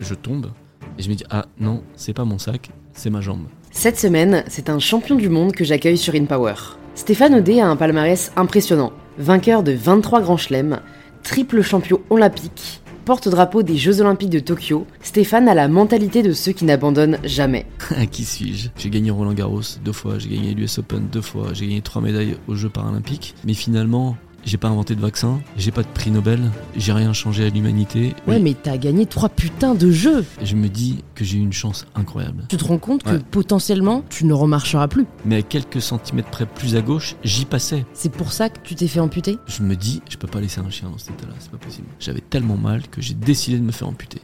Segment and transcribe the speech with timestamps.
[0.00, 0.50] Je tombe
[0.98, 3.46] et je me dis ah non, c'est pas mon sac, c'est ma jambe.
[3.70, 6.54] Cette semaine, c'est un champion du monde que j'accueille sur InPower.
[6.96, 8.92] Stéphane Audet a un palmarès impressionnant.
[9.18, 10.80] Vainqueur de 23 grands chelems,
[11.22, 16.50] triple champion olympique, porte-drapeau des Jeux Olympiques de Tokyo, Stéphane a la mentalité de ceux
[16.50, 17.64] qui n'abandonnent jamais.
[17.96, 18.70] À qui suis-je?
[18.76, 22.02] J'ai gagné Roland Garros deux fois, j'ai gagné l'US Open deux fois, j'ai gagné trois
[22.02, 23.36] médailles aux Jeux paralympiques.
[23.44, 27.46] Mais finalement, j'ai pas inventé de vaccin, j'ai pas de prix Nobel, j'ai rien changé
[27.46, 28.14] à l'humanité.
[28.26, 31.40] Ouais, mais t'as gagné trois putains de jeux Et je me dis que j'ai eu
[31.40, 32.44] une chance incroyable.
[32.48, 35.06] Tu te rends compte que potentiellement, tu ne remarcheras plus.
[35.24, 37.84] Mais à quelques centimètres près plus à gauche, j'y passais.
[37.92, 39.38] C'est pour ça que tu t'es fait amputer?
[39.46, 41.86] Je me dis, je peux pas laisser un chien dans cet état-là, c'est pas possible.
[42.00, 44.20] J'avais tellement mal que j'ai décidé de me faire amputer.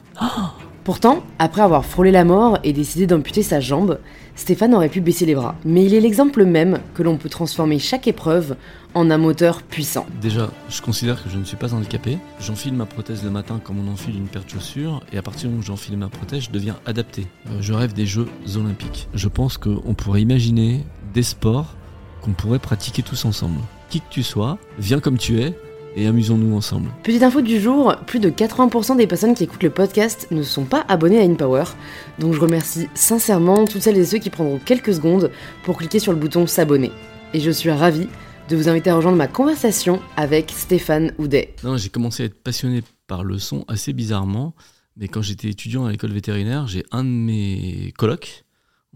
[0.90, 4.00] Pourtant, après avoir frôlé la mort et décidé d'amputer sa jambe,
[4.34, 5.54] Stéphane aurait pu baisser les bras.
[5.64, 8.56] Mais il est l'exemple même que l'on peut transformer chaque épreuve
[8.94, 10.04] en un moteur puissant.
[10.20, 12.18] Déjà, je considère que je ne suis pas handicapé.
[12.40, 15.42] J'enfile ma prothèse le matin comme on enfile une paire de chaussures, et à partir
[15.42, 17.28] du moment où j'enfile ma prothèse, je deviens adapté.
[17.46, 19.08] Euh, je rêve des Jeux Olympiques.
[19.14, 21.76] Je pense qu'on pourrait imaginer des sports
[22.20, 23.60] qu'on pourrait pratiquer tous ensemble.
[23.90, 25.54] Qui que tu sois, viens comme tu es,
[25.96, 26.90] et amusons-nous ensemble.
[27.02, 30.64] Petite info du jour, plus de 80% des personnes qui écoutent le podcast ne sont
[30.64, 31.64] pas abonnées à InPower.
[32.18, 35.30] Donc je remercie sincèrement toutes celles et ceux qui prendront quelques secondes
[35.64, 36.92] pour cliquer sur le bouton s'abonner.
[37.34, 38.08] Et je suis ravie
[38.48, 41.54] de vous inviter à rejoindre ma conversation avec Stéphane Houdet.
[41.62, 44.54] Non, j'ai commencé à être passionné par le son assez bizarrement,
[44.96, 48.44] mais quand j'étais étudiant à l'école vétérinaire, j'ai un de mes colocs,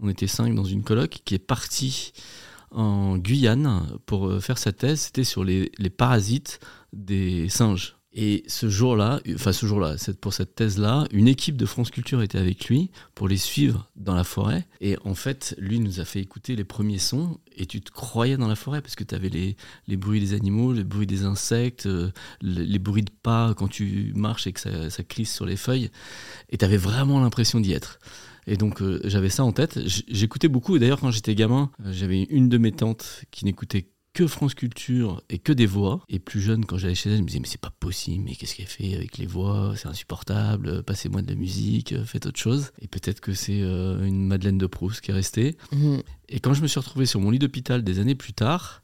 [0.01, 2.11] on était cinq dans une coloc, qui est parti
[2.71, 6.59] en Guyane pour euh, faire sa thèse, c'était sur les, les parasites
[6.95, 7.97] des singes.
[8.17, 12.37] Et ce jour-là, enfin ce jour-là, pour cette thèse-là, une équipe de France Culture était
[12.37, 14.65] avec lui pour les suivre dans la forêt.
[14.79, 18.37] Et en fait, lui nous a fait écouter les premiers sons et tu te croyais
[18.37, 21.25] dans la forêt parce que tu avais les, les bruits des animaux, les bruits des
[21.25, 22.09] insectes, euh,
[22.41, 25.91] les, bruits de pas quand tu marches et que ça, ça sur les feuilles.
[26.49, 27.99] Et tu avais vraiment l'impression d'y être.
[28.47, 29.77] Et donc euh, j'avais ça en tête.
[30.07, 30.77] J'écoutais beaucoup.
[30.77, 34.55] Et d'ailleurs, quand j'étais gamin, euh, j'avais une de mes tantes qui n'écoutait que France
[34.55, 36.01] Culture et que des voix.
[36.07, 38.35] Et plus jeune, quand j'allais chez elle, je me disais, mais c'est pas possible, mais
[38.35, 39.73] qu'est-ce qu'elle fait avec les voix?
[39.75, 42.71] C'est insupportable, passez-moi de la musique, faites autre chose.
[42.81, 45.57] Et peut-être que c'est euh, une Madeleine de Proust qui est restée.
[45.73, 46.01] Mhm.
[46.29, 48.81] Et quand je me suis retrouvé sur mon lit d'hôpital des années plus tard,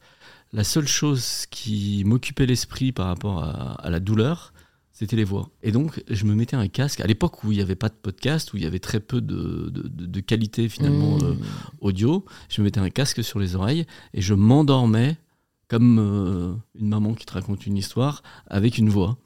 [0.51, 4.51] la seule chose qui m'occupait l'esprit par rapport à, à la douleur,
[5.01, 5.49] c'était les voix.
[5.63, 6.99] Et donc, je me mettais un casque.
[7.01, 9.19] À l'époque où il n'y avait pas de podcast, où il y avait très peu
[9.19, 11.23] de, de- qualité finalement Mhm.
[11.23, 11.33] euh,
[11.81, 15.17] audio, je me mettais un casque sur les oreilles et je m'endormais
[15.67, 19.17] comme euh, une maman qui te raconte une histoire avec une voix.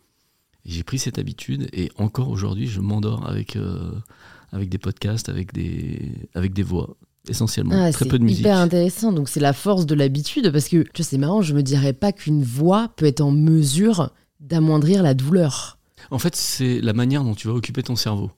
[0.63, 3.91] J'ai pris cette habitude et encore aujourd'hui, je m'endors avec, euh,
[4.53, 6.95] avec des podcasts, avec des, avec des voix,
[7.27, 7.75] essentiellement.
[7.75, 8.39] Ah, Très c'est peu de musique.
[8.39, 9.11] hyper intéressant.
[9.11, 11.91] Donc c'est la force de l'habitude parce que tu vois, c'est marrant, je me dirais
[11.93, 15.77] pas qu'une voix peut être en mesure d'amoindrir la douleur.
[16.11, 18.31] En fait, c'est la manière dont tu vas occuper ton cerveau.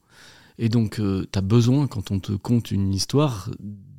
[0.58, 3.50] Et donc, tu as besoin, quand on te conte une histoire,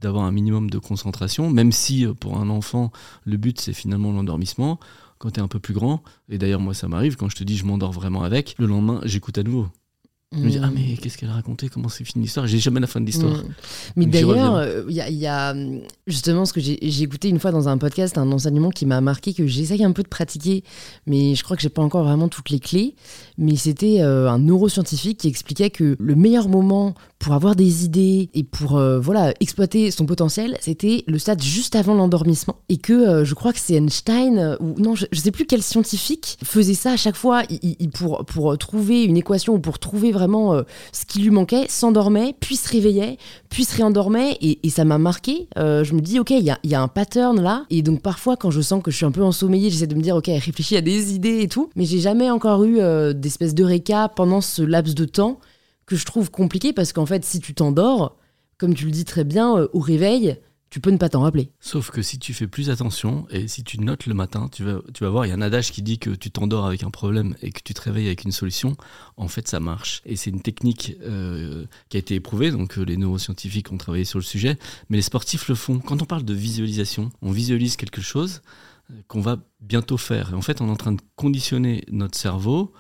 [0.01, 2.93] d'avoir un minimum de concentration, même si euh, pour un enfant,
[3.25, 4.79] le but, c'est finalement l'endormissement.
[5.19, 7.45] Quand tu es un peu plus grand, et d'ailleurs, moi, ça m'arrive, quand je te
[7.45, 9.67] dis je m'endors vraiment avec, le lendemain, j'écoute à nouveau.
[10.31, 11.71] Je me dis, ah, mais qu'est-ce qu'elle a raconté?
[11.71, 12.47] Comment c'est fini l'histoire?
[12.47, 13.39] J'ai jamais la fin de l'histoire.
[13.39, 13.49] Mm.
[13.97, 17.05] Mais d'ailleurs, euh, il y, a- il y a hum, justement ce que j'ai j'ai
[17.05, 20.03] écouté une fois dans un podcast, un enseignement qui m'a marqué, que j'essaye un peu
[20.03, 20.65] de pratiquer,
[21.07, 22.95] mais je crois que j'ai pas encore vraiment toutes les clés.
[23.39, 28.31] Mais c'était euh, un neuroscientifique qui expliquait que le meilleur moment pour avoir des idées
[28.33, 32.57] et pour euh, voilà exploiter son potentiel, c'était le stade juste avant l'endormissement.
[32.69, 35.45] Et que euh, je crois que c'est Einstein, euh, ou non, je, je sais plus
[35.45, 39.59] quel scientifique faisait ça à chaque fois, il- il- pour, pour trouver une équation ou
[39.59, 40.63] pour trouver vraiment euh,
[40.93, 43.19] ce qui lui manquait, s'endormait, puis se réveillait,
[43.49, 45.49] puis se réendormait, et, et ça m'a marqué.
[45.59, 48.01] Euh, je me dis, ok, il y a, y a un pattern là, et donc
[48.01, 50.27] parfois quand je sens que je suis un peu ensommeillée, j'essaie de me dire, ok,
[50.27, 54.15] réfléchis à des idées et tout, mais j'ai jamais encore eu euh, d'espèce de récap
[54.15, 55.39] pendant ce laps de temps
[55.89, 58.17] que je trouve compliqué parce qu'en fait, si tu t'endors,
[58.59, 60.37] comme tu le dis très bien, euh, au réveil,
[60.69, 61.51] tu peux ne pas t'en rappeler.
[61.61, 64.81] Sauf que si tu fais plus attention et si tu notes le matin, tu vas,
[64.93, 66.91] tu vas voir, il y a un adage qui dit que tu t'endors avec un
[66.91, 68.77] problème et que tu te réveilles avec une solution.
[69.17, 70.03] En fait, ça marche.
[70.05, 74.05] Et c'est une technique euh, qui a été éprouvée, donc euh, les neuroscientifiques ont travaillé
[74.05, 74.59] sur le sujet,
[74.91, 75.79] mais les sportifs le font.
[75.79, 78.43] Quand on parle de visualisation, on visualise quelque chose
[79.07, 80.33] qu'on va bientôt faire.
[80.33, 82.73] Et en fait, on est en train de conditionner notre cerveau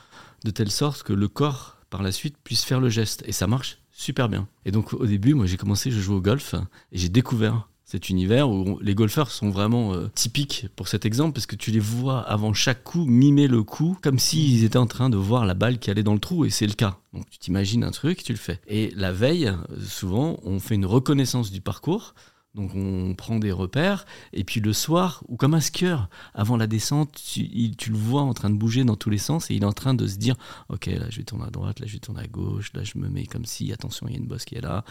[0.44, 3.22] de telle sorte que le corps, par la suite, puisse faire le geste.
[3.26, 4.48] Et ça marche super bien.
[4.64, 6.54] Et donc, au début, moi, j'ai commencé, je jouais au golf
[6.92, 11.32] et j'ai découvert cet univers où les golfeurs sont vraiment euh, typiques pour cet exemple
[11.32, 14.86] parce que tu les vois avant chaque coup mimer le coup comme s'ils étaient en
[14.86, 16.98] train de voir la balle qui allait dans le trou et c'est le cas.
[17.14, 18.60] Donc tu t'imagines un truc, tu le fais.
[18.66, 22.14] Et la veille, euh, souvent, on fait une reconnaissance du parcours.
[22.58, 26.66] Donc on prend des repères, et puis le soir, ou comme un skieur, avant la
[26.66, 29.62] descente, tu, tu, le vois en train de bouger dans tous les sens, et il
[29.62, 30.34] est en train de se dire,
[30.68, 32.98] ok, là je vais tourner à droite, là je vais tourner à gauche, là je
[32.98, 34.84] me mets comme si, attention, il y a une bosse qui est là.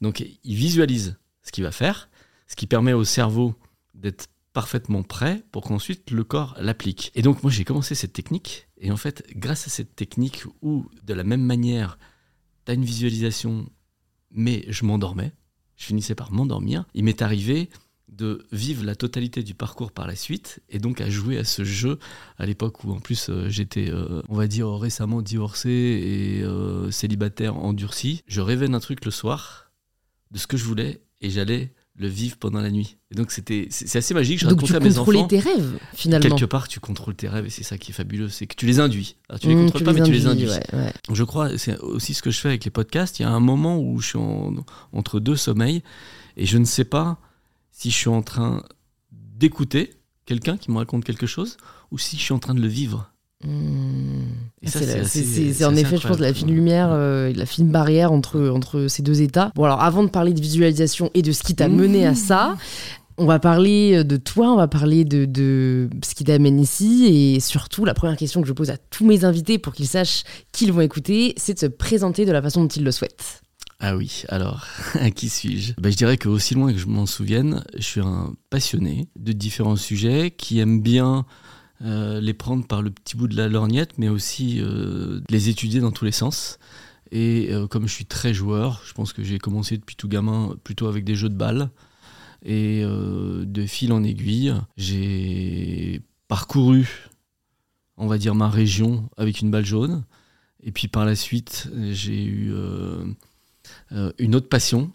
[0.00, 2.08] Donc il visualise ce qu'il va faire,
[2.48, 3.54] ce qui permet au cerveau
[3.94, 7.12] d'être parfaitement prêt pour qu'ensuite le corps l'applique.
[7.14, 10.86] Et donc moi j'ai commencé cette technique, et en fait, grâce à cette technique où,
[11.04, 12.00] de la même manière,
[12.66, 13.70] tu as une visualisation,
[14.32, 15.32] mais je m'endormais,
[15.82, 17.68] je finissais par m'endormir, il m'est arrivé
[18.08, 21.64] de vivre la totalité du parcours par la suite et donc à jouer à ce
[21.64, 21.98] jeu
[22.38, 26.92] à l'époque où en plus euh, j'étais euh, on va dire récemment divorcé et euh,
[26.92, 28.22] célibataire endurci.
[28.28, 29.72] Je rêvais d'un truc le soir
[30.30, 32.96] de ce que je voulais et j'allais le vivre pendant la nuit.
[33.10, 34.38] Et donc c'était c'est assez magique.
[34.40, 36.28] Je donc tu contrôlais tes rêves finalement.
[36.28, 38.66] Quelque part, tu contrôles tes rêves et c'est ça qui est fabuleux, c'est que tu
[38.66, 39.16] les induis.
[39.40, 40.48] tu les mmh, contrôles pas, mais tu les induis.
[41.12, 43.18] Je crois, c'est aussi ce que je fais avec les podcasts.
[43.18, 44.18] Il y a un moment où je suis
[44.92, 45.82] entre deux sommeils
[46.36, 47.18] et je ne sais pas
[47.70, 48.62] si je suis en train
[49.10, 51.56] d'écouter quelqu'un qui me raconte quelque chose
[51.90, 53.11] ou si je suis en train de le vivre.
[54.64, 59.02] C'est en effet, je pense, la fine lumière, euh, la fine barrière entre, entre ces
[59.02, 59.50] deux états.
[59.54, 62.56] Bon, alors avant de parler de visualisation et de ce qui t'a mené à ça,
[63.18, 67.06] on va parler euh, de toi, on va parler de, de ce qui t'amène ici
[67.06, 70.22] et surtout, la première question que je pose à tous mes invités pour qu'ils sachent
[70.52, 73.42] qu'ils vont écouter, c'est de se présenter de la façon dont ils le souhaitent.
[73.84, 74.64] Ah oui, alors,
[74.94, 75.72] à qui suis-je?
[75.76, 79.32] Bah, Je dirais que aussi loin que je m'en souvienne, je suis un passionné de
[79.32, 81.26] différents sujets qui aime bien
[81.84, 85.80] euh, les prendre par le petit bout de la lorgnette, mais aussi euh, les étudier
[85.80, 86.58] dans tous les sens.
[87.10, 90.54] Et euh, comme je suis très joueur, je pense que j'ai commencé depuis tout gamin
[90.62, 91.70] plutôt avec des jeux de balles.
[92.44, 97.08] Et de fil en aiguille, j'ai parcouru,
[97.96, 100.02] on va dire, ma région avec une balle jaune.
[100.64, 102.52] Et puis par la suite, j'ai eu
[104.18, 104.90] une autre passion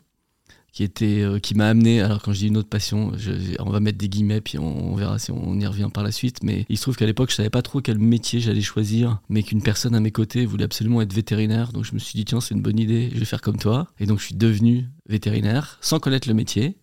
[0.77, 2.01] qui était euh, qui m'a amené.
[2.01, 3.11] Alors quand je dis une autre passion
[3.57, 6.43] on va mettre des guillemets puis on, verra si on y revient par la suite.
[6.43, 9.41] Mais il se trouve qu'à l'époque je savais pas trop quel métier j'allais choisir mais
[9.41, 11.71] qu'une personne à mes côtés voulait absolument être vétérinaire.
[11.71, 13.87] Donc je me suis dit tiens c'est une bonne idée je vais faire comme toi.
[13.99, 16.77] Et donc je suis devenu vétérinaire sans connaître le métier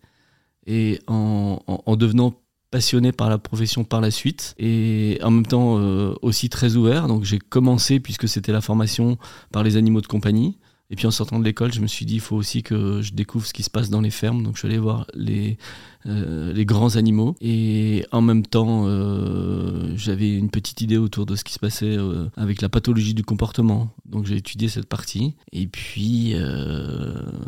[0.67, 2.33] et en, en, devenant
[2.71, 7.07] passionné par la profession par la suite et en même temps euh, aussi très ouvert.
[7.07, 9.17] Donc j'ai commencé puisque c'était la formation
[9.53, 10.57] par les animaux de compagnie
[10.91, 13.13] et puis en sortant de l'école, je me suis dit, il faut aussi que je
[13.13, 14.43] découvre ce qui se passe dans les fermes.
[14.43, 15.57] Donc je suis allé voir les,
[16.05, 17.35] euh, les grands animaux.
[17.41, 21.97] Et en même temps, euh, j'avais une petite idée autour de ce qui se passait
[21.97, 23.89] euh, avec la pathologie du comportement.
[24.05, 25.33] Donc j'ai étudié cette partie.
[25.51, 26.35] Et puis,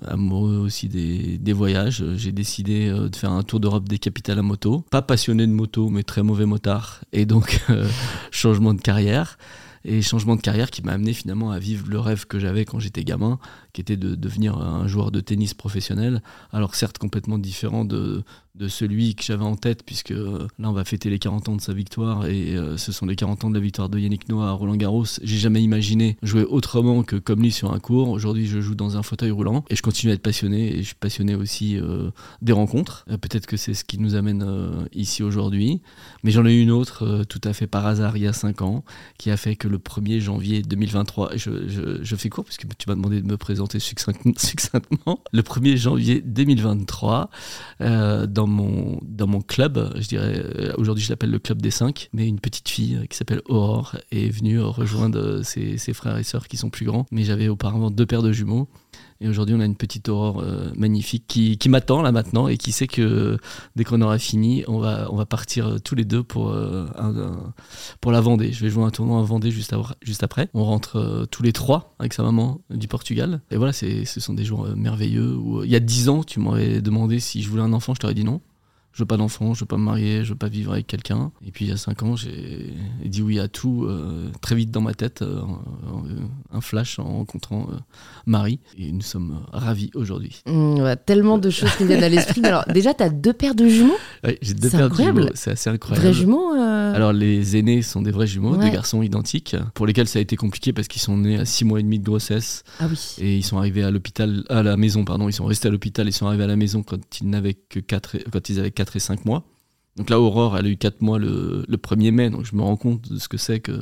[0.08, 4.42] amoureux aussi des, des voyages, j'ai décidé de faire un tour d'Europe des capitales à
[4.42, 4.84] moto.
[4.90, 7.02] Pas passionné de moto, mais très mauvais motard.
[7.14, 7.64] Et donc,
[8.32, 9.38] changement de carrière
[9.88, 12.78] et changement de carrière qui m'a amené finalement à vivre le rêve que j'avais quand
[12.78, 13.40] j'étais gamin,
[13.78, 16.24] qui était de devenir un joueur de tennis professionnel.
[16.52, 18.24] Alors certes complètement différent de,
[18.58, 21.56] de celui que j'avais en tête, puisque euh, là on va fêter les 40 ans
[21.56, 24.30] de sa victoire, et euh, ce sont les 40 ans de la victoire de Yannick
[24.30, 25.06] Noah à Roland Garros.
[25.22, 28.10] J'ai jamais imaginé jouer autrement que comme lui sur un cours.
[28.10, 30.88] Aujourd'hui je joue dans un fauteuil roulant, et je continue à être passionné, et je
[30.88, 32.10] suis passionné aussi euh,
[32.42, 33.06] des rencontres.
[33.22, 34.44] Peut-être que c'est ce qui nous amène
[34.94, 35.82] ici aujourd'hui,
[36.24, 38.64] mais j'en ai eu une autre tout à fait par hasard il y a 5
[38.64, 38.84] ans,
[39.20, 42.90] qui a fait que le 1er janvier 2023, je, je, je fais court, puisque tu
[42.90, 47.30] m'as demandé de me présenter succinctement, le 1er janvier 2023,
[47.80, 51.72] dans dans mon, dans mon club, je dirais, euh, aujourd'hui je l'appelle le club des
[51.72, 56.24] 5, mais une petite fille qui s'appelle Aurore est venue rejoindre ses, ses frères et
[56.24, 57.06] sœurs qui sont plus grands.
[57.12, 58.70] Mais j'avais auparavant deux paires de jumeaux.
[59.20, 62.72] Et aujourd'hui, on a une petite aurore euh, magnifique qui, m'attend là maintenant et qui
[62.72, 63.38] sait que
[63.76, 66.56] dès qu'on aura fini, on va, partir euh, tous les deux pour,
[68.00, 68.52] pour la Vendée.
[68.52, 69.74] Je vais jouer un tournoi en Vendée juste,
[70.22, 70.50] après.
[70.54, 73.42] On rentre tous les trois avec sa maman du Portugal.
[73.52, 75.38] Et voilà, ce sont des jours merveilleux.
[75.64, 78.14] Il y a dix ans, tu m'aurais demandé si je voulais un enfant, je t'aurais
[78.14, 78.42] dit non
[78.98, 81.32] je veux pas d'enfant, je veux pas me marier, je veux pas vivre avec quelqu'un.
[81.46, 82.74] Et puis il y a cinq ans, j'ai
[83.06, 85.40] dit oui à tout euh, très vite dans ma tête, euh,
[86.52, 87.76] un flash en rencontrant euh,
[88.26, 88.60] Marie.
[88.76, 90.42] Et nous sommes ravis aujourd'hui.
[90.48, 92.42] Mmh, tellement de choses qui viennent à l'esprit.
[92.44, 95.30] alors déjà, tu as deux paires de jumeaux Oui, j'ai deux paires de jumeaux.
[95.36, 96.04] C'est assez incroyable.
[96.04, 100.18] Vrais jumeaux Alors les aînés sont des vrais jumeaux, des garçons identiques, pour lesquels ça
[100.18, 102.64] a été compliqué parce qu'ils sont nés à six mois et demi de grossesse.
[102.80, 103.14] Ah oui.
[103.20, 105.30] Et ils sont arrivés à l'hôpital, à la maison, pardon.
[105.30, 107.80] Ils sont restés à l'hôpital, ils sont arrivés à la maison quand ils n'avaient que
[107.80, 109.44] quatre, quand ils avaient 4 et 5 mois.
[109.98, 112.78] Donc là, Aurore, elle a eu 4 mois le, 1er mai, donc je me rends
[112.78, 113.82] compte de ce que c'est que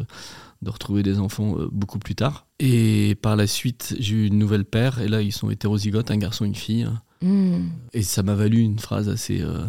[0.61, 2.47] de retrouver des enfants euh, beaucoup plus tard.
[2.59, 6.17] Et par la suite, j'ai eu une nouvelle paire, et là, ils sont hétérozygotes, un
[6.17, 6.87] garçon une fille.
[7.21, 7.67] Hmm.
[7.93, 9.65] Et ça m'a valu une phrase assez, euh,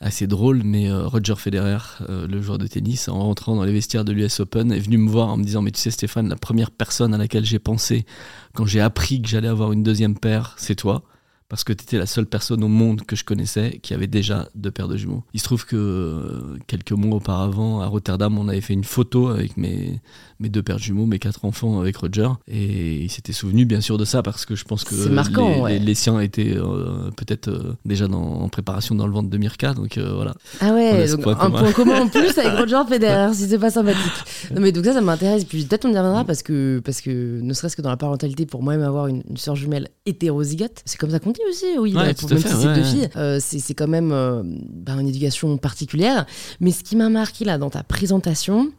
[0.00, 4.06] assez drôle, mais euh, Roger Federer, le joueur de tennis, en rentrant dans les vestiaires
[4.06, 6.36] de l'US Open, est venu me voir en me disant, mais tu sais Stéphane, la
[6.36, 8.06] première personne à laquelle j'ai pensé
[8.54, 11.04] quand j'ai appris que j'allais avoir une deuxième paire, c'est toi
[11.48, 14.48] parce que tu étais la seule personne au monde que je connaissais qui avait déjà
[14.54, 15.22] deux paires de jumeaux.
[15.32, 19.28] Il se trouve que euh, quelques mois auparavant, à Rotterdam, on avait fait une photo
[19.28, 20.00] avec mes,
[20.40, 23.80] mes deux paires de jumeaux, mes quatre enfants avec Roger, et il s'était souvenu bien
[23.80, 27.76] sûr de ça parce que je pense que les, les, siens étaient euh, peut-être euh,
[27.84, 30.34] déjà dans, en préparation dans le ventre de Mirka, donc voilà.
[30.60, 34.02] Ah ouais, donc un point commun en plus avec Roger Federer, si c'est pas sympathique.
[34.54, 37.40] Non mais donc ça, ça m'intéresse, puis peut-être on y reviendra parce que, parce que
[37.40, 40.98] ne serait-ce que dans la parentalité, pour moi-même avoir une, une soeur jumelle hétérozygote, c'est
[40.98, 43.88] comme ça qu'on aussi, oui, bah, pour, même si c'est deux filles, euh, c'est quand
[43.88, 46.26] même euh, bah, une éducation particulière.
[46.60, 48.70] Mais ce qui m'a marqué là dans ta présentation,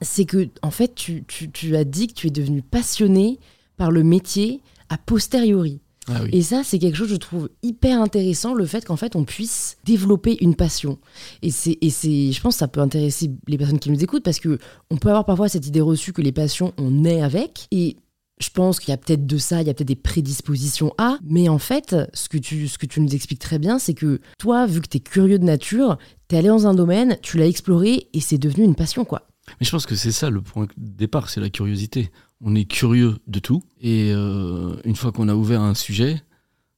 [0.00, 3.38] c'est que en fait, tu, tu, as dit que tu es devenu passionné
[3.76, 5.80] par le métier a posteriori.
[6.08, 9.24] Ah et ça, c'est quelque chose, je trouve, hyper intéressant, le fait qu'en fait, on
[9.24, 10.98] puisse développer une passion.
[11.42, 14.24] Et c'est, et c'est, je pense que ça peut intéresser les personnes qui nous écoutent,
[14.24, 14.58] parce que
[14.90, 17.68] on peut avoir parfois cette idée reçue que les passions, on naît avec.
[17.70, 17.96] Et
[18.40, 21.18] je pense qu'il y a peut-être de ça, il y a peut-être des prédispositions à,
[21.22, 24.88] mais en fait, ce que tu, nous expliques très bien, c'est que toi, vu que
[24.88, 28.20] tu es curieux de nature, tu es allé dans un domaine, tu l'as exploré et
[28.20, 29.26] c'est devenu une passion, quoi.
[29.58, 32.10] Mais je pense que c'est ça le point de départ, c'est la curiosité.
[32.40, 36.22] On est curieux de tout, et euh, une fois qu'on a ouvert un sujet,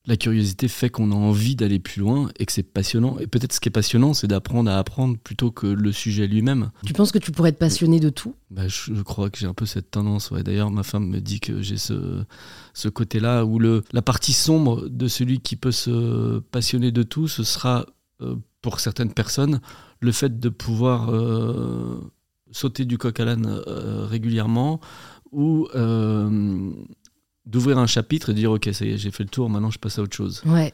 [0.07, 3.19] la curiosité fait qu'on a envie d'aller plus loin et que c'est passionnant.
[3.21, 6.71] Et peut-être ce qui est passionnant, c'est d'apprendre à apprendre plutôt que le sujet lui-même.
[6.85, 8.35] Tu penses que tu pourrais être passionné de tout?
[8.51, 10.33] Bah, je, crois que j'ai un peu cette tendance.
[10.33, 10.43] Ouais.
[10.43, 12.25] D'ailleurs, ma femme me dit que j'ai ce,
[12.75, 17.29] ce côté-là où le, la partie sombre de celui qui peut se passionner de tout,
[17.29, 17.87] ce sera
[18.21, 19.61] euh, pour certaines personnes
[20.01, 22.01] le fait de pouvoir euh,
[22.51, 24.81] sauter du coq à l'âne euh, régulièrement
[25.33, 25.67] ou
[27.47, 29.71] d'ouvrir un chapitre et de dire ok ça y est j'ai fait le tour maintenant
[29.71, 30.43] je passe à autre chose.
[30.47, 30.73] Ouais.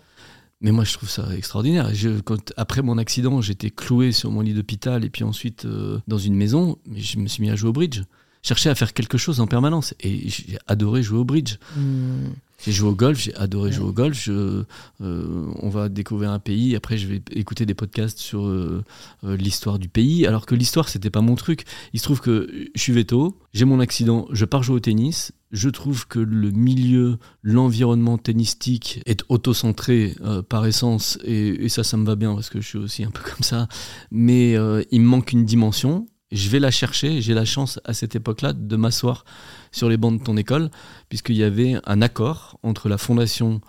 [0.60, 1.94] Mais moi je trouve ça extraordinaire.
[1.94, 6.00] Je, quand, après mon accident j'étais cloué sur mon lit d'hôpital et puis ensuite euh,
[6.08, 8.02] dans une maison mais je me suis mis à jouer au bridge.
[8.42, 11.56] Chercher à faire quelque chose en permanence et j'ai adoré jouer au bridge.
[11.76, 12.28] Hmm.
[12.64, 14.20] J'ai joué au golf, j'ai adoré jouer au golf.
[14.20, 14.64] Je,
[15.00, 16.74] euh, on va découvrir un pays.
[16.74, 18.84] Après, je vais écouter des podcasts sur euh,
[19.22, 20.26] euh, l'histoire du pays.
[20.26, 21.64] Alors que l'histoire, c'était pas mon truc.
[21.92, 25.32] Il se trouve que je suis veto, j'ai mon accident, je pars jouer au tennis.
[25.52, 30.14] Je trouve que le milieu, l'environnement tennistique est autocentré
[30.48, 31.18] par essence.
[31.24, 33.42] Et, et, ça, ça me va bien parce que je suis aussi un peu comme
[33.42, 33.68] ça.
[34.10, 34.54] Mais
[34.90, 37.20] il me manque une dimension je vais la chercher.
[37.20, 39.24] J'ai la chance à cette époque-là de m'asseoir
[39.72, 40.70] sur les bancs de ton école,
[41.08, 43.60] puisqu'il y avait un accord entre la fondation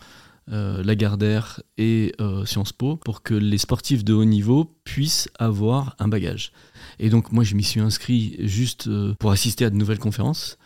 [0.52, 5.96] euh, Lagardère et euh, Sciences Po pour que les sportifs de haut niveau puissent avoir
[6.00, 6.54] un bagage.
[6.98, 10.58] Et donc moi je m'y suis inscrit juste euh, pour assister à de nouvelles conférences.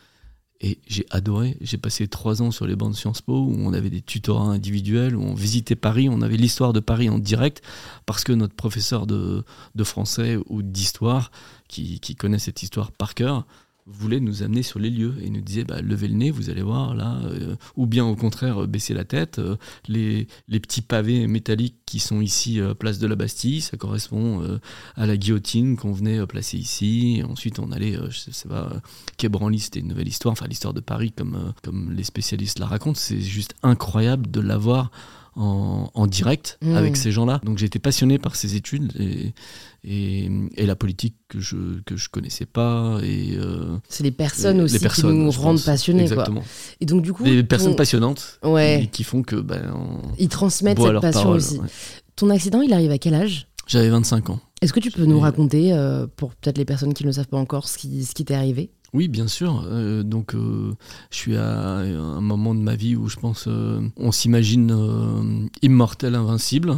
[0.61, 1.57] Et j'ai adoré.
[1.59, 4.45] J'ai passé trois ans sur les bancs de Sciences Po où on avait des tutorats
[4.45, 7.61] individuels, où on visitait Paris, on avait l'histoire de Paris en direct,
[8.05, 9.43] parce que notre professeur de,
[9.83, 11.31] français ou d'histoire,
[11.67, 13.45] qui, qui, connaît cette histoire par cœur,
[13.85, 16.61] voulait nous amener sur les lieux et nous disait bah, levez le nez, vous allez
[16.61, 19.39] voir là, euh, ou bien au contraire baissez la tête.
[19.39, 23.77] Euh, les, les, petits pavés métalliques qui sont ici euh, place de la Bastille, ça
[23.77, 24.59] correspond
[24.95, 27.21] à la guillotine qu'on venait placer ici.
[27.27, 28.81] ensuite on allait, je sais pas,
[29.17, 32.67] Quai Branly, c'était une nouvelle histoire, enfin l'histoire de Paris comme, comme les spécialistes la
[32.67, 32.99] racontent.
[32.99, 34.91] C'est juste incroyable de l'avoir
[35.35, 36.75] en, direct mmh.
[36.75, 37.41] avec ces gens-là.
[37.43, 39.33] Donc été passionné par ces études et,
[39.83, 42.99] et, la politique que je que je connaissais pas.
[43.03, 46.03] Et euh, c'est les personnes aussi qui nous rendent passionnés.
[46.03, 46.43] Exactement.
[46.81, 48.89] Et donc du coup, des personnes passionnantes ouais.
[48.91, 51.59] qui font que ben ils transmettent cette passion aussi.
[52.15, 53.47] Ton accident, il arrive à quel âge?
[53.65, 54.39] J'avais 25 ans.
[54.61, 57.27] Est-ce que tu peux nous raconter, euh, pour peut-être les personnes qui ne le savent
[57.27, 58.71] pas encore, ce qui, ce qui t'est arrivé?
[58.93, 59.63] Oui, bien sûr.
[59.65, 60.73] Euh, donc, euh,
[61.09, 66.15] je suis à un moment de ma vie où je pense euh, on s'imagine immortel,
[66.15, 66.77] invincible.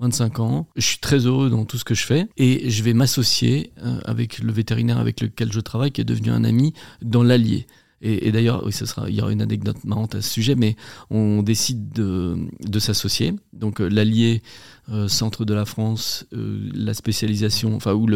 [0.00, 0.66] 25 ans.
[0.76, 3.70] Je suis très heureux dans tout ce que je fais et je vais m'associer
[4.06, 6.72] avec le vétérinaire avec lequel je travaille, qui est devenu un ami,
[7.02, 7.66] dans l'Allier.
[8.02, 10.76] Et, d'ailleurs, oui, sera, il y aura une anecdote marrante à ce sujet, mais
[11.10, 13.34] on décide de, de s'associer.
[13.52, 14.42] Donc l'Allier
[14.92, 18.08] euh, centre de la France, euh, la spécialisation, enfin où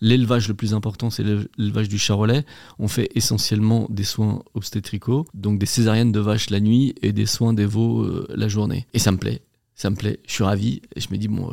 [0.00, 2.46] l'élevage le, plus important c'est l'élevage du charolais.
[2.78, 7.26] On fait essentiellement des soins obstétricaux, donc des césariennes de vaches la nuit et des
[7.26, 8.86] soins des veaux euh, la journée.
[8.94, 9.42] Et ça me plaît
[9.82, 10.80] ça me plaît, je suis ravi.
[10.94, 11.52] Et je me dis, bon,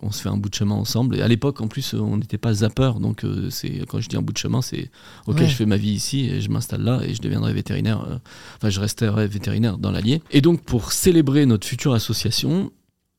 [0.00, 1.16] on, se fait un bout de chemin ensemble.
[1.16, 2.92] Et à l'époque, en plus, on n'était pas zapper.
[3.00, 4.88] Donc, c'est quand je dis un bout de chemin, c'est
[5.26, 8.20] OK, je fais ma vie ici et je m'installe là et je deviendrai vétérinaire.
[8.56, 10.22] enfin, je resterai vétérinaire dans l'Allier.
[10.30, 12.70] Et donc, pour célébrer notre future association,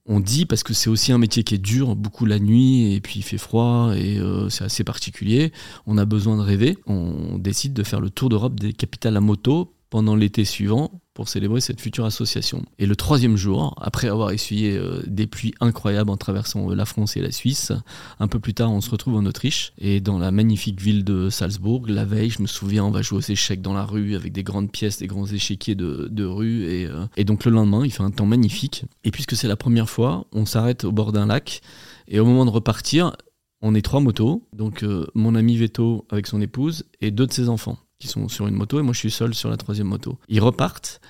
[0.06, 3.02] on dit parce que c'est aussi un métier qui est dur, beaucoup la nuit et
[3.02, 5.52] puis il fait froid et euh, c'est assez particulier.
[5.86, 6.78] On a besoin de rêver.
[6.88, 11.30] On décide de faire le tour d'Europe des capitales à moto pendant l'été suivant pour
[11.30, 12.64] célébrer cette future association.
[12.78, 16.86] Et le troisième jour, après avoir essuyé euh, des pluies incroyables en traversant euh, la
[16.86, 17.72] France et la Suisse,
[18.20, 21.32] un peu plus tard, on se retrouve en Autriche et dans la magnifique ville de
[21.32, 21.88] Salzbourg.
[21.88, 24.44] La veille, je me souviens, on va jouer aux échecs dans la rue avec des
[24.44, 26.66] grandes pièces, des grands échiquiers de, rue.
[26.68, 28.86] Euh, et donc le lendemain, il fait un temps magnifique.
[29.04, 31.62] Et puisque c'est la première fois, on s'arrête au bord d'un lac.
[32.08, 33.14] Et au moment de repartir,
[33.62, 37.50] on est trois motos, donc mon ami Veto avec son épouse et deux de ses
[37.50, 40.18] enfants qui sont sur une moto et moi je suis seul sur la troisième moto.
[40.28, 41.02] Ils repartent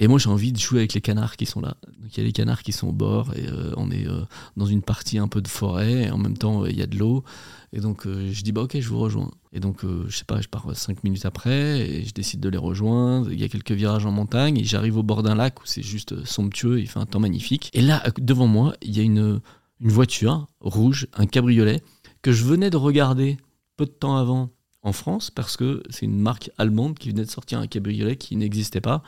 [0.00, 1.76] et moi j'ai envie de jouer avec les canards qui sont là.
[2.00, 4.22] Donc il y a les canards qui sont au bord et euh, on est euh,
[4.56, 6.96] dans une partie un peu de forêt et en même temps il y a de
[6.96, 7.24] l'eau.
[7.72, 9.30] Et donc euh, je dis bah ok je vous rejoins.
[9.52, 12.58] Et donc je sais pas, je pars cinq minutes après et je décide de les
[12.58, 13.32] rejoindre.
[13.32, 15.82] Il y a quelques virages en montagne et j'arrive au bord d'un lac où c'est
[15.82, 17.70] juste somptueux, il fait un temps magnifique.
[17.72, 19.40] Et là devant moi il y a une,
[19.80, 21.82] une voiture rouge, un cabriolet
[22.22, 23.36] que je venais de regarder
[23.76, 24.50] peu de temps avant
[24.82, 28.36] en France parce que c'est une marque allemande qui venait de sortir un cabriolet qui
[28.36, 29.02] n'existait pas.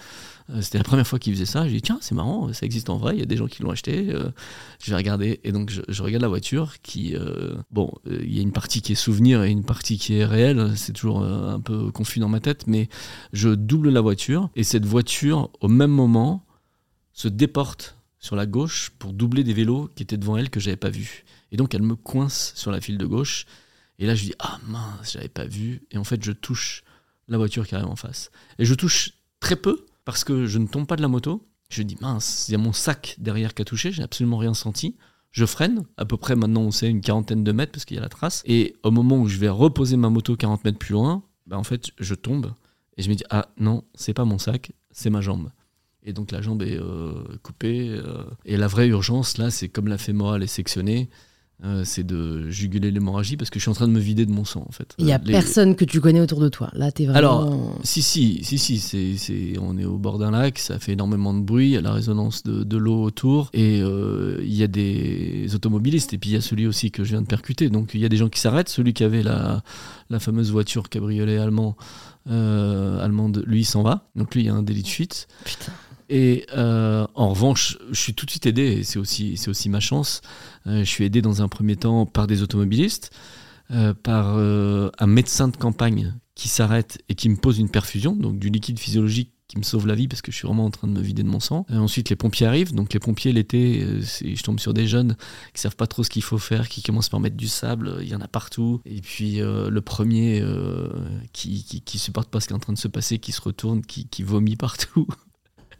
[0.50, 1.66] Euh, c'était la première fois qu'ils faisaient ça.
[1.68, 3.14] J'ai dit tiens c'est marrant, ça existe en vrai.
[3.14, 4.10] Il y a des gens qui l'ont acheté.
[4.10, 4.30] Euh,
[4.82, 8.52] j'ai regardé et donc je, regarde la voiture qui euh, bon il y a une
[8.52, 10.76] partie qui est souvenir et une partie qui est réelle.
[10.76, 12.88] C'est toujours un peu confus dans ma tête, mais
[13.32, 16.44] je double la voiture et cette voiture au même moment
[17.12, 20.76] se déporte sur la gauche pour doubler des vélos qui étaient devant elle que j'avais
[20.76, 21.24] pas vus.
[21.52, 23.46] Et donc elle me coince sur la file de gauche
[24.00, 25.82] et là, je dis, ah mince, j'avais pas vu.
[25.90, 26.82] Et en fait, je touche
[27.28, 28.30] la voiture qui arrive en face.
[28.58, 31.46] Et je touche très peu parce que je ne tombe pas de la moto.
[31.68, 34.54] Je dis, mince, il y a mon sac derrière qui a touché, j'ai absolument rien
[34.54, 34.96] senti.
[35.30, 37.98] Je freine, à peu près maintenant on sait une quarantaine de mètres parce qu'il y
[37.98, 38.42] a la trace.
[38.46, 41.62] Et au moment où je vais reposer ma moto 40 mètres plus loin, bah en
[41.62, 42.52] fait je tombe
[42.96, 45.52] et je me dis ah non c'est pas mon sac, c'est ma jambe.
[46.02, 47.90] Et donc la jambe est euh, coupée.
[47.90, 51.10] Euh, et la vraie urgence là c'est comme la fémorale est sectionnée,
[51.62, 54.32] euh, c'est de juguler l'hémorragie parce que je suis en train de me vider de
[54.32, 54.94] mon sang en fait.
[54.96, 56.70] Il n'y a euh, personne que tu connais autour de toi.
[56.72, 57.18] Là, es vraiment.
[57.18, 58.78] Alors, si, si, si, si,
[59.18, 61.82] c'est, on est au bord d'un lac, ça fait énormément de bruit, il y a
[61.82, 66.32] la résonance de, l'eau autour et euh, il y a des automobilistes et puis il
[66.32, 67.68] y a celui aussi que je viens de percuter.
[67.68, 68.70] Donc il y a des gens qui s'arrêtent.
[68.70, 69.62] Celui qui avait la,
[70.08, 71.76] la fameuse voiture cabriolet allemand,
[72.26, 74.08] allemande, lui, s'en va.
[74.16, 75.28] Donc lui, il y a un délit de fuite.
[75.44, 75.72] Putain.
[76.08, 79.80] Et en revanche, je suis tout de suite aidé, et c'est aussi, c'est aussi ma
[79.80, 80.22] chance.
[80.66, 83.10] Euh, je suis aidé dans un premier temps par des automobilistes,
[83.70, 88.38] euh, par un médecin de campagne qui s'arrête et qui me pose une perfusion, donc
[88.38, 90.86] du liquide physiologique qui me sauve la vie parce que je suis vraiment en train
[90.86, 91.66] de me vider de mon sang.
[91.70, 92.72] ensuite, les pompiers arrivent.
[92.72, 95.16] Donc, les pompiers, l'été, je tombe sur des jeunes
[95.52, 97.96] qui savent pas trop ce qu'il faut faire, qui commencent par mettre du sable.
[98.00, 98.80] Il y en a partout.
[98.84, 100.40] Et puis, le premier
[101.32, 103.82] qui, qui, supporte pas ce qui est en train de se passer, qui se retourne,
[103.82, 105.08] qui, vomit partout.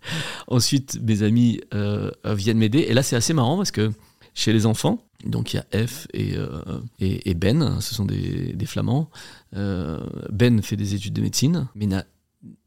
[0.49, 2.87] Ensuite, mes amis euh, viennent m'aider.
[2.89, 3.93] Et là, c'est assez marrant parce que
[4.35, 8.53] chez les enfants, donc il y a F et, euh, et, Ben, ce sont des,
[8.53, 9.11] des Flamands.
[9.57, 11.89] Euh, ben fait des études de médecine, mais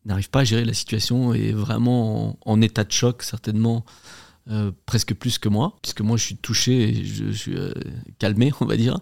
[0.06, 3.86] n'arrive pas à gérer la situation et est vraiment en, état de choc, certainement.
[4.86, 7.58] presque plus que moi, puisque moi je suis touché et je, je suis
[8.20, 9.00] calmé, on va dire.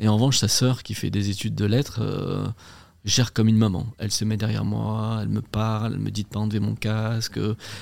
[0.00, 2.00] Et en revanche, sa sœur, qui fait des études de lettres,
[3.04, 3.86] gère comme une maman.
[3.98, 6.74] Elle se met derrière moi, elle me parle, elle me dit de pas enlever mon
[6.74, 7.38] casque,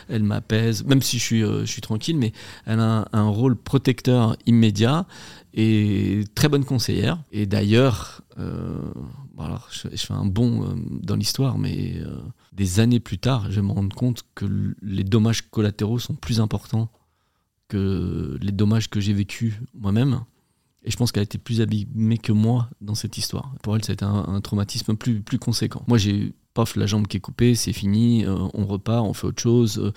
[0.08, 2.32] elle m'apaise, même si je suis, euh, je suis tranquille, mais
[2.66, 5.06] elle a un, rôle protecteur immédiat
[5.54, 7.18] et très bonne conseillère.
[7.32, 8.78] Et d'ailleurs, euh,
[9.70, 12.00] je, fais un bond euh, dans l'histoire, mais
[12.52, 14.46] des années plus tard, je vais me rendre compte que
[14.82, 16.90] les dommages collatéraux sont plus importants
[17.68, 20.22] que les dommages que j'ai vécus moi-même.
[20.88, 23.52] Et je pense qu'elle a été plus abîmée que moi dans cette histoire.
[23.62, 25.82] Pour elle, ça a été un, traumatisme plus, plus conséquent.
[25.86, 29.26] Moi, j'ai paf, la jambe qui est coupée, c'est fini, euh, on repart, on fait
[29.26, 29.78] autre chose.
[29.78, 29.92] Euh,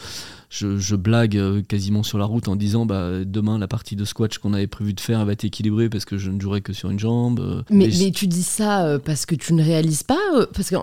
[0.49, 4.37] je, blague euh, quasiment sur la route en disant bah, demain, la partie de squash
[4.37, 6.89] qu'on avait prévu de faire va être équilibrée parce que je ne jouerai que sur
[6.89, 7.63] une jambe.
[7.69, 10.19] mais, mais, tu dis ça parce que tu ne réalises pas
[10.53, 10.75] Parce que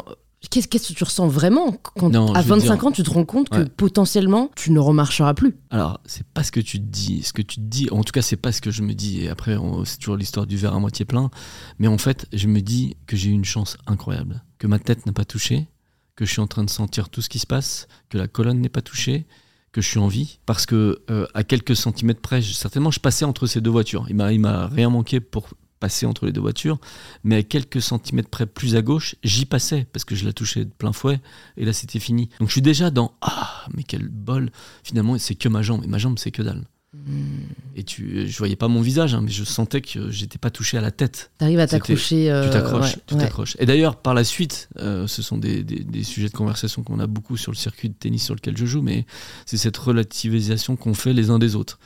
[0.51, 4.51] Qu'est-ce que tu ressens vraiment quand à 25 ans tu te rends compte que potentiellement
[4.55, 5.57] tu ne remarcheras plus?
[5.71, 8.13] Alors c'est pas ce que tu te dis, ce que tu te dis, en tout
[8.13, 9.23] cas c'est pas ce que je me dis.
[9.23, 11.31] Et après c'est toujours l'histoire du verre à moitié plein,
[11.79, 15.07] mais en fait je me dis que j'ai eu une chance incroyable, que ma tête
[15.07, 15.67] n'a pas touché,
[16.15, 18.61] que je suis en train de sentir tout ce qui se passe, que la colonne
[18.61, 19.27] n'est pas touchée,
[19.73, 23.25] que je suis en vie, parce que euh, à quelques centimètres près, certainement je passais
[23.25, 24.07] entre ces deux voitures.
[24.09, 25.49] Il m'a rien manqué pour
[25.79, 26.79] passer entre les deux voitures,
[27.25, 30.65] mais à quelques centimètres près plus à gauche, j'y passais parce que je la touchais
[30.65, 31.21] de plein fouet
[31.57, 32.29] et là c'était fini.
[32.41, 34.51] Donc je suis déjà dans ah mais quel bol
[34.83, 36.65] finalement c'est que ma jambe et ma jambe c'est que dalle.
[36.95, 37.43] Hmm.
[37.77, 40.79] Et tu, je voyais pas mon visage, hein, mais je sentais que j'étais pas touché
[40.79, 41.31] à la tête.
[41.37, 42.31] T'arrives à t'accrocher.
[42.31, 43.57] Euh, tu t'accroches, tu t'accroches.
[43.59, 46.99] Et d'ailleurs, par la suite, euh, ce sont des, des, des, sujets de conversation qu'on
[46.99, 49.05] a beaucoup sur le circuit de tennis sur lequel je joue, mais
[49.45, 51.79] c'est cette relativisation qu'on fait les uns des autres.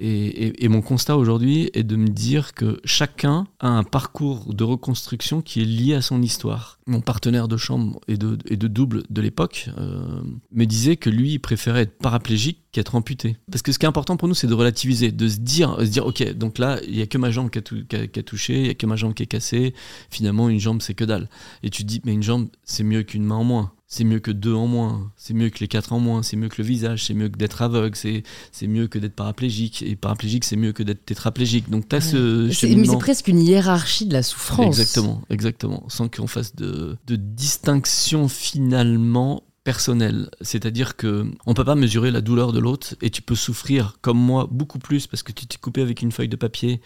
[0.00, 5.40] Et, mon constat aujourd'hui est de me dire que chacun a un parcours de reconstruction
[5.40, 6.78] qui est lié à son histoire.
[6.86, 11.10] Mon partenaire de chambre et de, et de double de l'époque euh, me disait que
[11.10, 13.36] lui, il préférait être paraplégique qu'être amputé.
[13.50, 15.84] Parce que ce qui est important pour nous, c'est de relativiser, de se dire, se
[15.84, 18.56] dire ok, donc là, il n'y a que ma jambe qui a, qui a touché,
[18.56, 19.74] il n'y a que ma jambe qui est cassée.
[20.10, 21.28] Finalement, une jambe, c'est que dalle.
[21.62, 24.20] Et tu te dis, mais une jambe, c'est mieux qu'une main en moins c'est mieux
[24.20, 26.68] que deux en moins, c'est mieux que les quatre en moins, c'est mieux que le
[26.68, 28.22] visage, c'est mieux que d'être aveugle, c'est,
[28.52, 31.70] c'est mieux que d'être paraplégique, et paraplégique, c'est mieux que d'être tétraplégique.
[31.70, 34.66] Donc, tu as ce Mais c'est presque une hiérarchie de la souffrance.
[34.66, 35.84] Exactement, exactement.
[35.88, 40.30] Sans qu'on fasse de, de distinction finalement personnelle.
[40.42, 44.18] C'est-à-dire que on peut pas mesurer la douleur de l'autre et tu peux souffrir comme
[44.18, 46.80] moi beaucoup plus parce que tu t'es coupé avec une feuille de papier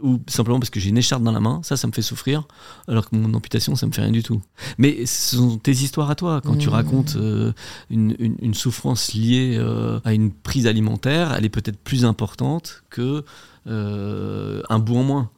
[0.00, 2.46] ou simplement parce que j'ai une écharpe dans la main, ça, ça me fait souffrir,
[2.88, 4.42] alors que mon amputation, ça me fait rien du tout.
[4.78, 6.40] Mais ce sont tes histoires à toi.
[6.44, 6.72] Quand tu mmh.
[6.72, 7.52] racontes euh,
[7.90, 13.24] une, souffrance liée euh, à une prise alimentaire, elle est peut-être plus importante que
[13.66, 15.30] euh, un bout en moins.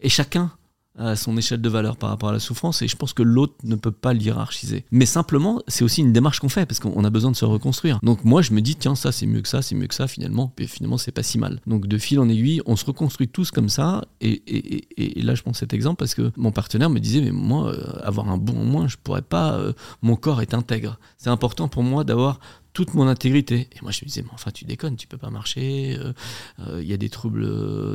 [0.00, 0.50] Et chacun
[0.98, 3.54] à son échelle de valeur par rapport à la souffrance et je pense que l'autre
[3.64, 4.84] ne peut pas l'hierarchiser.
[4.90, 8.00] Mais simplement, c'est aussi une démarche qu'on fait parce qu'on a besoin de se reconstruire.
[8.02, 10.08] Donc moi, je me dis, tiens, ça c'est mieux que ça, c'est mieux que ça
[10.08, 11.60] finalement, et finalement c'est pas si mal.
[11.66, 15.34] Donc de fil en aiguille, on se reconstruit tous comme ça et, et, et, là
[15.34, 18.36] je prends cet exemple parce que mon partenaire me disait, mais moi, euh, avoir un
[18.36, 19.72] bon en moins, je pourrais pas, euh,
[20.02, 20.98] mon corps est intègre.
[21.18, 22.40] C'est important pour moi d'avoir
[22.72, 23.68] toute mon intégrité.
[23.72, 25.92] Et moi, je me disais, mais enfin, tu déconnes, tu peux pas marcher.
[25.92, 26.12] Il euh,
[26.68, 27.42] euh, y a des troubles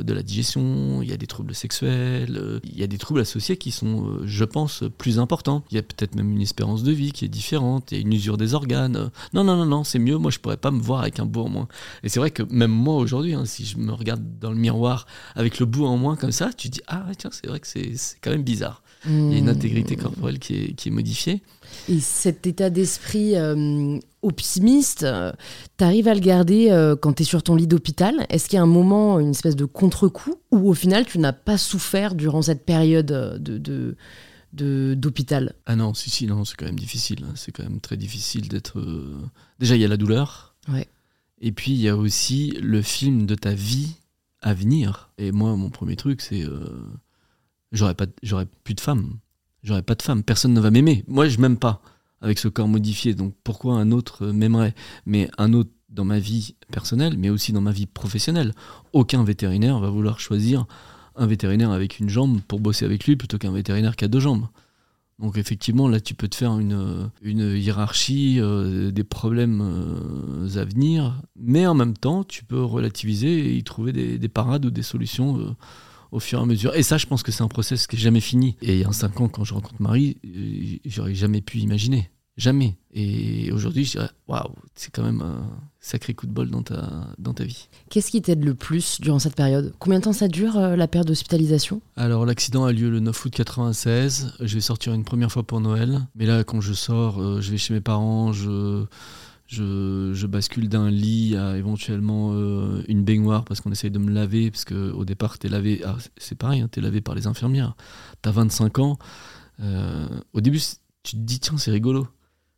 [0.04, 3.20] de la digestion, il y a des troubles sexuels, il euh, y a des troubles
[3.20, 5.64] associés qui sont, je pense, plus importants.
[5.70, 8.00] Il y a peut-être même une espérance de vie qui est différente, il y a
[8.02, 9.10] une usure des organes.
[9.32, 10.18] Non, non, non, non, c'est mieux.
[10.18, 11.68] Moi, je pourrais pas me voir avec un bout en moins.
[12.02, 15.06] Et c'est vrai que même moi, aujourd'hui, hein, si je me regarde dans le miroir
[15.34, 17.94] avec le bout en moins comme ça, tu dis, ah, tiens, c'est vrai que c'est
[18.20, 18.82] quand même bizarre.
[19.08, 19.48] Il y a une mmh.
[19.48, 21.42] intégrité corporelle qui est, qui est modifiée.
[21.88, 25.32] Et cet état d'esprit euh, optimiste, euh,
[25.78, 28.26] tu arrives à le garder euh, quand tu es sur ton lit d'hôpital?
[28.28, 31.32] Est-ce qu'il y a un moment, une espèce de contre-coup, où au final tu n'as
[31.32, 33.96] pas souffert durant cette période de,
[34.94, 35.54] d'hôpital?
[35.66, 37.24] Ah non, si, si, non, c'est quand même difficile.
[37.24, 37.32] Hein.
[37.36, 38.82] C'est quand même très difficile d'être.
[39.60, 40.56] Déjà, il y a la douleur.
[40.68, 40.88] Ouais.
[41.40, 43.94] Et puis, il y a aussi le film de ta vie
[44.40, 45.10] à venir.
[45.18, 46.44] Et moi, mon premier truc, c'est.
[47.72, 49.18] J'aurais, pas, j'aurais plus de femme
[49.66, 51.04] j'aurais pas de femme, personne ne va m'aimer.
[51.08, 51.82] Moi, je m'aime pas
[52.22, 54.74] avec ce corps modifié, donc pourquoi un autre m'aimerait?
[55.04, 58.52] Mais un autre dans ma vie personnelle, mais aussi dans ma vie professionnelle.
[58.92, 60.66] Aucun vétérinaire va vouloir choisir
[61.16, 64.20] un vétérinaire avec une jambe pour bosser avec lui plutôt qu'un vétérinaire qui a deux
[64.20, 64.46] jambes.
[65.18, 70.64] Donc effectivement, là, tu peux te faire une, une hiérarchie euh, des problèmes euh, à
[70.64, 74.82] venir, mais en même temps, tu peux relativiser et y trouver des, parades ou des
[74.82, 75.38] solutions.
[75.38, 75.54] Euh,
[76.12, 76.74] au fur et à mesure.
[76.74, 78.56] Et ça, je pense que c'est un process qui n'est jamais fini.
[78.62, 82.10] Et il y a 5 ans, quand je rencontre Marie, euh, j'aurais jamais pu imaginer.
[82.36, 82.76] Jamais.
[82.92, 85.48] Et aujourd'hui, je dirais, waouh, c'est quand même un
[85.80, 87.68] sacré coup de bol dans ta, dans ta vie.
[87.88, 89.72] Qu'est-ce qui t'aide le plus durant cette période?
[89.78, 91.80] Combien de temps ça dure, euh, la période d'hospitalisation?
[91.96, 94.34] Alors, l'accident a lieu le 9 août 96.
[94.40, 96.06] Je vais sortir une première fois pour Noël.
[96.14, 98.84] Mais là, quand je sors, euh, je vais chez mes parents, je
[99.46, 104.50] je, bascule d'un lit à éventuellement euh, une baignoire parce qu'on essaye de me laver,
[104.50, 107.26] parce qu'au départ, tu es lavé, ah, c'est pareil, hein, tu es lavé par les
[107.26, 107.76] infirmières.
[108.22, 108.98] Tu as 25 ans.
[109.60, 110.60] Euh, au début,
[111.02, 112.08] tu te dis, tiens, c'est rigolo.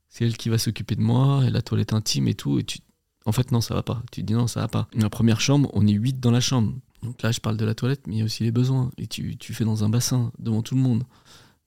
[0.08, 2.58] C'est elle qui va s'occuper de moi, et la toilette intime et tout.
[2.58, 2.78] Et tu...
[3.26, 4.02] En fait, non, ça va pas.
[4.10, 4.88] Tu te dis, non, ça va pas.
[4.94, 6.72] La première chambre, on est 8 dans la chambre.
[7.02, 8.90] Donc là, je parle de la toilette, mais il y a aussi les besoins.
[8.96, 11.04] Et tu, tu fais dans un bassin, devant tout le monde.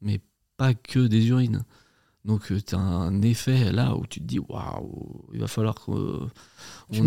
[0.01, 0.19] Mais
[0.57, 1.63] pas que des urines.
[2.23, 5.73] Donc euh, tu as un effet là où tu te dis waouh, il va falloir
[5.75, 6.29] qu'on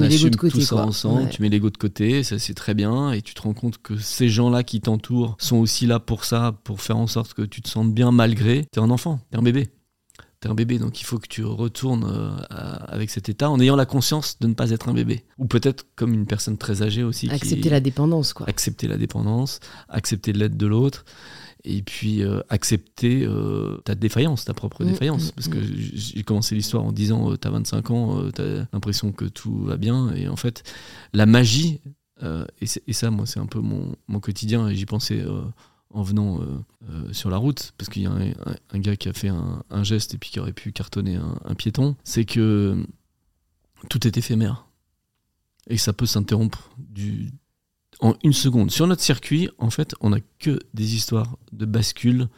[0.00, 1.28] assume de côté, tout ça ensemble.
[1.30, 3.96] Tu mets l'ego de côté, ça c'est très bien, et tu te rends compte que
[3.96, 7.62] ces gens-là qui t'entourent sont aussi là pour ça, pour faire en sorte que tu
[7.62, 8.66] te sentes bien malgré.
[8.72, 9.68] T'es un enfant, t'es un bébé.
[10.40, 13.76] T'es un bébé, donc il faut que tu retournes euh, avec cet état en ayant
[13.76, 15.24] la conscience de ne pas être un bébé.
[15.38, 17.30] Ou peut-être comme une personne très âgée aussi.
[17.30, 18.46] Accepter la dépendance, quoi.
[18.48, 21.04] Accepter la dépendance, accepter l'aide de l'autre
[21.64, 25.28] et puis euh, accepter euh, ta défaillance, ta propre mm, défaillance.
[25.28, 25.76] Mm, parce que mm.
[25.94, 30.12] j'ai commencé l'histoire en disant euh, t'as 25 ans, t'as l'impression que tout va bien,
[30.14, 30.62] et en fait,
[31.12, 31.80] la magie,
[32.22, 35.22] et, et, ça, moi, c'est un peu mon, mon quotidien, et j'y pensais
[35.90, 36.40] en venant
[37.12, 40.14] sur la route, parce qu'il y a un, gars qui a fait un, un, geste
[40.14, 42.86] et puis qui aurait pu cartonner un, un piéton, c'est que
[43.90, 44.66] tout est éphémère.
[45.68, 47.30] Et ça peut s'interrompre du,
[48.04, 48.70] en une seconde.
[48.70, 52.28] Sur notre circuit, en fait, on n'a que des histoires de bascule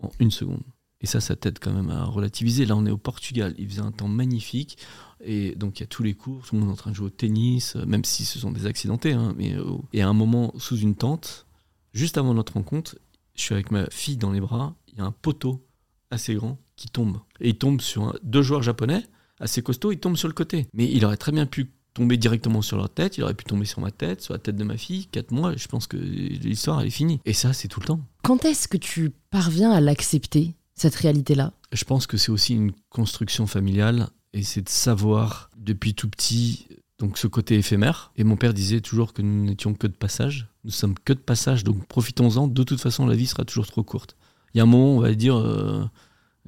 [0.00, 0.62] en une seconde.
[1.00, 2.64] Et ça, ça t'aide quand même à relativiser.
[2.64, 4.78] Là, on est au Portugal, il faisait un temps magnifique.
[5.20, 6.96] Et donc, il y a tous les cours, tout le monde est en train de
[6.96, 9.12] jouer au tennis, euh, même si ce sont des accidentés.
[9.12, 11.46] Hein, mais, euh, et à un moment, sous une tente,
[11.92, 12.96] juste avant notre rencontre,
[13.34, 15.66] je suis avec ma fille dans les bras, il y a un poteau
[16.12, 17.18] assez grand qui tombe.
[17.40, 19.04] Et il tombe sur deux joueurs japonais
[19.40, 20.68] assez costauds, il tombe sur le côté.
[20.72, 23.64] Mais il aurait très bien pu tomber directement sur leur tête, il aurait pu tomber
[23.64, 26.80] sur ma tête, sur la tête de ma fille, quatre mois, je pense que l'histoire,
[26.80, 27.20] elle est finie.
[27.24, 28.00] Et ça, c'est tout le temps.
[28.22, 31.52] Quand est-ce que tu parviens à l'accepter, cette réalité-là?
[31.72, 36.66] Je pense que c'est aussi une construction familiale, et c'est de savoir, depuis tout petit,
[36.98, 38.12] donc ce côté éphémère.
[38.16, 40.48] Et mon père disait toujours que nous n'étions que de passage.
[40.64, 42.48] Nous sommes que de passage, donc profitons-en.
[42.48, 44.16] De toute façon, la vie sera toujours trop courte.
[44.52, 45.84] Il y a un moment, on va dire, euh,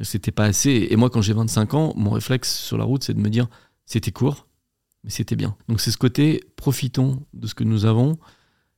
[0.02, 0.88] c'était pas assez.
[0.90, 3.48] Et moi, quand j'ai 25 ans, mon réflexe sur la route, c'est de me dire,
[3.84, 4.45] c'était court,
[5.06, 5.56] mais c'était bien.
[5.68, 8.18] Donc c'est ce côté, profitons de ce que nous avons.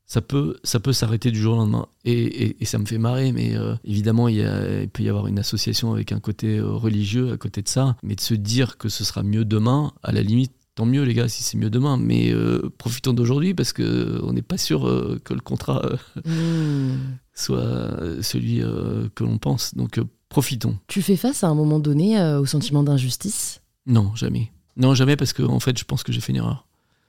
[0.05, 1.87] Ça peut, ça peut s'arrêter du jour au lendemain.
[2.05, 4.43] Et, ça me fait marrer, mais euh, évidemment, il,
[4.93, 7.97] peut y avoir une association avec un côté euh, religieux à côté de ça.
[8.03, 11.13] Mais de se dire que ce sera mieux demain, à la limite, tant mieux les
[11.13, 11.97] gars si c'est mieux demain.
[11.97, 14.83] Mais euh, profitons d'aujourd'hui parce qu'on n'est pas sûr
[15.25, 15.83] que le contrat
[16.25, 16.93] mmh.
[17.35, 18.61] soit celui
[19.15, 19.75] que l'on pense.
[19.75, 20.79] Donc profitons.
[20.89, 23.61] Tu fais face à un moment donné au sentiment d'injustice?
[23.87, 24.53] Non, jamais.
[24.79, 26.67] Non, jamais, parce que en fait, je pense que j'ai fait une erreur.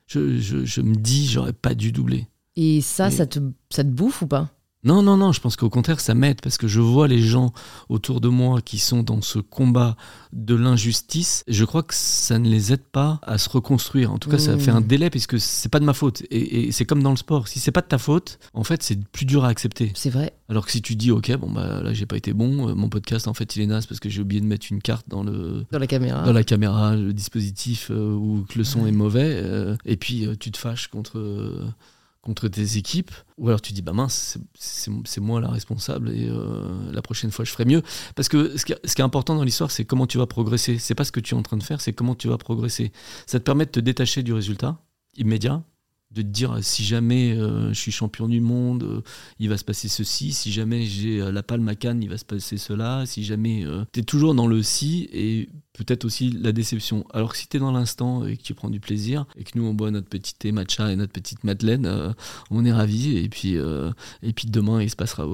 [0.07, 2.27] Je, je, je me dis, j'aurais pas dû doubler.
[2.55, 4.49] Et ça, ça, te, ça te bouffe ou pas?
[4.85, 7.51] Non, non, non, je pense qu'au contraire, ça m'aide parce que je vois les gens
[7.89, 9.97] autour de moi qui sont dans ce combat
[10.31, 11.43] de l'injustice.
[11.49, 14.13] Je crois que ça ne les aide pas à se reconstruire.
[14.13, 14.87] En tout cas, ça fait un mmh.
[14.87, 16.23] délai puisque c'est pas de ma faute.
[16.31, 17.49] Et, c'est comme dans le sport.
[17.49, 19.91] Si c'est pas de ta faute, en fait, c'est plus dur à accepter.
[19.95, 20.33] C'est vrai.
[20.47, 22.87] Alors que si tu dis, ok, bon, bah là, j'ai pas été bon, euh, mon
[22.87, 25.23] podcast, en fait, il est naze parce que j'ai oublié de mettre une carte dans
[25.23, 25.65] le.
[25.71, 26.23] Dans la caméra.
[26.23, 29.41] Dans la caméra, le dispositif euh, ou que le son est mauvais.
[29.43, 31.19] Euh, et puis, tu te fâches contre
[32.29, 36.91] contre tes équipes, ou alors tu dis bah mince, c'est moi la responsable et euh,
[36.91, 37.81] la prochaine fois je ferai mieux.
[38.15, 40.77] Parce que ce qui, ce qui est important dans l'histoire, c'est comment tu vas progresser.
[40.77, 42.91] C'est pas ce que tu es en train de faire, c'est comment tu vas progresser.
[43.25, 44.77] Ça te permet de te détacher du résultat
[45.17, 45.63] immédiat,
[46.11, 49.01] de te dire si jamais euh, je suis champion du monde, euh,
[49.37, 52.17] il va se passer ceci, si jamais j'ai euh, la palme à Cannes, il va
[52.17, 56.51] se passer cela, si jamais tu es toujours dans le si et peut-être aussi la
[56.51, 57.05] déception.
[57.13, 59.51] Alors que si tu es dans l'instant et que tu prends du plaisir et que
[59.55, 62.15] nous on boit notre petit thé matcha et notre petite madeleine,
[62.49, 65.27] on est ravis et puis et puis demain il se passera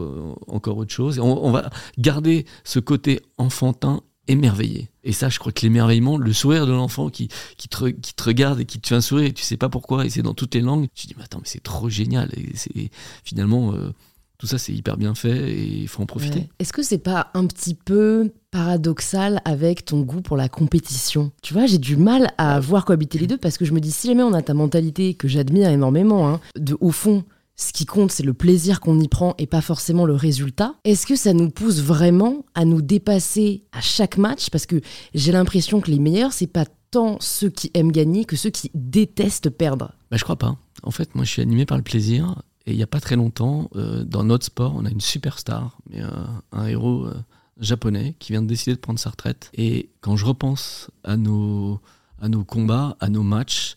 [0.47, 4.89] encore autre chose et on va garder ce côté enfantin émerveillé.
[5.03, 8.23] Et ça, je crois que l'émerveillement, le sourire de l'enfant qui, qui, te, qui te
[8.23, 10.33] regarde et qui te fait un sourire et tu sais pas pourquoi, et c'est dans
[10.33, 12.29] toutes les langues, tu te dis, mais attends, mais c'est trop génial.
[12.35, 12.89] Et c'est
[13.23, 13.91] finalement, euh,
[14.37, 16.49] tout ça, c'est hyper bien fait et il faut en profiter.
[16.59, 21.31] Est-ce que c'est pas un petit peu paradoxal avec ton goût pour la compétition?
[21.41, 23.91] Tu vois, j'ai du mal à voir cohabiter les deux parce que je me dis,
[23.91, 27.23] si jamais on a ta mentalité que j'admire énormément, hein, de au fond,
[27.57, 30.75] ce qui compte, c'est le plaisir qu'on y prend et pas forcément le résultat.
[30.83, 34.49] Est-ce que ça nous pousse vraiment à nous dépasser à chaque match?
[34.49, 34.81] Parce que
[35.13, 38.71] j'ai l'impression que les meilleurs, c'est pas tant ceux qui aiment gagner que ceux qui
[38.73, 39.93] détestent perdre.
[40.11, 40.57] Bah, je crois pas.
[40.83, 42.41] En fait, moi, je suis animé par le plaisir.
[42.65, 45.77] Et il n'y a pas très longtemps, euh, dans notre sport, on a une superstar,
[45.89, 46.09] mais, euh,
[46.51, 47.13] un héros euh,
[47.59, 49.51] japonais qui vient de décider de prendre sa retraite.
[49.53, 51.79] Et quand je repense à nos,
[52.19, 53.75] à nos combats, à nos matchs,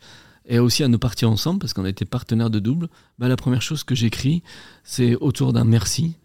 [0.48, 3.36] et aussi à nos parties ensemble, parce qu'on a été partenaires de double, bah, la
[3.36, 4.42] première chose que j'écris,
[4.82, 6.16] c'est autour d'un merci.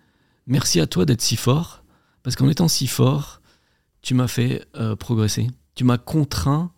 [0.47, 1.83] Merci à toi d'être si fort,
[2.23, 3.41] parce qu'en étant si fort,
[4.01, 5.47] tu m'as fait euh, progresser.
[5.75, 6.71] Tu m'as contraint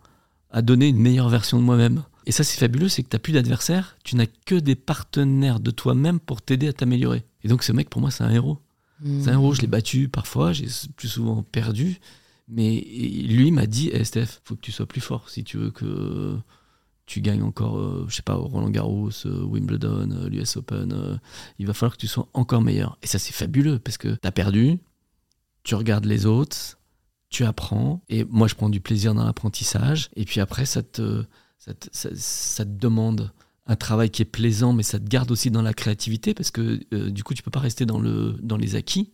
[0.49, 2.03] à donner une meilleure version de moi-même.
[2.25, 5.59] Et ça, c'est fabuleux, c'est que tu n'as plus d'adversaire, tu n'as que des partenaires
[5.59, 7.23] de toi-même pour t'aider à t'améliorer.
[7.43, 8.59] Et donc, ce mec, pour moi, c'est un héros.
[9.03, 11.99] C'est un héros, je l'ai battu parfois, j'ai plus souvent perdu.
[12.47, 12.79] Mais
[13.27, 16.37] lui m'a dit, hey, Steph, faut que tu sois plus fort si tu veux que
[17.05, 21.19] tu gagnes encore, euh, je sais pas, Roland Garros, euh, Wimbledon, euh, l'US Open,
[21.59, 22.97] il va falloir que tu sois encore meilleur.
[23.03, 24.79] Et ça, c'est fabuleux parce que tu as perdu,
[25.63, 26.79] tu regardes les autres,
[27.29, 30.09] tu apprends, et moi, je prends du plaisir dans l'apprentissage.
[30.15, 31.23] Et puis après, ça te,
[31.59, 33.31] ça te, demande
[33.67, 37.09] un travail qui est plaisant, mais ça te garde aussi dans la créativité parce que
[37.09, 39.11] du coup, tu peux pas rester dans, le, dans les acquis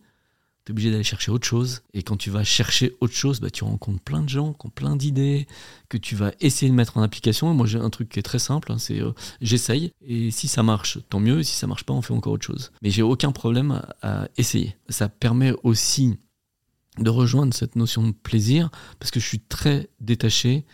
[0.64, 1.82] tu es obligé d'aller chercher autre chose.
[1.92, 4.70] Et quand tu vas chercher autre chose, bah, tu rencontres plein de gens qui ont
[4.70, 5.46] plein d'idées,
[5.88, 7.52] que tu vas essayer de mettre en application.
[7.54, 10.62] moi, j'ai un truc qui est très simple, hein, c'est euh, j'essaye, et si ça
[10.62, 12.72] marche, tant mieux, et si ça marche pas, on fait encore autre chose.
[12.82, 14.76] Mais j'ai aucun problème à, essayer.
[14.88, 16.18] Ça permet aussi
[16.98, 18.70] de rejoindre cette notion de plaisir,
[19.00, 20.64] parce que je suis très détaché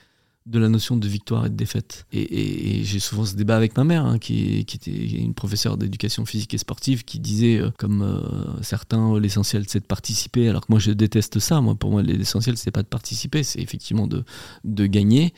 [0.49, 2.07] de la notion de victoire et de défaite.
[2.13, 6.55] Et, j'ai souvent ce débat avec ma mère, hein, qui, était une professeure d'éducation physique
[6.55, 10.81] et sportive, qui disait, euh, comme euh, certains, l'essentiel c'est de participer, alors que moi
[10.81, 11.61] je déteste ça.
[11.61, 14.25] Moi, pour moi, l'essentiel c'est pas de participer, c'est effectivement de,
[14.65, 15.35] de gagner.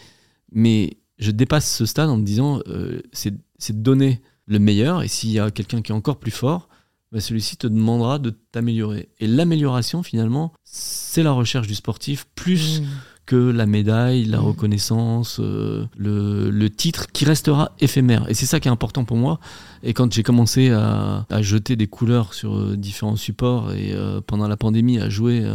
[0.53, 5.09] Mais je dépasse ce stade en me disant, euh, c'est de donner le meilleur, et
[5.09, 6.69] s'il y a quelqu'un qui est encore plus fort,
[7.11, 9.09] bah, celui-ci te demandera de t'améliorer.
[9.19, 12.83] Et l'amélioration, finalement, c'est la recherche du sportif, plus...
[12.83, 12.87] Mmh
[13.31, 14.45] que la médaille, la mm.
[14.45, 18.29] reconnaissance, euh, le, titre qui restera éphémère.
[18.29, 19.39] Et c'est ça qui est important pour moi.
[19.85, 24.49] Et quand j'ai commencé à, jeter des couleurs sur euh, différents supports et euh, pendant
[24.49, 25.49] la pandémie à jouer,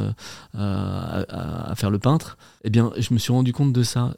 [0.57, 4.15] à, faire le peintre, eh bien, je me suis rendu compte de ça.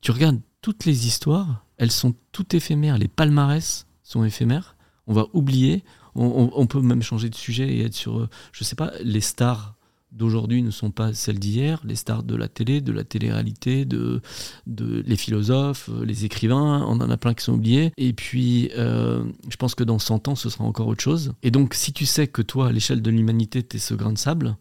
[0.00, 2.98] Tu regardes toutes les histoires, elles sont toutes éphémères.
[2.98, 4.74] Les palmarès sont éphémères.
[5.06, 5.84] On va oublier.
[6.16, 9.71] On, peut même changer de sujet et être sur, je sais pas, les stars
[10.12, 14.20] d'aujourd'hui ne sont pas celles d'hier, les stars de la télé, de la télé-réalité, de,
[14.66, 17.92] de, les philosophes, euh, les écrivains, on en a plein qui sont oubliés.
[17.96, 21.32] Et puis, euh, je pense que dans 100 ans, ce sera encore autre chose.
[21.42, 24.12] Et donc, si tu sais que toi, à l'échelle de l'humanité, tu es ce grain
[24.12, 24.56] de sable,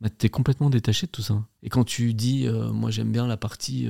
[0.00, 1.42] bah, tu es complètement détaché de tout ça.
[1.62, 3.88] Et quand tu dis, euh, moi j'aime bien la partie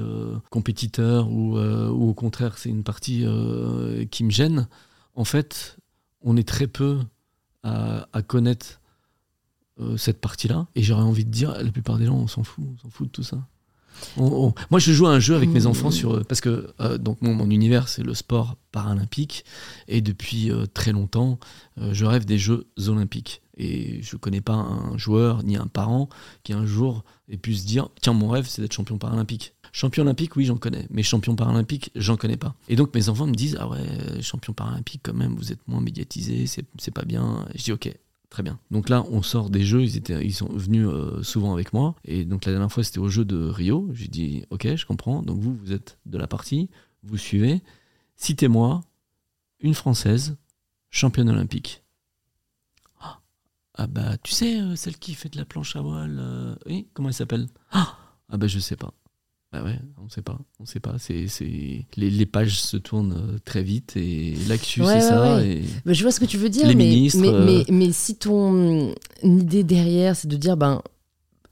[0.51, 3.25] compétiteur ou, ou, au contraire c'est une partie
[4.11, 4.69] qui me gêne,
[5.15, 5.79] en fait,
[6.21, 6.99] on est très peu
[7.63, 8.81] à, à connaître
[9.97, 10.67] cette partie-là.
[10.75, 13.09] Et j'aurais envie de dire, la plupart des gens, on s'en fout, on s'en fout
[13.09, 13.47] de tout ça.
[14.17, 15.67] Moi, je joue à un jeu avec mes mmh.
[15.67, 19.45] enfants sur parce que donc mon, univers c'est le sport paralympique
[19.89, 21.39] et depuis très longtemps
[21.79, 23.43] je rêve des Jeux olympiques.
[23.59, 26.11] Et je connais pas un joueur ni un parent
[26.43, 29.55] qui un jour ait pu se dire tiens mon rêve c'est d'être champion paralympique.
[29.73, 32.55] Champion olympique oui j'en connais, mais champion paralympique j'en connais pas.
[32.69, 35.81] Et donc mes enfants me disent ah ouais champion paralympique quand même vous êtes moins
[35.81, 37.47] médiatisé c'est pas bien.
[37.55, 37.95] je dis ok
[38.31, 38.59] très bien.
[38.71, 39.83] Donc là on sort des jeux.
[39.83, 41.95] Ils étaient ils sont venus euh, souvent avec moi.
[42.05, 43.89] Et donc la dernière fois c'était au jeu de Rio.
[43.93, 45.23] J'ai dit ok je comprends.
[45.23, 46.71] Donc vous vous êtes de la partie.
[47.03, 47.63] Vous suivez.
[48.17, 48.81] Citez-moi
[49.61, 50.37] une française
[50.91, 51.83] championne olympique.
[53.79, 56.89] Ah bah, tu sais, euh, celle qui fait de la planche à voile, euh, oui,
[56.95, 57.47] comment elle s'appelle?
[57.71, 57.99] Ah,
[58.31, 58.95] ah bah je sais pas.
[59.57, 60.97] Bah ouais, on sait pas, on sait pas.
[60.99, 61.87] C'est, c'est...
[61.97, 65.43] Les, les, pages se tournent euh, très vite et l'actu c'est ça.
[65.43, 65.63] Et...
[65.87, 68.17] Bah, je vois ce que tu veux dire, les mais, ministres, mais, mais, mais, si
[68.17, 70.83] ton idée derrière c'est de dire, ben,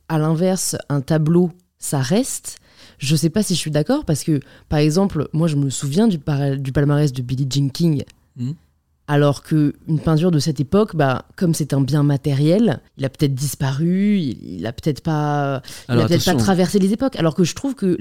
[0.08, 2.58] à l'inverse, un tableau, ça reste.
[2.98, 6.06] Je sais pas si je suis d'accord parce que, par exemple, moi je me souviens
[6.06, 6.18] du,
[6.58, 8.04] du palmarès de Billie Jean King.
[8.36, 8.52] Hmm.
[9.06, 13.34] Alors qu'une peinture de cette époque, bah, comme c'est un bien matériel, il a peut-être
[13.34, 17.16] disparu, il, a peut-être pas, il a peut-être pas traversé les époques.
[17.16, 17.98] Alors que je trouve que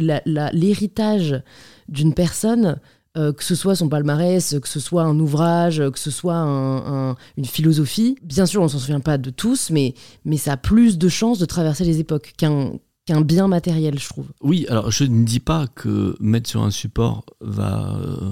[0.53, 1.41] l'héritage
[1.89, 2.79] d'une personne,
[3.17, 7.45] euh, que ce soit son palmarès, que ce soit un ouvrage, que ce soit une
[7.45, 11.09] philosophie, bien sûr on s'en souvient pas de tous, mais, mais ça a plus de
[11.09, 12.71] chances de traverser les époques qu'un
[13.05, 14.27] qu'un bien matériel, je trouve.
[14.41, 17.97] Oui, alors je ne dis pas que mettre sur un support va...
[18.01, 18.31] Euh,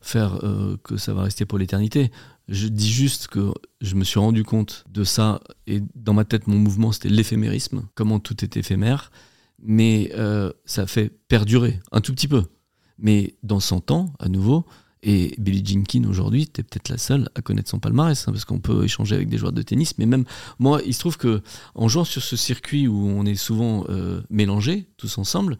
[0.00, 2.10] faire euh, que ça va rester pour l'éternité.
[2.48, 6.46] Je dis juste que je me suis rendu compte de ça et dans ma tête,
[6.46, 9.12] mon mouvement, c'était l'éphémérisme, comment tout est éphémère,
[9.62, 12.44] mais euh, ça fait perdurer un tout petit peu.
[12.98, 14.66] Mais dans 100 ans, à nouveau,
[15.02, 18.44] et Billie Jean aujourd'hui, tu es peut-être la seule à connaître son palmarès, hein, parce
[18.44, 19.96] qu'on peut échanger avec des joueurs de tennis.
[19.98, 20.24] Mais même
[20.58, 21.42] moi, il se trouve que
[21.74, 25.58] en jouant sur ce circuit où on est souvent euh, mélangés, tous ensemble,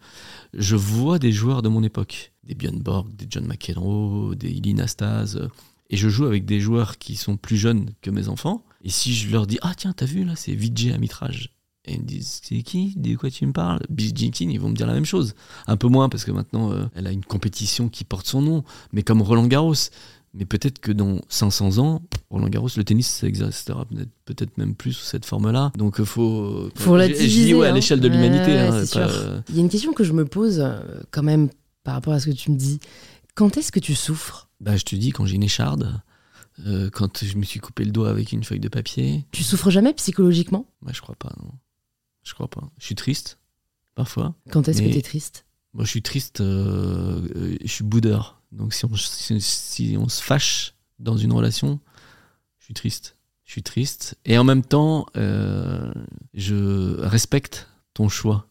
[0.53, 2.33] je vois des joueurs de mon époque.
[2.51, 5.47] Des Björn Borg, des John McEnroe, des Illy Nastase.
[5.89, 8.61] Et je joue avec des joueurs qui sont plus jeunes que mes enfants.
[8.83, 11.49] Et si je leur dis, ah tiens, t'as vu là, c'est Vijay Amitraj.
[11.85, 13.79] Et ils me disent, c'est qui De quoi tu me parles?
[13.89, 15.33] Billie Jean ils vont me dire la même chose.
[15.65, 18.65] Un peu moins, parce que maintenant, euh, elle a une compétition qui porte son nom.
[18.91, 19.89] Mais comme Roland Garros.
[20.33, 23.85] Mais peut-être que dans 500 ans, Roland Garros, le tennis, ça existera
[24.25, 25.71] peut-être même plus sous cette forme-là.
[25.77, 26.41] Donc il euh, faut.
[26.41, 27.73] Euh, faut la diviser, ouais, à hein.
[27.73, 28.57] l'échelle de l'humanité.
[28.57, 28.83] Hein,
[29.49, 30.65] il y a une question que je me pose
[31.11, 31.49] quand même
[31.83, 32.79] par rapport à ce que tu me dis.
[33.35, 34.49] Quand est-ce que tu souffres?
[34.59, 36.01] Bah, Je te dis, quand j'ai une écharde,
[36.93, 39.25] quand je me suis coupé le doigt avec une feuille de papier.
[39.31, 40.67] Tu souffres jamais psychologiquement?
[40.81, 41.51] Bah, Je crois pas, non.
[42.23, 42.69] Je crois pas.
[42.77, 43.39] Je suis triste,
[43.95, 44.35] parfois.
[44.51, 45.45] Quand est-ce que tu es triste?
[45.73, 48.41] Moi, je suis triste, euh, euh, je suis boudeur.
[48.51, 51.79] Donc, si on, si, on se fâche dans une relation,
[52.59, 53.15] je suis triste.
[53.45, 54.17] Je suis triste.
[54.25, 55.91] Et en même temps, euh,
[56.33, 58.47] je respecte ton choix.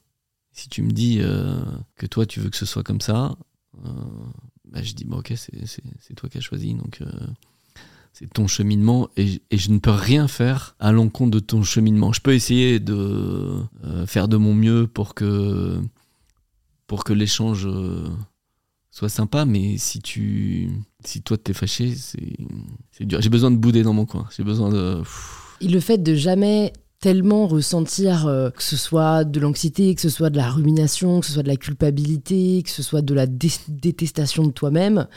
[0.61, 1.21] Si tu me dis
[1.97, 3.35] que toi, tu veux que ce soit comme ça,
[3.75, 6.75] bah, je dis, bah, ok, c'est toi qui as choisi.
[6.75, 7.01] Donc,
[8.13, 12.13] c'est ton cheminement et, je ne peux rien faire à l'encontre de ton cheminement.
[12.13, 15.81] Je peux essayer de euh, faire de mon mieux pour que,
[16.87, 18.09] pour que l'échange euh,
[18.91, 20.71] soit sympa, mais si tu
[21.05, 23.23] si toi t'es fâché, c'est dur.
[23.23, 24.29] J'ai besoin de bouder dans mon coin.
[24.37, 25.03] J'ai besoin de.
[25.61, 30.11] Et le fait de jamais tellement ressentir euh, que ce soit de l'anxiété, que ce
[30.11, 33.27] soit de la rumination, que ce soit de la culpabilité, que ce soit de la
[33.27, 35.09] détestation de toi-même,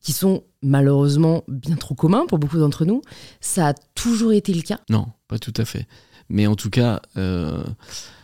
[0.00, 3.00] qui sont malheureusement bien trop communs pour beaucoup d'entre nous.
[3.40, 5.88] Ça a toujours été le cas Non, pas tout à fait.
[6.28, 7.64] Mais en tout cas, euh,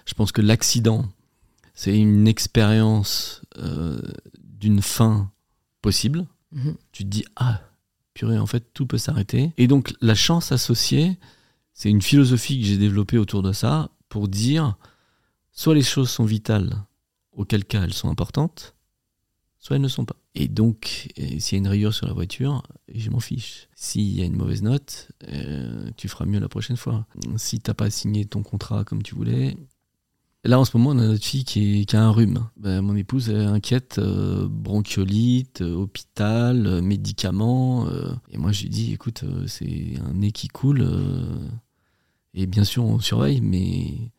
[0.05, 1.07] je pense que l'accident,
[1.75, 4.01] c'est une expérience euh,
[4.39, 5.31] d'une fin
[5.81, 6.27] possible.
[6.53, 6.75] Mhm.
[6.93, 7.61] Tu te dis, ah,
[8.13, 9.53] purée, en fait, tout peut s'arrêter.
[9.57, 11.19] Et donc, la chance associée,
[11.81, 14.77] c'est une philosophie que j'ai développée autour de ça pour dire,
[15.51, 16.77] soit les choses sont vitales,
[17.33, 18.75] auquel cas elles sont importantes,
[19.59, 20.17] soit elles ne sont pas.
[20.35, 22.65] Et donc, s'il y a une rayure sur la voiture,
[22.95, 23.67] je m'en fiche.
[23.75, 27.07] S'il y a une mauvaise note, euh, tu feras mieux la prochaine fois.
[27.39, 29.57] Si t'as pas signé ton contrat comme tu voulais,
[30.45, 32.49] Là, en ce moment, on a notre fille qui, a un rhume.
[32.57, 37.87] Ben, mon épouse est inquiète, euh, bronchiolite, euh, hôpital, médicaments.
[38.31, 40.87] et moi, je lui dis, écoute, c'est un nez qui coule.
[42.35, 44.13] Et bien sûr, on surveille, mais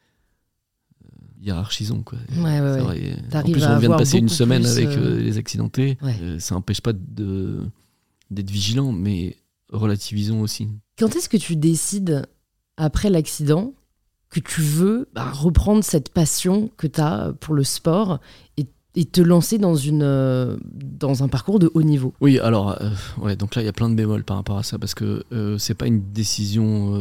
[1.41, 2.03] hiérarchisons.
[2.03, 2.20] Quoi.
[2.38, 3.16] Ouais, ouais, ouais.
[3.34, 5.97] En plus, on vient de passer une semaine avec les accidentés.
[6.39, 9.38] ça n'empêche pas d'être vigilant, mais
[9.70, 10.68] relativisons aussi.
[10.97, 12.28] Quand est-ce que tu décides,
[12.78, 13.74] après l'accident,
[14.30, 18.20] que tu veux bah, reprendre cette passion que tu as pour le sport
[18.57, 22.89] et, te lancer dans, une, euh, dans un parcours de haut niveau Oui, alors, euh,
[23.21, 25.23] ouais, donc là, il y a plein de bémols par rapport à ça parce que
[25.31, 26.99] euh, c'est pas une décision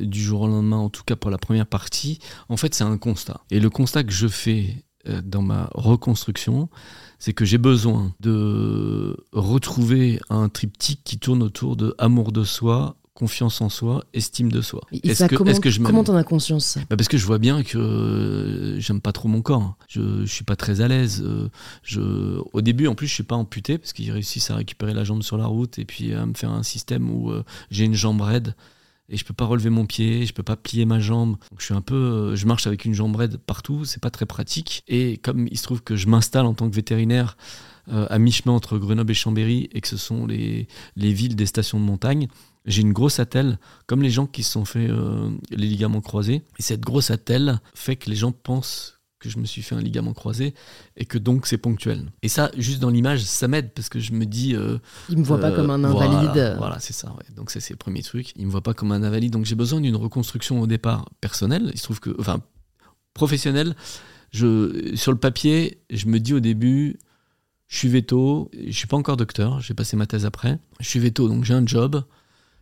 [0.00, 2.18] du jour au lendemain, en tout cas pour la première partie.
[2.48, 3.40] En fait, c'est un constat.
[3.50, 4.84] Et le constat que je fais
[5.24, 6.70] dans ma reconstruction,
[7.18, 12.96] c'est que j'ai besoin de retrouver un triptyque qui tourne autour de amour de soi,
[13.14, 14.80] confiance en soi, estime de soi.
[14.92, 16.78] Est-ce que, est que, je comment t'en as conscience?
[16.90, 19.76] Bah Parce que je vois bien que euh, j'aime pas trop mon corps.
[19.88, 21.22] Je, je suis pas très à l'aise.
[21.24, 21.48] Euh,
[21.84, 25.04] je, au début, en plus, je suis pas amputé parce qu'ils réussissent à récupérer la
[25.04, 27.94] jambe sur la route et puis à me faire un système où euh, j'ai une
[27.94, 28.56] jambe raide
[29.08, 31.36] et je peux pas relever mon pied, je peux pas plier ma jambe.
[31.50, 34.26] Donc je suis un peu, je marche avec une jambe raide partout, c'est pas très
[34.26, 34.82] pratique.
[34.88, 37.36] Et comme il se trouve que je m'installe en tant que vétérinaire
[37.92, 41.78] à mi-chemin entre Grenoble et Chambéry et que ce sont les, les villes des stations
[41.78, 42.28] de montagne,
[42.64, 46.42] j'ai une grosse attelle, comme les gens qui se sont fait euh, les ligaments croisés.
[46.58, 49.80] Et cette grosse attelle fait que les gens pensent que je me suis fait un
[49.80, 50.54] ligament croisé
[50.96, 52.10] et que donc c'est ponctuel.
[52.22, 54.54] Et ça, juste dans l'image, ça m'aide parce que je me dis.
[54.54, 56.56] Euh, il me voit pas comme un euh, invalide.
[56.58, 57.14] Voilà, c'est ça.
[57.34, 58.32] Donc ça, c'est le premier truc.
[58.36, 59.32] Il me voit pas comme un invalide.
[59.32, 61.70] Donc j'ai besoin d'une reconstruction au départ personnelle.
[61.72, 62.40] Il se trouve que, enfin,
[63.14, 63.74] professionnelle.
[64.30, 66.98] Je, sur le papier, je me dis au début,
[67.68, 70.58] je suis veto, je suis pas encore docteur, j'ai passé ma thèse après.
[70.80, 72.02] Je suis veto, donc j'ai un job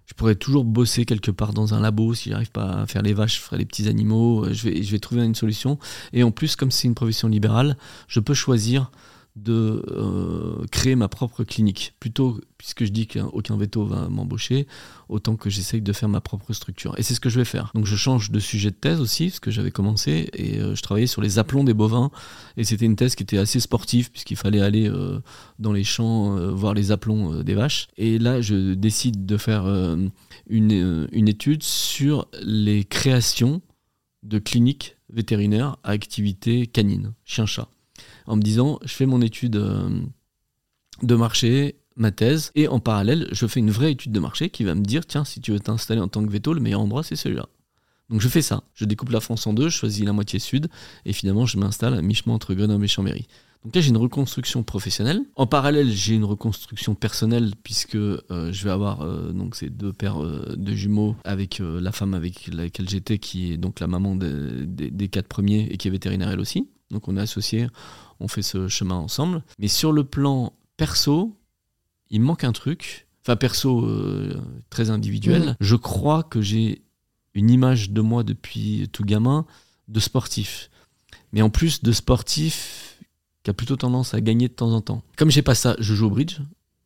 [0.06, 2.14] je pourrais toujours bosser quelque part dans un labo.
[2.14, 4.44] Si j'arrive pas à faire les vaches, je ferai les petits animaux.
[4.44, 5.78] Euh, je vais, je vais trouver une solution.
[6.12, 7.76] Et en plus, comme c'est une profession libérale,
[8.08, 8.90] je peux choisir
[9.34, 11.94] de euh, créer ma propre clinique.
[12.00, 14.66] Plutôt, puisque je dis qu'aucun veto va m'embaucher,
[15.08, 16.94] autant que j'essaye de faire ma propre structure.
[16.98, 17.70] Et c'est ce que je vais faire.
[17.74, 20.82] Donc je change de sujet de thèse aussi, ce que j'avais commencé, et euh, je
[20.82, 22.10] travaillais sur les aplombs des bovins.
[22.56, 25.20] Et c'était une thèse qui était assez sportive, puisqu'il fallait aller euh,
[25.58, 27.88] dans les champs voir les aplombs des vaches.
[27.96, 29.66] Et là, je décide de faire
[30.48, 33.62] une, une étude sur les créations
[34.22, 37.68] de cliniques vétérinaires à activité canine, chien-chat
[38.26, 39.88] en me disant, je fais mon étude euh,
[41.02, 44.64] de marché, ma thèse, et en parallèle, je fais une vraie étude de marché qui
[44.64, 47.02] va me dire, tiens, si tu veux t'installer en tant que veto, le meilleur endroit,
[47.02, 47.46] c'est celui-là.
[48.10, 50.68] Donc je fais ça, je découpe la France en deux, je choisis la moitié sud,
[51.04, 53.26] et finalement, je m'installe à mi-chemin entre Grenoble et Chambéry.
[53.64, 55.22] Donc là, j'ai une reconstruction professionnelle.
[55.36, 60.18] En parallèle, j'ai une reconstruction personnelle puisque euh, je vais avoir euh, ces deux paires
[60.18, 65.28] de jumeaux avec la femme avec laquelle j'étais, qui est donc la maman des quatre
[65.28, 66.68] premiers et qui est vétérinaire elle aussi.
[66.90, 67.66] Donc on est associés,
[68.22, 69.42] on fait ce chemin ensemble.
[69.58, 71.36] Mais sur le plan perso,
[72.10, 73.06] il manque un truc.
[73.22, 75.50] Enfin, perso, euh, très individuel.
[75.50, 75.56] Mm.
[75.60, 76.82] Je crois que j'ai
[77.34, 79.46] une image de moi depuis tout gamin
[79.88, 80.70] de sportif.
[81.32, 82.98] Mais en plus de sportif
[83.42, 85.02] qui a plutôt tendance à gagner de temps en temps.
[85.16, 86.38] Comme j'ai pas ça, je joue au bridge.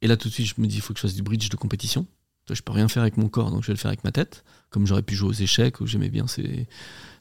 [0.03, 1.49] Et là, tout de suite, je me dis, il faut que je fasse du bridge
[1.49, 2.07] de compétition.
[2.55, 4.45] Je peux rien faire avec mon corps, donc je vais le faire avec ma tête.
[4.71, 6.67] Comme j'aurais pu jouer aux échecs, où j'aimais bien ces,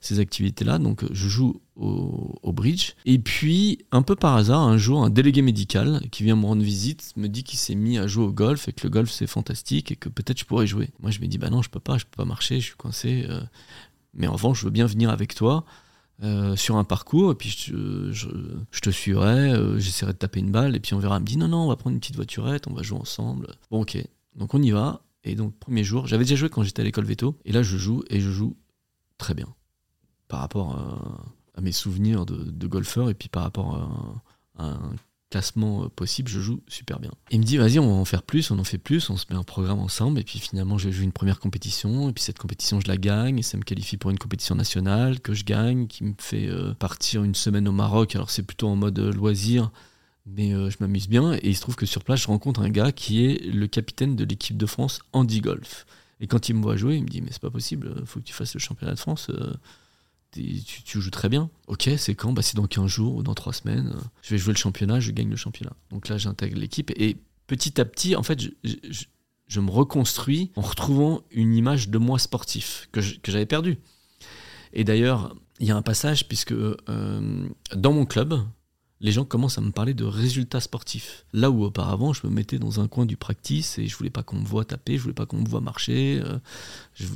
[0.05, 0.77] ces activités-là.
[0.77, 2.93] Donc je joue au, bridge.
[3.05, 6.63] Et puis, un peu par hasard, un jour, un délégué médical qui vient me rendre
[6.63, 9.27] visite me dit qu'il s'est mis à jouer au golf et que le golf c'est
[9.27, 10.89] fantastique et que peut-être je pourrais jouer.
[11.01, 12.75] Moi je me dis, bah non, je peux pas, je peux pas marcher, je suis
[12.75, 13.25] coincé.
[13.29, 13.41] Euh.
[14.13, 15.65] mais en revanche, je veux bien venir avec toi.
[16.23, 20.49] Euh, sur un parcours et puis je, je, te suivrai, euh, j'essaierai de taper une
[20.49, 21.17] balle et puis on verra.
[21.17, 23.47] Elle me dit non, non, on va prendre une petite voiturette, on va jouer ensemble.
[23.69, 23.97] Bon, ok.
[24.37, 25.01] Donc on y va.
[25.25, 27.37] Et donc, premier jour, j'avais déjà joué quand j'étais à l'école veto.
[27.45, 28.55] Et là, je joue et je joue
[29.17, 29.53] très bien
[30.27, 30.75] par rapport
[31.55, 33.75] à, mes souvenirs de, golfeur et puis par rapport
[34.57, 34.91] à, un
[35.31, 37.11] classement possible, je joue super bien.
[37.31, 39.25] Il me dit, vas-y, on va en faire plus, on en fait plus, on se
[39.29, 42.37] met un programme ensemble, et puis finalement, je joue une première compétition, et puis cette
[42.37, 45.87] compétition, je la gagne, et ça me qualifie pour une compétition nationale que je gagne,
[45.87, 48.15] qui me fait euh, partir une semaine au Maroc.
[48.15, 49.71] Alors, c'est plutôt en mode loisir,
[50.25, 52.69] mais euh, je m'amuse bien, et il se trouve que sur place, je rencontre un
[52.69, 55.85] gars qui est le capitaine de l'équipe de France Andy Golf.
[56.19, 58.25] Et quand il me voit jouer, il me dit, mais c'est pas possible, faut que
[58.25, 59.27] tu fasses le championnat de France.
[59.29, 59.53] Euh,
[60.31, 61.49] tu, joues très bien.
[61.67, 62.33] Ok, c'est quand?
[62.33, 63.95] Bah, C'est dans 15 jours ou dans 3 semaines.
[64.21, 65.73] Je vais jouer le championnat, je gagne le championnat.
[65.91, 66.91] Donc là, j'intègre l'équipe.
[66.97, 67.17] Et
[67.47, 72.89] petit à petit, en fait, je, me reconstruis en retrouvant une image de moi sportif
[72.91, 73.77] que j'avais perdu.
[74.73, 78.41] Et d'ailleurs, il y a un passage, puisque euh, dans mon club,
[79.05, 81.25] les gens commencent à me parler de résultats sportifs.
[81.31, 84.23] Là où auparavant, je me mettais dans un coin du practice et je voulais pas
[84.23, 86.19] qu'on me voit taper, je voulais pas qu'on me voit marcher.
[86.25, 86.39] euh,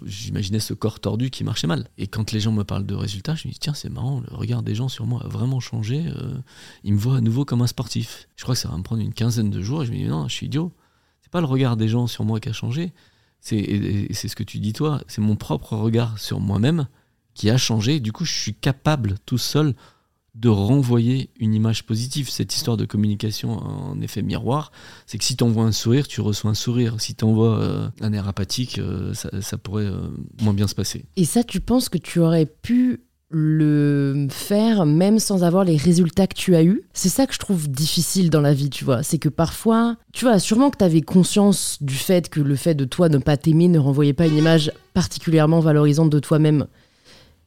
[0.06, 1.88] J'imaginais ce corps tordu qui marchait mal.
[1.98, 4.36] Et quand les gens me parlent de résultats, je me dis tiens, c'est marrant, le
[4.36, 6.06] regard des gens sur moi a vraiment changé.
[6.08, 6.38] euh,
[6.84, 8.28] ils me voient à nouveau comme un sportif.
[8.36, 10.06] Je crois que ça va me prendre une quinzaine de jours et je me dis
[10.06, 10.72] non, je suis idiot.
[11.22, 12.94] C'est pas le regard des gens sur moi qui a changé.
[13.42, 13.58] C'est
[14.14, 16.88] ce que tu dis toi, c'est mon propre regard sur moi-même
[17.34, 18.00] qui a changé.
[18.00, 19.74] Du coup, je suis capable tout seul
[20.36, 22.30] de renvoyer une image positive.
[22.30, 24.72] Cette histoire de communication en effet miroir,
[25.06, 26.96] c'est que si tu envoies un sourire, tu reçois un sourire.
[27.00, 30.08] Si tu envoies un air apathique, euh, ça, ça pourrait euh,
[30.42, 31.06] moins bien se passer.
[31.16, 33.02] Et ça, tu penses que tu aurais pu
[33.32, 36.82] le faire même sans avoir les résultats que tu as eus?
[36.94, 39.04] C'est ça que je trouve difficile dans la vie, tu vois.
[39.04, 42.74] C'est que parfois, tu vois, sûrement que tu avais conscience du fait que le fait
[42.74, 46.66] de toi ne pas t'aimer ne renvoyait pas une image particulièrement valorisante de toi-même.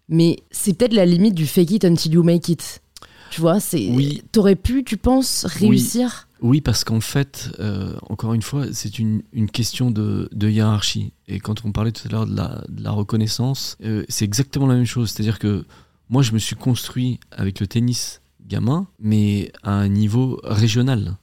[0.09, 2.83] Mais c'est peut-être la limite du fake it until you make it.
[3.31, 3.89] Tu vois, c'est.
[3.91, 4.23] Oui.
[4.31, 6.29] T'aurais pu, tu penses, réussir?
[6.43, 11.13] Oui, parce qu'en fait, euh, encore une fois, c'est une, une question de, de hiérarchie.
[11.29, 14.67] Et quand on parlait tout à l'heure de la, de la reconnaissance, euh, c'est exactement
[14.67, 15.11] la même chose.
[15.11, 15.65] C'est-à-dire que
[16.11, 21.17] moi, je me suis construit avec le tennis gamin, mais à un niveau régional.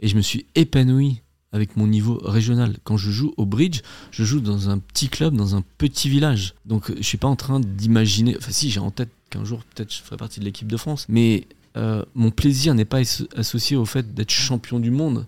[0.00, 1.22] Et je me suis épanoui
[1.56, 2.76] avec mon niveau régional.
[2.84, 3.80] Quand je joue au bridge,
[4.12, 6.54] je joue dans un petit club, dans un petit village.
[6.64, 9.92] Donc je suis pas en train d'imaginer, enfin si j'ai en tête qu'un jour peut-être
[9.92, 13.76] je ferai partie de l'équipe de France, mais euh, mon plaisir n'est pas asso- associé
[13.76, 15.26] au fait d'être champion du monde.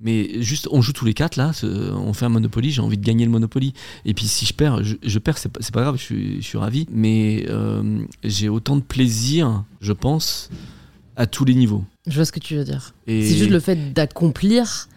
[0.00, 3.04] Mais juste, on joue tous les quatre là, on fait un Monopoly, j'ai envie de
[3.04, 3.74] gagner le Monopoly.
[4.04, 6.46] Et puis si je perds, je, je perds, c'est pas, pas grave, je suis, je
[6.46, 6.86] suis ravi.
[6.92, 10.50] Mais euh, j'ai autant de plaisir, je pense,
[11.16, 11.84] à tous les niveaux.
[12.06, 12.94] Je vois ce que tu veux dire.
[13.08, 14.88] C'est juste le fait d'accomplir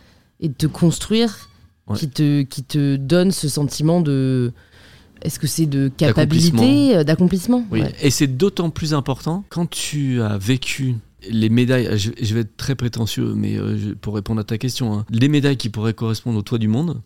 [0.42, 1.48] et de te construire
[1.88, 1.98] Ouais.
[1.98, 4.54] qui, te, qui te donne ce sentiment de.
[5.24, 7.66] Est-ce que c'est de capacité, euh, d'accomplissement?
[7.72, 7.94] Oui, Ouais.
[8.02, 10.96] et c'est d'autant plus important quand tu as vécu
[11.30, 15.06] les médailles, je, vais être très prétentieux, mais euh, pour répondre à ta question, hein,
[15.10, 17.02] les médailles qui pourraient correspondre au toit du monde,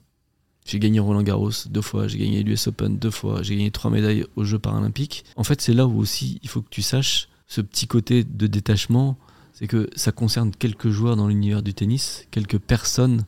[0.65, 3.91] j'ai gagné Roland Garros deux fois, j'ai gagné l'US Open deux fois, j'ai gagné trois
[3.91, 5.25] médailles aux Jeux paralympiques.
[5.36, 8.47] En fait, c'est là où aussi il faut que tu saches ce petit côté de
[8.47, 9.17] détachement,
[9.56, 13.26] c'est que ça concerne quelques joueurs dans l'univers du tennis, quelques personnes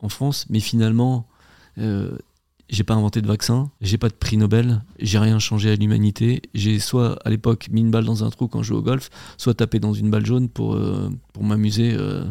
[0.00, 1.26] en France, mais finalement,
[1.78, 2.18] euh,
[2.68, 6.42] j'ai pas inventé de vaccin, j'ai pas de prix Nobel, j'ai rien changé à l'humanité.
[6.54, 9.10] J'ai soit à l'époque mis une balle dans un trou quand je jouais au golf,
[9.38, 11.08] soit tapé dans une balle jaune pour, euh,
[11.40, 12.24] m'amuser euh,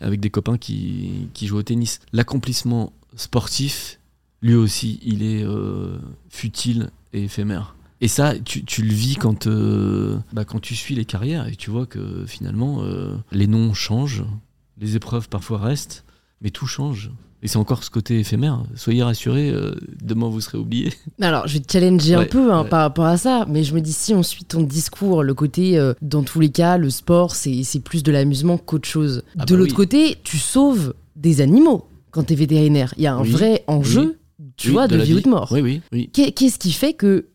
[0.00, 2.00] avec des copains qui, qui jouent au tennis.
[2.12, 4.00] L'accomplissement sportif,
[4.42, 5.98] lui aussi, il est euh,
[6.30, 7.74] futile et éphémère.
[8.00, 11.56] Et ça, tu, tu le vis quand, euh, bah, quand tu suis les carrières et
[11.56, 14.24] tu vois que finalement, euh, les noms changent,
[14.78, 16.04] les épreuves parfois restent,
[16.40, 17.10] mais tout change.
[17.42, 18.62] Et c'est encore ce côté éphémère.
[18.74, 20.92] Soyez rassurés, euh, demain vous serez oubliés.
[21.20, 22.68] Alors, je vais te challenger un peu hein, ouais.
[22.68, 25.78] par rapport à ça, mais je me dis, si on suit ton discours, le côté,
[25.78, 29.22] euh, dans tous les cas, le sport, c'est plus de l'amusement qu'autre chose.
[29.38, 29.76] Ah de bah l'autre oui.
[29.76, 32.92] côté, tu sauves des animaux quand t'es vétérinaire.
[32.98, 34.18] Il y a un Oui, vrai enjeu,
[34.56, 35.48] tu vois, de, la vie ou de mort.
[35.52, 36.10] Oui, oui, oui.
[36.12, 37.26] Qu'est- Qu'est-ce qui fait que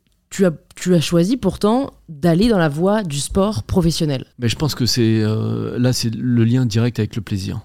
[0.75, 4.85] tu as, choisi pourtant d'aller dans la voie du sport professionnel Mais je pense que
[4.85, 7.61] c'est euh, là, c'est le lien direct avec le plaisir.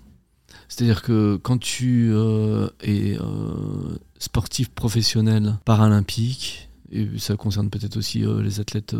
[0.68, 8.25] C'est-à-dire que quand tu euh, es euh, sportif professionnel paralympique, et ça concerne peut-être aussi
[8.43, 8.97] les athlètes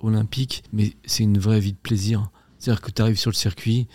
[0.00, 2.30] olympiques, mais c'est une vraie vie de plaisir.
[2.58, 3.86] C'est-à-dire que tu arrives sur le circuit,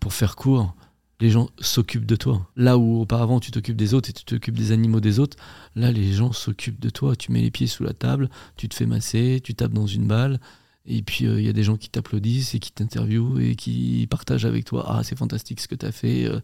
[0.00, 0.74] pour faire court,
[1.20, 2.46] les gens s'occupent de toi.
[2.56, 5.36] Là où auparavant tu t'occupes des autres et tu t'occupes des animaux des autres,
[5.74, 7.16] là les gens s'occupent de toi.
[7.16, 10.06] Tu mets les pieds sous la table, tu te fais masser, tu tapes dans une
[10.06, 10.40] balle,
[10.90, 14.46] et puis il y a des gens qui t'applaudissent et qui t'interviewent et qui partagent
[14.46, 16.24] avec toi Ah, c'est fantastique ce que tu as fait.
[16.24, 16.40] euh.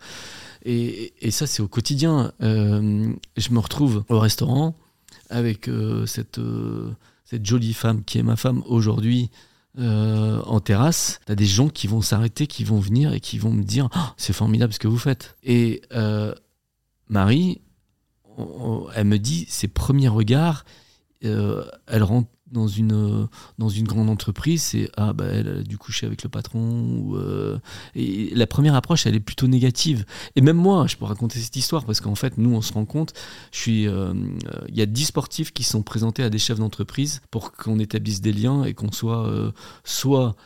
[0.66, 2.32] Et, ça, c'est au quotidien.
[2.42, 4.76] Euh, je me retrouve au restaurant
[5.30, 6.04] avec euh,
[6.38, 6.90] euh,
[7.24, 9.30] cette jolie femme qui est ma femme aujourd'hui.
[9.78, 13.50] Euh, en terrasse, t'as des gens qui vont s'arrêter, qui vont venir et qui vont
[13.50, 15.36] me dire Ah, c'est formidable ce que vous faites.
[15.42, 16.34] Et euh,
[17.08, 17.60] Marie,
[18.94, 20.64] elle me dit ses premiers regards,
[21.24, 23.26] euh, elle rentre dans une, euh,
[23.58, 27.12] dans une grande entreprise, c'est ah bah elle a dû coucher avec le patron.
[27.14, 27.58] Euh,
[27.94, 30.06] et la première approche, elle est plutôt négative.
[30.36, 32.86] Et même moi, je peux raconter cette histoire parce qu'en fait, nous, on se rend
[32.86, 33.12] compte,
[33.52, 34.14] je suis, euh,
[34.68, 38.22] il y a 10 sportifs qui sont présentés à des chefs d'entreprise pour qu'on établisse
[38.22, 39.30] des liens et qu'on soit
[39.84, 40.36] soit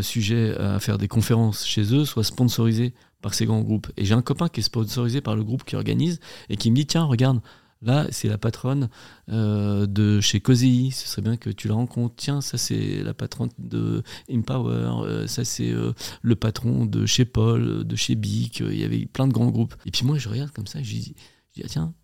[0.00, 3.90] sujet à faire des conférences chez eux, soit sponsorisé par ces grands groupes.
[3.96, 6.76] Et j'ai un copain qui est sponsorisé par le groupe qui organise et qui me
[6.76, 7.40] dit tiens, regarde,
[7.84, 8.88] là, c'est la patronne
[9.28, 12.14] euh, de chez Cosei, ce serait bien que tu la rencontres.
[12.16, 17.24] Tiens, ça, c'est la patronne de Empower, euh, ça, c'est euh, le patron de chez
[17.24, 18.60] Paul, de chez Bic.
[18.60, 19.74] Il y avait plein de grands groupes.
[19.86, 21.14] Et puis moi, je regarde comme ça je dis,
[21.52, 21.94] je dis ah, tiens,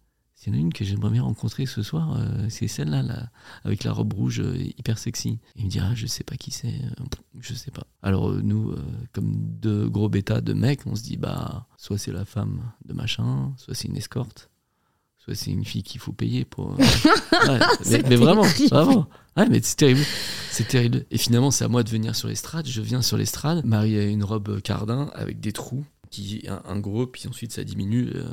[0.46, 2.18] a une que j'aimerais bien rencontrer ce soir,
[2.48, 3.30] c'est celle-là, là,
[3.62, 4.42] avec la robe rouge
[4.78, 5.38] hyper sexy.
[5.54, 6.80] Il me dit, ah, je sais pas qui c'est,
[7.38, 7.86] je sais pas.
[8.02, 8.74] Alors, nous,
[9.12, 12.94] comme deux gros bêtas de mecs, on se dit, bah, soit c'est la femme de
[12.94, 14.49] machin, soit c'est une escorte,
[15.24, 16.72] soit c'est une fille qu'il faut payer pour.
[16.72, 16.76] euh,
[17.48, 19.06] ouais, mais, vraiment, vraiment.
[19.36, 20.00] Ouais, mais c'est terrible.
[20.50, 21.04] C'est terrible.
[21.10, 22.66] Et finalement, c'est à moi de venir sur l'estrade.
[22.66, 23.64] Je viens sur l'estrade.
[23.64, 27.62] Marie a une robe cardin avec des trous, qui un, un gros, puis ensuite ça
[27.64, 28.10] diminue.
[28.14, 28.24] euh,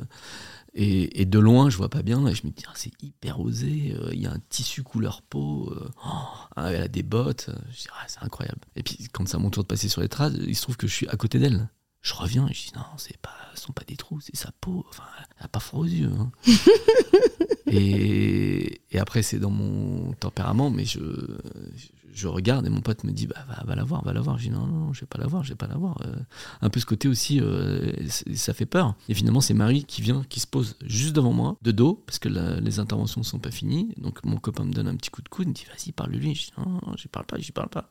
[0.74, 2.26] et, et de loin, je vois pas bien.
[2.26, 3.94] Et je me dis, ah, c'est hyper osé.
[3.98, 5.70] euh, Il y a un tissu couleur peau.
[5.72, 6.10] euh, oh,
[6.56, 7.50] ah, elle a des bottes.
[7.72, 8.60] Je dis, ah, c'est incroyable.
[8.76, 10.86] Et puis, quand c'est à mon tour de passer sur l'estrade, il se trouve que
[10.86, 11.68] je suis à côté d'elle.
[12.08, 14.50] Je reviens et je dis, non, c'est pas, ce sont pas des trous, c'est sa
[14.62, 14.86] peau.
[14.88, 15.02] Enfin,
[15.38, 16.10] elle a pas froid aux yeux.
[16.18, 16.30] hein.
[17.66, 21.00] et, et après, c'est dans mon tempérament, mais je,
[22.12, 24.38] je regarde et mon pote me dit bah, va, va la voir, va la voir.
[24.38, 26.00] Je dis non, non, je vais pas la voir, je vais pas la voir.
[26.06, 26.14] Euh,
[26.62, 27.92] un peu ce côté aussi, euh,
[28.34, 28.94] ça fait peur.
[29.10, 32.18] Et finalement, c'est Marie qui vient, qui se pose juste devant moi, de dos, parce
[32.18, 33.92] que la- les interventions sont pas finies.
[33.98, 36.34] Donc mon copain me donne un petit coup de coude, il me dit vas-y, parle-lui.
[36.34, 37.88] Je dis non, non, je parle pas, je parle pas.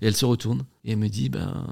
[0.00, 1.66] Et elle se retourne et elle me dit ben.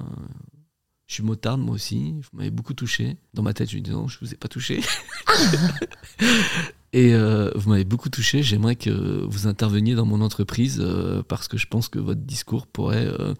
[1.09, 2.13] Je suis motarde, moi aussi.
[2.21, 3.17] Vous m'avez beaucoup touché.
[3.33, 4.81] Dans ma tête, je lui dis non, je vous ai pas touché.
[6.93, 8.43] Et euh, vous m'avez beaucoup touché.
[8.43, 12.67] J'aimerais que vous interveniez dans mon entreprise euh, parce que je pense que votre discours
[12.67, 13.35] pourrait euh,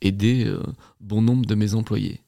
[0.00, 0.50] aider
[1.00, 2.22] bon nombre de mes employés.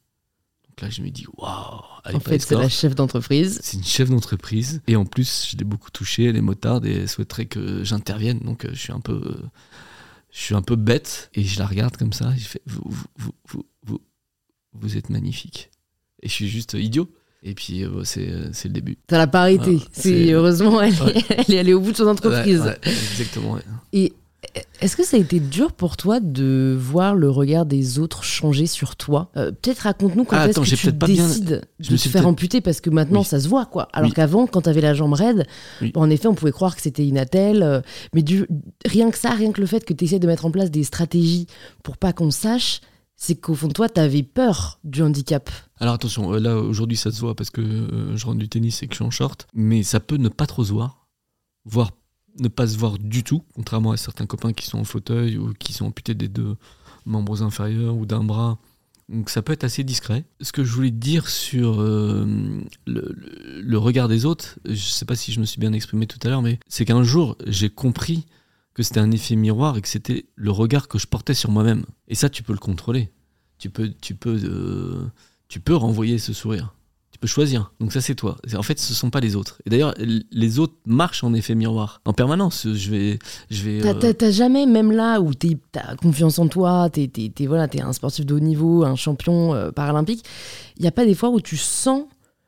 [0.69, 1.81] Donc là, je me dis waouh,
[2.13, 3.61] En fait, c'est la chef d'entreprise.
[3.63, 4.83] C'est une chef d'entreprise.
[4.87, 8.41] Et en plus, je l'ai beaucoup touchée, elle est motarde et elle souhaiterait que j'intervienne.
[8.41, 9.37] Donc, je suis un peu.
[10.31, 12.35] je suis un peu bête et je la regarde comme ça.
[12.37, 12.83] Je fais Vous,
[13.17, 14.01] vous, vous, vous,
[14.75, 15.71] vous, êtes magnifique.
[16.23, 17.09] Et je suis juste idiot.
[17.45, 18.99] Et puis, euh, c'est euh, c'est le début.
[19.09, 19.79] T'as la parité.
[19.83, 21.19] Ah, c'est heureusement, elle, Ouais.
[21.19, 22.61] est, elle est allée au bout de son entreprise.
[22.61, 22.79] Ouais, ouais,
[23.13, 23.59] exactement.
[23.93, 24.13] Et
[24.81, 28.67] est-ce que ça a été dur pour toi de voir le regard des autres changer
[28.67, 29.31] sur toi?
[29.37, 32.27] Euh, Peut-être raconte-nous quand Ah, est-ce que tu pas bien- décides de me te faire
[32.29, 33.27] amputer parce que maintenant Oui.
[33.27, 33.89] ça se voit quoi.
[33.93, 34.15] Alors Oui.
[34.15, 35.45] qu'avant, quand t'avais la jambe raide,
[35.81, 35.91] Oui.
[35.97, 37.03] en effet, on pouvait croire que c'était
[37.63, 37.81] euh,
[38.15, 38.47] mais du,
[38.85, 40.85] rien que ça, rien que le fait que tu essaies de mettre en place des
[40.85, 41.47] stratégies
[41.83, 42.81] pour pas qu'on sache,
[43.25, 45.49] c'est qu'au fond de toi, t'avais peur du handicap.
[45.79, 48.83] Alors attention, euh, là aujourd'hui ça se voit parce que euh, je rentre du tennis
[48.83, 51.07] et que je suis en short, mais ça peut ne pas trop se voir,
[51.65, 51.93] voire
[52.41, 55.53] ne pas se voir du tout, contrairement à certains copains qui sont en fauteuil ou
[55.57, 56.57] qui sont amputés des deux
[57.07, 58.59] membres inférieurs ou d'un bras.
[59.09, 60.25] Donc ça peut être assez discret.
[60.41, 62.25] Ce que je voulais dire sur euh,
[62.87, 63.15] le,
[63.63, 66.29] le- regard des autres, je sais pas si je me suis bien exprimé tout à
[66.29, 68.27] l'heure, mais c'est qu'un jour j'ai compris
[68.75, 71.85] que c'était un effet miroir et que c'était le regard que je portais sur moi-même.
[72.09, 73.11] Et ça, tu peux le contrôler.
[73.59, 75.07] Tu peux, tu peux, euh,
[75.49, 76.75] tu peux renvoyer ce sourire.
[77.11, 77.73] Tu peux choisir.
[77.79, 78.39] Donc ça, c'est toi.
[78.57, 79.61] En fait, ce sont pas les autres.
[79.67, 82.67] Et d'ailleurs, les autres marchent en effet miroir en permanence.
[82.73, 83.19] Je vais,
[83.51, 83.81] je vais.
[84.01, 88.25] T'as- euh, jamais, même là où t'as confiance en toi, t'es t'es, voilà, un sportif
[88.25, 90.25] de haut niveau, un champion euh, paralympique,
[90.79, 92.05] il n'y a pas des fois où tu sens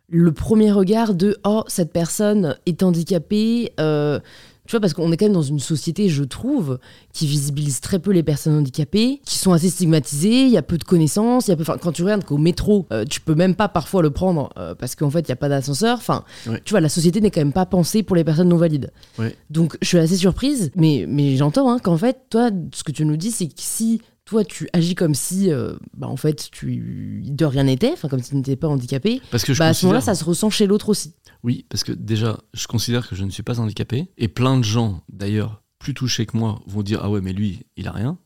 [0.08, 4.20] le premier regard de oh, cette personne est handicapée euh,
[4.66, 6.78] Tu vois, parce qu'on est quand même dans une société, je trouve,
[7.12, 10.78] qui visibilise très peu les personnes handicapées, qui sont assez stigmatisées, il y a peu
[10.78, 11.62] de connaissances, il y a peu...
[11.62, 14.74] enfin, quand tu regardes qu'au métro, euh, tu peux même pas parfois le prendre euh,
[14.74, 15.98] parce qu'en fait, il n'y a pas d'ascenseur.
[15.98, 16.62] Enfin, Ouais.
[16.64, 18.90] tu vois, la société n'est quand même pas pensée pour les personnes non valides.
[19.18, 19.36] Ouais.
[19.50, 23.04] Donc, je suis assez surprise, mais, mais j'entends hein, qu'en fait, toi, ce que tu
[23.04, 27.22] nous dis, c'est que si toi, tu agis comme si, euh, bah, en fait, tu
[27.26, 29.74] de rien n'était, enfin, comme si tu n'étais pas handicapé, Parce que je bah, à
[29.74, 31.14] ce moment-là, ça se ressent chez l'autre aussi.
[31.42, 34.08] Oui, parce que déjà, je considère que je ne suis pas handicapé.
[34.16, 37.66] Et plein de gens, d'ailleurs, plus touchés que moi, vont dire Ah ouais, mais lui,
[37.76, 38.18] il a rien.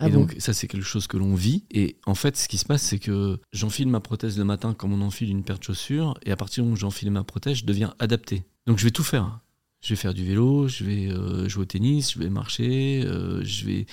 [0.00, 1.64] Ah et bon donc, ça, c'est quelque chose que l'on vit.
[1.70, 4.92] Et en fait, ce qui se passe, c'est que j'enfile ma prothèse le matin comme
[4.92, 6.14] on enfile une paire de chaussures.
[6.24, 8.44] Et à partir du moment où j'enfile ma prothèse, je deviens adapté.
[8.66, 9.40] Donc, je vais tout faire.
[9.80, 13.44] Je vais faire du vélo, je vais euh, jouer au tennis, je vais marcher, euh,
[13.44, 13.86] je, vais,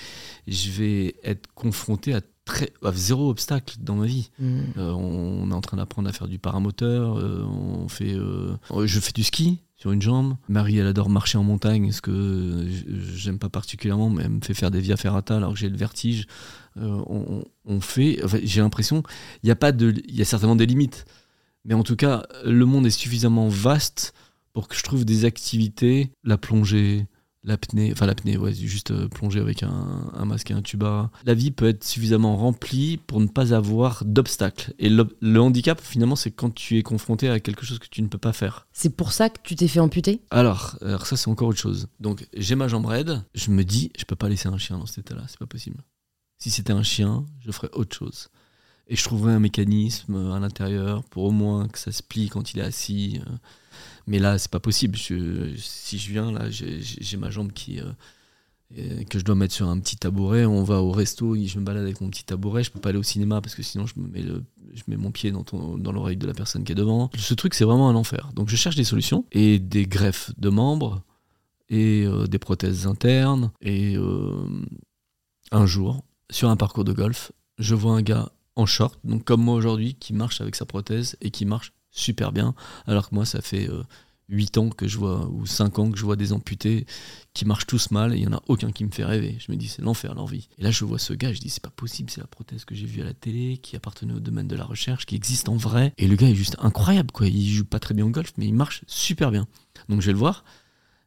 [0.48, 4.30] je vais être confronté à, très, à zéro obstacle dans ma vie.
[4.40, 4.60] Mm.
[4.78, 7.14] Euh, on est en train d'apprendre à faire du paramoteur.
[7.16, 10.36] on fait, je fais du ski sur une jambe.
[10.48, 12.66] Marie, elle adore marcher en montagne, ce que
[13.14, 15.76] j'aime pas particulièrement, mais elle me fait faire des via ferrata alors que j'ai le
[15.76, 16.26] vertige.
[16.74, 19.04] On, on fait, enfin, j'ai l'impression,
[19.44, 21.04] il y a pas de, il y a certainement des limites,
[21.64, 24.14] mais en tout cas, le monde est suffisamment vaste
[24.56, 27.06] pour que je trouve des activités, la plongée,
[27.44, 31.10] l'apnée, enfin l'apnée, ouais, juste euh, plonger avec un, un masque et un tuba.
[31.26, 34.72] La vie peut être suffisamment remplie pour ne pas avoir d'obstacles.
[34.78, 38.00] Et le, le handicap, finalement, c'est quand tu es confronté à quelque chose que tu
[38.00, 38.66] ne peux pas faire.
[38.72, 40.22] C'est pour ça que tu t'es fait amputer?
[40.30, 41.88] Alors, alors ça, c'est encore autre chose.
[42.00, 44.86] Donc, j'ai ma jambe raide, je me dis, je peux pas laisser un chien dans
[44.86, 45.82] cet état-là, c'est pas possible.
[46.38, 48.28] Si c'était un chien, je ferais autre chose.
[48.88, 52.28] Et je trouverais un mécanisme euh, à l'intérieur pour au moins que ça se plie
[52.28, 53.20] quand il est assis.
[53.26, 53.34] euh.
[54.06, 54.96] Mais là, c'est pas possible.
[54.98, 59.78] Si je viens, là, j'ai ma jambe qui, euh, que je dois mettre sur un
[59.78, 60.44] petit tabouret.
[60.44, 62.62] On va au resto, je me balade avec mon petit tabouret.
[62.64, 65.10] Je peux pas aller au cinéma parce que sinon je me mets, je mets mon
[65.10, 67.10] pied dans, ton- dans l'oreille de la personne qui est devant.
[67.16, 68.30] Ce truc, c'est vraiment un enfer.
[68.34, 71.02] Donc je cherche des solutions et des greffes de membres
[71.68, 73.50] et euh, des prothèses internes.
[73.60, 74.46] Et euh,
[75.52, 79.42] un jour, sur un parcours de golf, je vois un gars en short, donc comme
[79.42, 82.54] moi aujourd'hui, qui marche avec sa prothèse et qui marche super bien,
[82.86, 83.82] alors que moi, ça fait euh,
[84.28, 86.86] 8 ans que je vois, ou 5 ans que je vois des amputés
[87.32, 89.36] qui marchent tous mal et il n'y en a aucun qui me fait rêver.
[89.38, 90.48] Je me dis, c'est l'enfer leur vie.
[90.58, 92.74] Et là, je vois ce gars, je dis, c'est pas possible, c'est la prothèse que
[92.74, 95.56] j'ai vue à la télé, qui appartenait au domaine de la recherche, qui existe en
[95.56, 95.92] vrai.
[95.98, 97.26] Et le gars est juste incroyable, quoi.
[97.26, 99.46] Il joue pas très bien au golf, mais il marche super bien.
[99.88, 100.44] Donc je vais le voir.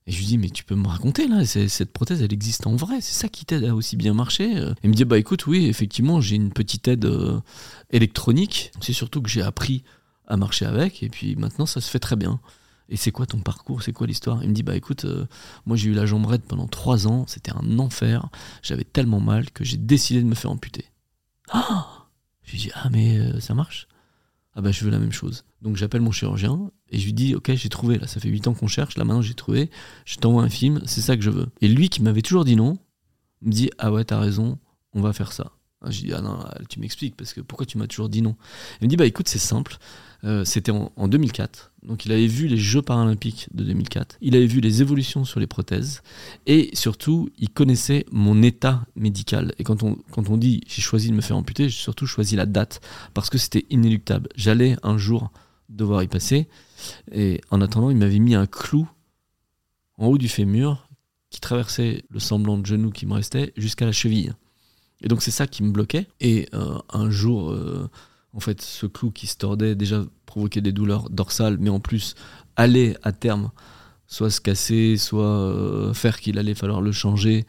[0.08, 2.76] Et je lui dis, mais tu peux me raconter là, cette prothèse elle existe en
[2.76, 4.50] vrai, c'est ça qui t'aide à aussi bien marcher.
[4.84, 7.40] Il me dit, bah écoute, oui, effectivement, j'ai une petite aide euh,
[7.92, 8.72] électronique.
[8.82, 9.84] C'est surtout que j'ai appris
[10.30, 12.40] à marcher avec, et puis maintenant ça se fait très bien.
[12.92, 13.84] Et c'est quoi ton parcours?
[13.84, 14.44] C'est quoi l'histoire?
[14.44, 15.28] Il me dit, bah écoute, euh,
[15.66, 18.30] moi j'ai eu la jambe raide pendant trois ans, c'était un enfer,
[18.64, 20.86] j'avais tellement mal que j'ai décidé de me faire amputer.
[21.50, 22.08] Ah!
[22.44, 23.88] Je lui dis, ah mais euh, ça marche?
[24.56, 25.46] Ah bah je veux la même chose.
[25.62, 28.48] Donc j'appelle mon chirurgien et je lui dis, ok, j'ai trouvé, là ça fait 8
[28.48, 29.70] ans qu'on cherche, là maintenant j'ai trouvé,
[30.06, 31.48] je t'envoie un film, c'est ça que je veux.
[31.62, 32.80] Et lui qui m'avait toujours dit non,
[33.44, 34.58] me dit, ah ouais, t'as raison,
[34.94, 35.52] on va faire ça.
[35.82, 38.36] Ah, Je dis, ah non, tu m'expliques, parce que pourquoi tu m'as toujours dit non?
[38.82, 39.78] Il me dit, bah écoute, c'est simple,
[40.24, 44.36] euh, c'était en, en 2004, donc il avait vu les Jeux paralympiques de 2004, il
[44.36, 46.02] avait vu les évolutions sur les prothèses,
[46.46, 49.54] et surtout, il connaissait mon état médical.
[49.60, 52.36] Et quand on, quand on dit j'ai choisi de me faire amputer, j'ai surtout choisi
[52.36, 52.82] la date,
[53.14, 54.30] parce que c'était inéluctable.
[54.36, 55.32] J'allais un jour
[55.70, 56.48] devoir y passer,
[57.12, 58.90] et en attendant, il m'avait mis un clou
[59.98, 60.90] en haut du fémur
[61.30, 64.34] qui traversait le semblant de genou qui me restait jusqu'à la cheville.
[65.02, 66.08] Et donc c'est ça qui me bloquait.
[66.20, 67.90] Et euh, un jour, euh,
[68.34, 72.16] en fait, ce clou qui se tordait déjà provoquait des douleurs dorsales, mais en plus
[72.56, 73.52] allait à terme
[74.10, 77.46] soit se casser, soit euh, faire qu'il allait falloir le changer.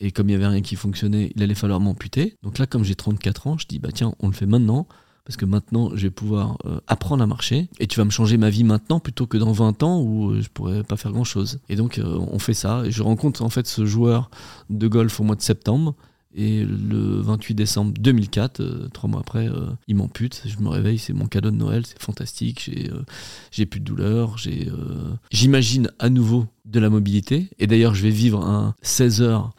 [0.00, 2.36] Et comme il n'y avait rien qui fonctionnait, il allait falloir m'amputer.
[2.42, 4.86] Donc là, comme j'ai 34 ans, je dis, bah tiens, on le fait maintenant.
[5.24, 7.68] Parce que maintenant, je vais pouvoir euh, apprendre à marcher.
[7.78, 10.40] Et tu vas me changer ma vie maintenant plutôt que dans 20 ans où euh,
[10.40, 11.60] je pourrais pas faire grand chose.
[11.68, 12.82] Et donc, on fait ça.
[12.84, 14.30] Et je rencontre en fait ce joueur
[14.68, 15.94] de golf au mois de septembre.
[16.32, 20.42] Et le 28 décembre 2004, euh, trois mois après, euh, il m'ampute.
[20.46, 22.62] Je me réveille, c'est mon cadeau de Noël, c'est fantastique.
[22.64, 23.02] J'ai euh,
[23.50, 24.36] j'ai plus de douleur.
[24.46, 27.48] euh, J'imagine à nouveau de la mobilité.
[27.58, 29.50] Et d'ailleurs, je vais vivre un 16 heures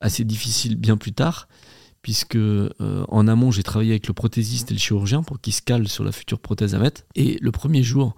[0.00, 1.46] assez difficile bien plus tard,
[2.00, 2.38] puisque
[2.80, 6.04] en amont, j'ai travaillé avec le prothésiste et le chirurgien pour qu'ils se calent sur
[6.04, 7.02] la future prothèse à mettre.
[7.14, 8.14] Et le premier jour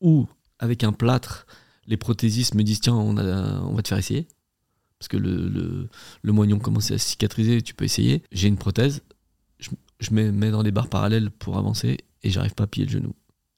[0.00, 0.26] où,
[0.58, 1.46] avec un plâtre,
[1.86, 3.14] les prothésistes me disent Tiens, on
[3.74, 4.28] va te faire essayer
[4.98, 5.88] parce que le, le,
[6.22, 8.22] le moignon commençait à cicatriser, tu peux essayer.
[8.32, 9.02] J'ai une prothèse,
[9.58, 9.70] je,
[10.00, 12.92] je me mets dans des barres parallèles pour avancer et j'arrive pas à plier le
[12.92, 13.14] genou.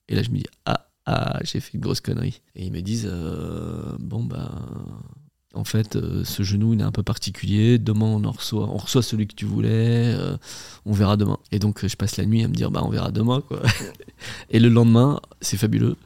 [0.09, 2.41] Et là, je me dis, ah, ah, j'ai fait une grosse connerie.
[2.55, 4.51] Et ils me disent, euh, bon, bah,
[5.55, 7.79] en fait, euh, ce genou, il est un peu particulier.
[7.79, 10.15] Demain, on en reçoit, on reçoit celui que tu voulais.
[10.15, 10.37] euh,
[10.85, 11.39] on verra demain.
[11.53, 13.63] Et donc, je passe la nuit à me dire, bah, on verra demain, quoi.
[14.51, 15.97] et le lendemain, c'est fabuleux.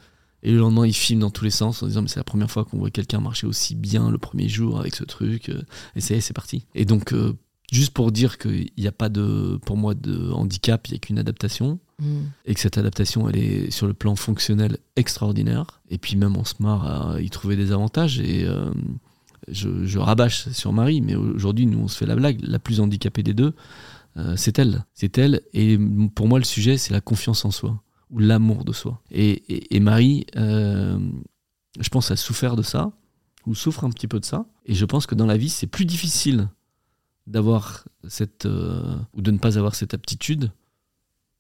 [0.42, 2.50] Et le lendemain, ils filment dans tous les sens en disant, mais c'est la première
[2.50, 5.48] fois qu'on voit quelqu'un marcher aussi bien le premier jour avec ce truc.
[5.48, 5.62] euh,
[5.94, 6.66] Et ça y est, c'est parti.
[6.74, 7.32] Et donc, euh,
[7.70, 10.98] juste pour dire qu'il n'y a pas de, pour moi, de handicap, il n'y a
[10.98, 11.78] qu'une adaptation.
[12.00, 12.20] Mm.
[12.46, 15.80] Et que cette adaptation, elle est sur le plan fonctionnel extraordinaire.
[15.90, 18.18] Et puis même, on se marre à y trouver des avantages.
[18.18, 18.70] Et euh,
[19.48, 22.40] je, je rabâche sur Marie, mais aujourd'hui, nous, on se fait la blague.
[22.42, 23.54] La plus handicapée des deux,
[24.16, 24.84] euh, c'est elle.
[24.92, 25.42] C'est elle.
[25.54, 25.78] Et
[26.16, 27.80] pour moi, le sujet, c'est la confiance en soi
[28.12, 29.00] ou l'amour de soi.
[29.10, 30.98] Et, et- et Marie, euh,
[31.80, 32.92] je pense, a souffert de ça,
[33.46, 34.44] ou souffre un petit peu de ça.
[34.66, 36.48] Et je pense que dans la vie, c'est plus difficile
[37.26, 40.52] d'avoir cette, euh, ou de ne pas avoir cette aptitude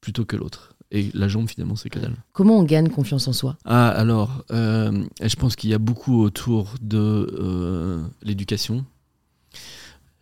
[0.00, 0.74] plutôt que l'autre.
[0.90, 2.16] Et la jambe, finalement, c'est que dalle.
[2.32, 3.56] Comment on gagne confiance en soi?
[3.64, 8.84] Ah, alors, euh, je pense qu'il y a beaucoup autour de l'éducation,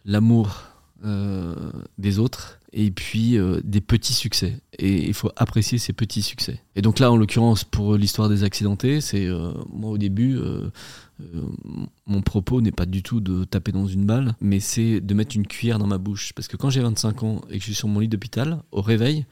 [0.05, 0.63] l'amour
[1.99, 4.61] des autres, et puis euh, des petits succès.
[4.79, 6.63] Et il faut apprécier ces petits succès.
[6.77, 10.71] Et donc là, en l'occurrence, pour l'histoire des accidentés, c'est euh, moi au début, euh,
[12.07, 15.37] mon propos n'est pas du tout de taper dans une balle, mais c'est de mettre
[15.37, 16.33] une cuillère dans ma bouche.
[16.33, 18.81] Parce que quand j'ai 25 ans et que je suis sur mon lit d'hôpital, au
[18.81, 19.27] réveil,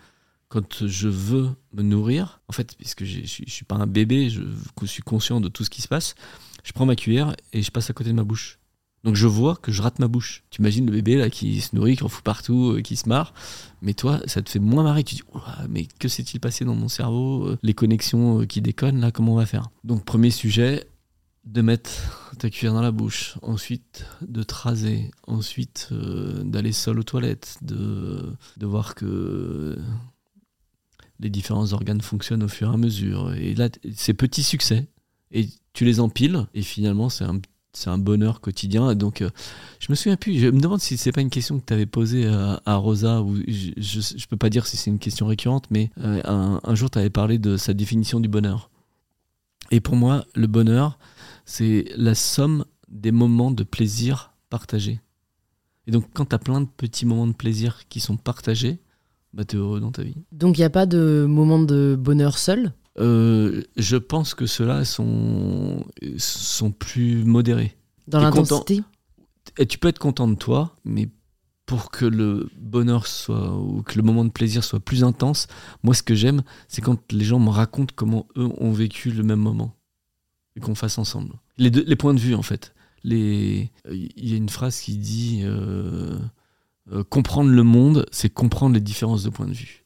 [0.48, 4.42] quand je veux me nourrir, en fait, puisque je je suis pas un bébé, je
[4.86, 6.14] suis conscient de tout ce qui se passe,
[6.64, 8.57] je prends ma cuillère et je passe à côté de ma bouche.
[9.08, 10.44] Donc je vois que je rate ma bouche.
[10.50, 13.08] Tu imagines le bébé là qui se nourrit, qui en fout partout, euh, qui se
[13.08, 13.32] marre.
[13.80, 15.02] Mais toi, ça te fait moins marrer.
[15.02, 18.60] Tu dis, Ouah, mais que s'est-il passé dans mon cerveau Euh, Les connexions euh, qui
[18.60, 19.70] déconnent là, comment on va faire?
[19.82, 20.86] Donc premier sujet,
[21.46, 27.02] de mettre ta cuillère dans la bouche, ensuite de te raser, ensuite d'aller seul aux
[27.02, 29.78] toilettes, de, voir que
[31.18, 33.32] les différents organes fonctionnent au fur et à mesure.
[33.32, 34.86] Et là, c'est petits succès.
[35.30, 37.40] Et tu les empiles, et finalement, c'est un,
[37.78, 38.94] c'est un bonheur quotidien.
[38.94, 39.30] Donc, euh,
[39.78, 40.38] je me souviens plus.
[40.38, 43.36] Je me demande si c'est pas une question que tu avais posée à, Rosa, ou
[43.46, 46.20] je, je, peux pas dire si c'est une question récurrente, mais euh,
[46.62, 48.70] un, jour, tu avais parlé de sa définition du bonheur.
[49.70, 50.98] Et pour moi, le bonheur,
[51.44, 55.00] c'est la somme des moments de plaisir partagés.
[55.86, 58.78] Et donc, quand tu as plein de petits moments de plaisir qui sont partagés,
[59.32, 60.16] bah, tu es heureux dans ta vie.
[60.32, 62.72] Donc, il n'y a pas de moment de bonheur seul?
[62.98, 65.84] Euh, je pense que ceux-là sont,
[66.16, 67.76] sont plus modérés.
[68.06, 68.82] Dans l'intensité
[69.58, 71.08] Et tu peux être content de toi, mais
[71.66, 75.46] pour que le bonheur soit ou que le moment de plaisir soit plus intense,
[75.82, 79.22] moi ce que j'aime, c'est quand les gens me racontent comment eux ont vécu le
[79.22, 79.76] même moment
[80.56, 81.34] et qu'on fasse ensemble.
[81.58, 82.74] Les, deux, les points de vue en fait.
[83.04, 83.68] Il
[84.16, 86.18] y a une phrase qui dit euh,
[86.92, 89.77] euh, comprendre le monde, c'est comprendre les différences de points de vue.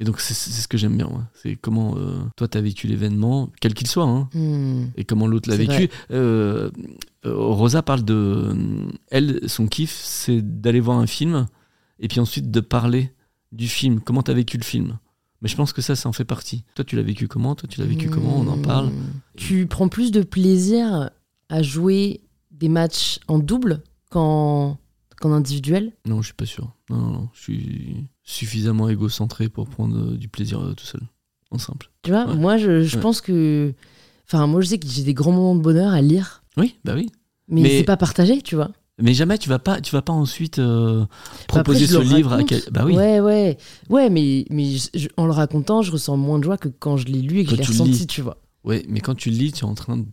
[0.00, 1.28] Et donc, c'est ce que j'aime bien.
[1.34, 4.86] C'est comment euh, toi, tu as vécu l'événement, quel qu'il soit, hein, hmm.
[4.96, 5.88] et comment l'autre l'a vécu.
[6.10, 6.70] Euh,
[7.24, 8.54] euh, Rosa parle de.
[9.10, 11.46] Elle, son kiff, c'est d'aller voir un film,
[12.00, 13.12] et puis ensuite de parler
[13.52, 14.00] du film.
[14.00, 14.98] Comment tu as vécu le film?
[15.42, 16.64] Mais je pense que ça, ça en fait partie.
[16.74, 17.54] Toi, tu l'as vécu comment?
[17.54, 18.36] Toi, tu l'as vécu comment?
[18.38, 18.88] On en parle.
[18.88, 19.12] Hmm.
[19.36, 21.10] Tu prends plus de plaisir
[21.48, 22.20] à jouer
[22.50, 24.78] des matchs en double qu'en
[25.22, 25.92] individuel?
[26.04, 26.74] Non, je suis pas sûr.
[26.90, 27.28] Non, non, non.
[27.32, 31.02] Je suis suffisamment égocentré pour prendre euh, du plaisir euh, tout seul,
[31.50, 31.90] en simple.
[32.02, 33.72] Tu vois, moi, je, pense que.
[34.26, 36.42] Enfin, moi, je sais que j'ai des grands moments de bonheur à lire.
[36.56, 37.10] Oui, bah oui.
[37.48, 38.70] Mais, c'est pas partagé, tu vois.
[38.98, 41.06] Mais jamais tu vas pas, tu vas pas ensuite euh, bah,
[41.48, 42.62] proposer ce livre à quel...
[42.70, 42.96] Bah oui.
[42.96, 43.58] Ouais, ouais,
[43.90, 44.76] ouais, mais, mais
[45.16, 47.50] en le racontant, je ressens moins de joie que quand je l'ai lu et que
[47.50, 48.38] je l'ai ressenti, tu vois.
[48.62, 50.06] Ouais, mais quand tu le lis, tu es en train de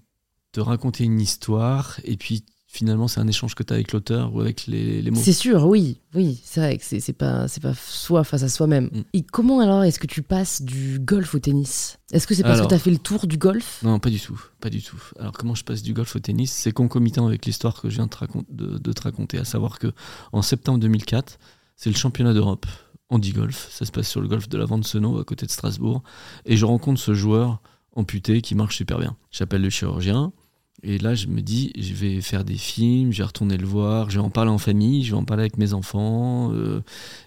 [0.52, 4.34] te raconter une histoire et puis finalement c'est un échange que tu as avec l'auteur
[4.34, 5.20] ou avec les, mots.
[5.22, 8.86] C'est sûr, oui, oui, c'est vrai que c'est pas c'est pas soi face à soi-même.
[8.86, 9.02] Mm.
[9.14, 11.98] Et comment alors est-ce que tu passes du golf au tennis?
[12.14, 13.82] Est-ce que c'est parce que tu as fait le tour du golf?
[13.84, 15.02] Non, pas du tout, pas du tout.
[15.20, 16.52] Alors comment je passe du golf au tennis?
[16.52, 19.92] C'est concomitant avec l'histoire que je viens de te, raconter, à savoir que
[20.32, 21.40] en septembre 2004,
[21.76, 22.66] c'est le championnat d'Europe
[23.10, 23.68] handi-golf.
[23.70, 26.04] Ça se passe sur le golf de la Vente-Seno à côté de Strasbourg,
[26.46, 27.62] et je rencontre ce joueur
[27.94, 29.18] amputé qui marche super bien.
[29.30, 30.32] J'appelle le chirurgien
[30.84, 34.10] et là, je me dis, je vais faire des films, je vais retourner le voir,
[34.10, 36.82] je vais en parler en famille, je vais en parler avec mes enfants, euh,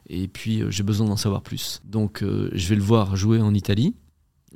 [0.09, 1.81] et puis euh, j'ai besoin d'en savoir plus.
[1.85, 3.95] Donc, euh, je vais le voir jouer en Italie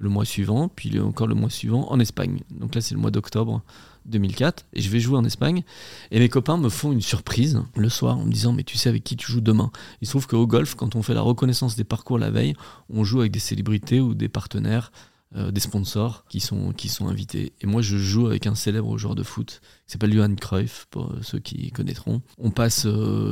[0.01, 2.41] le mois suivant, puis encore le mois suivant en Espagne.
[2.51, 3.63] Donc là, c'est le mois d'octobre
[4.07, 5.63] 2004, et je vais jouer en Espagne.
[6.11, 8.89] Et mes copains me font une surprise le soir en me disant, mais tu sais
[8.89, 9.71] avec qui tu joues demain?
[10.01, 12.55] Il se trouve qu'au golf, quand on fait la reconnaissance des parcours la veille,
[12.91, 14.91] on joue avec des célébrités ou des partenaires
[15.37, 16.73] euh, des sponsors qui sont,
[17.03, 17.53] invités.
[17.61, 21.13] Et moi, je joue avec un célèbre joueur de foot qui s'appelle Johan Cruyff, pour
[21.21, 22.23] ceux qui connaîtront.
[22.39, 22.87] On passe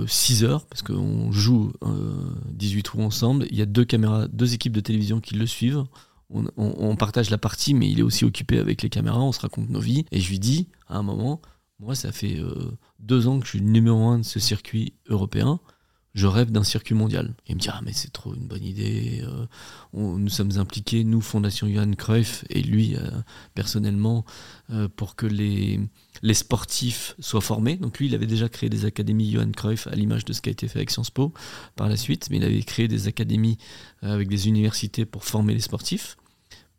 [0.06, 1.72] 6 euh, heures, parce qu'on joue
[2.52, 3.46] 18 euh, trous ensemble.
[3.50, 5.84] Il y a deux caméras, deux équipes de télévision qui le suivent.
[6.28, 9.70] On, partage la partie, mais il est aussi occupé avec les caméras, on se raconte
[9.70, 10.04] nos vies.
[10.10, 11.40] Et je lui dis, à un moment,
[11.78, 12.42] moi, ça fait
[12.98, 15.60] deux ans que je suis numéro un de ce circuit européen
[16.16, 17.34] je rêve d'un circuit mondial.
[17.46, 19.44] il me dit, ah mais c'est trop une bonne idée, euh,
[19.92, 23.10] nous sommes impliqués, nous, Fondation Johan Cruyff, et lui, euh,
[23.54, 24.24] personnellement,
[24.70, 25.78] euh, pour que les,
[26.32, 27.76] sportifs soient formés.
[27.76, 30.48] Donc lui, il avait déjà créé des académies Johan Cruyff, à l'image de ce qui
[30.48, 31.34] a été fait avec Sciences Po
[31.76, 33.58] par la suite, mais il avait créé des académies
[34.00, 36.16] avec des universités pour former les sportifs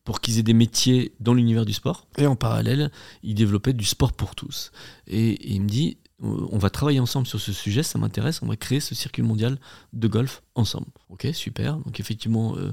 [0.03, 2.07] pour qu'ils aient des métiers dans l'univers du sport.
[2.17, 2.91] Et en parallèle,
[3.23, 4.71] il développait du sport pour tous.
[5.05, 8.55] et il me dit, on va travailler ensemble sur ce sujet, ça m'intéresse, on va
[8.55, 9.59] créer ce circuit mondial
[9.93, 10.87] de golf ensemble.
[11.09, 11.77] Ok, super.
[11.77, 12.71] Donc effectivement, euh,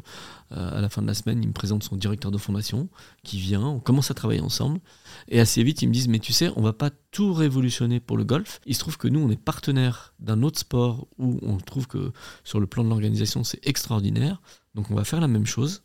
[0.51, 2.89] à la fin de la semaine, il me présente son directeur de formation
[3.23, 4.81] qui vient, on commence à travailler ensemble.
[5.29, 8.17] Et assez vite, ils me disent, mais tu sais, on va pas tout révolutionner pour
[8.17, 8.61] le golf.
[8.65, 12.13] Il se trouve que nous, on est partenaire d'un autre sport où on trouve que
[12.45, 14.41] sur le plan de l'organisation, c'est extraordinaire.
[14.75, 15.83] Donc on va faire la même chose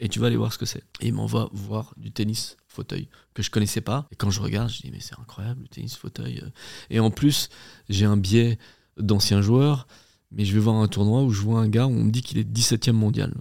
[0.00, 0.82] et tu vas aller voir ce que c'est.
[1.00, 2.56] Et il m'envoie voir du tennis
[3.34, 4.06] que je connaissais pas.
[4.12, 6.40] Et quand je regarde, je dis mais c'est incroyable le tennis fauteuil.
[6.42, 6.48] Euh.
[6.90, 7.48] Et en plus,
[7.88, 8.58] j'ai un biais
[8.96, 9.86] d'ancien joueur,
[10.32, 12.22] mais je vais voir un tournoi où je vois un gars où on me dit
[12.22, 13.34] qu'il est 17e mondial.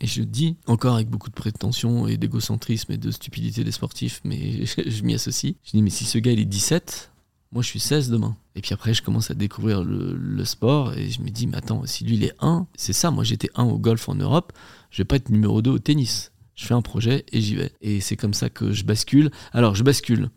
[0.00, 4.20] Et je dis, encore avec beaucoup de prétention et d'égocentrisme et de stupidité des sportifs,
[4.24, 5.54] mais je, m'y associe.
[5.64, 7.10] Je dis, mais si ce gars il est 17,
[7.50, 8.36] moi je suis 16 demain.
[8.54, 11.56] Et puis après, je commence à découvrir le, le sport et je me dis, mais
[11.56, 14.52] attends, si lui il est 1, c'est ça, moi j'étais 1 au golf en Europe,
[14.90, 17.70] je vais pas être numéro 2 au tennis je fais un projet et j'y vais.
[17.80, 19.30] Et c'est comme ça que je bascule.
[19.52, 20.28] Alors, je bascule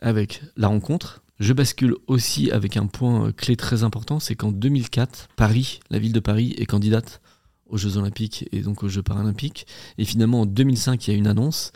[0.00, 1.22] avec la rencontre.
[1.40, 6.14] Je bascule aussi avec un point clé très important, c'est qu'en 2004, Paris, la ville
[6.14, 7.20] de Paris, est candidate
[7.66, 9.66] aux Jeux Olympiques et donc aux Jeux Paralympiques.
[9.98, 11.72] Et finalement, en 2005, il y a une annonce.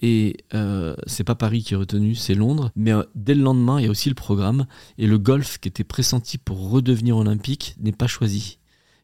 [0.00, 2.70] Et euh, c'est pas Paris qui est retenu, c'est Londres.
[2.76, 4.66] Mais euh, dès le lendemain, il y a aussi le programme.
[4.98, 8.58] Et le golf, qui était pressenti pour redevenir olympique, n'est pas choisi.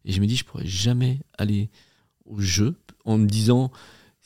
[0.05, 1.71] Et je me dis, je pourrais jamais aller
[2.25, 3.73] aux Jeux en me disant,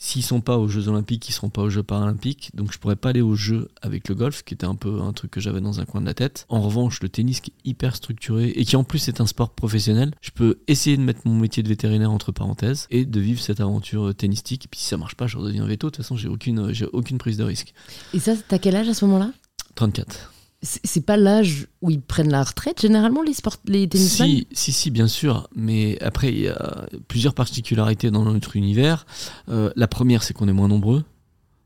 [0.04, 2.50] S'ils sont pas aux Jeux Olympiques, ils seront pas aux Jeux Paralympiques.
[2.54, 5.12] Donc je pourrais pas aller aux Jeux avec le golf, qui était un peu un
[5.12, 6.44] truc que j'avais dans un coin de la tête.
[6.48, 9.50] En revanche, le tennis qui est hyper structuré et qui en plus est un sport
[9.50, 13.40] professionnel, je peux essayer de mettre mon métier de vétérinaire entre parenthèses et de vivre
[13.40, 14.64] cette aventure euh, tennistique.
[14.64, 15.86] Et puis si ça marche pas, je redeviens veto.
[15.86, 17.72] De toute façon, j'ai aucune, j'ai aucune prise de risque.
[18.12, 19.30] Et ça, t'as quel âge à ce moment-là?
[19.76, 20.31] 34.
[20.62, 24.28] C'est pas l'âge où ils prennent la retraite généralement les sports, les tennisman?
[24.28, 25.48] Si, si, si, bien sûr.
[25.56, 29.04] Mais après, il y a plusieurs particularités dans notre univers.
[29.48, 31.04] Euh, la première, c'est qu'on est moins nombreux.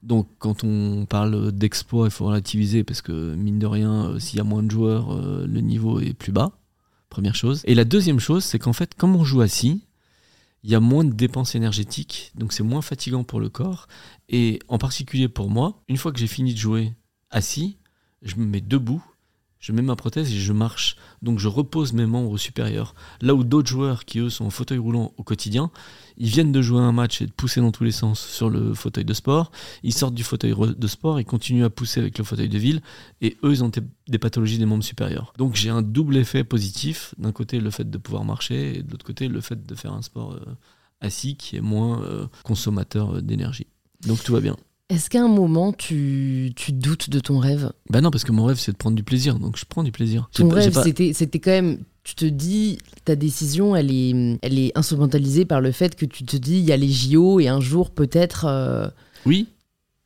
[0.03, 4.38] Donc, quand on parle d'exploit, il faut relativiser parce que, mine de rien, euh, s'il
[4.38, 6.53] y a moins de joueurs, euh, le niveau est plus bas.
[7.11, 7.61] Première chose.
[7.64, 9.82] Et la deuxième chose, c'est qu'en fait, comme on joue assis,
[10.62, 13.86] il y a moins de dépenses énergétiques, donc c'est moins fatigant pour le corps.
[14.28, 16.92] Et en particulier pour moi, une fois que j'ai fini de jouer
[17.30, 17.76] assis,
[18.23, 19.03] je me mets debout,
[19.59, 20.97] je mets ma prothèse et je marche.
[21.23, 22.95] Donc je repose mes membres supérieurs.
[23.21, 25.71] Là où d'autres joueurs qui eux sont en fauteuil roulant au quotidien,
[26.19, 28.75] ils viennent de jouer un match et de pousser dans tous les sens sur le
[28.75, 29.51] fauteuil de sport.
[29.83, 32.81] Ils sortent du fauteuil de sport, ils continuent à pousser avec le fauteuil de ville
[33.21, 33.73] et eux ils ont
[34.09, 35.33] des pathologies des membres supérieurs.
[35.39, 37.14] Donc j'ai un double effet positif.
[37.19, 39.95] D'un côté le fait de pouvoir marcher et de l'autre côté le fait de faire
[39.95, 40.57] un sport euh,
[41.01, 43.67] assis qui est moins euh, consommateur d'énergie.
[44.07, 44.57] Donc tout va bien.
[44.89, 47.72] Est-ce qu'à un moment, tu, tu, doutes de ton rêve?
[47.91, 49.39] Bah non, parce que mon rêve, c'est de prendre du plaisir.
[49.39, 50.28] Donc je prends du plaisir.
[50.32, 51.78] Ton rêve, c'était, c'était quand même.
[52.05, 56.24] Tu te dis, ta décision, elle est, elle est instrumentalisée par le fait que tu
[56.24, 58.45] te dis, il y a les JO et un jour, peut-être.
[58.45, 58.87] Euh,
[59.24, 59.49] oui,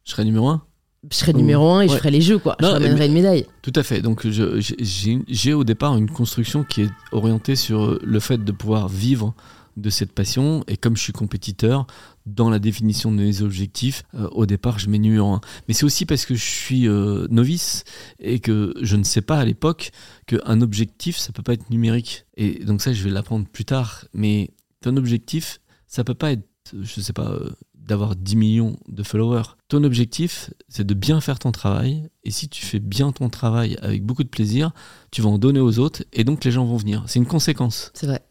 [0.04, 0.62] je serai numéro un.
[1.10, 2.56] Je serai numéro un et je ferai les jeux, quoi.
[2.60, 3.46] je ramènerai une médaille.
[3.62, 4.00] Tout à fait.
[4.00, 9.34] Donc j'ai au départ une construction qui est orientée sur le fait de pouvoir vivre
[9.76, 10.62] de cette passion.
[10.68, 11.86] Et comme je suis compétiteur,
[12.26, 15.40] dans la définition de mes objectifs, euh, au départ, je mets numéro 1.
[15.68, 17.84] Mais c'est aussi parce que je suis euh, novice
[18.18, 19.90] et que je ne sais pas à l'époque
[20.26, 22.26] qu'un objectif, ça peut pas être numérique.
[22.36, 24.04] Et donc ça, je vais l'apprendre plus tard.
[24.12, 24.50] Mais
[24.80, 26.46] ton objectif, ça peut pas être,
[26.80, 29.56] je sais pas, euh, d'avoir 10 millions de followers.
[29.68, 32.08] Ton objectif, c'est de bien faire ton travail.
[32.24, 34.70] Et si tu fais bien ton travail avec beaucoup de plaisir,
[35.10, 37.02] tu vas en donner aux autres et donc les gens vont venir.
[37.06, 37.90] C'est une conséquence.
[37.94, 38.22] C'est vrai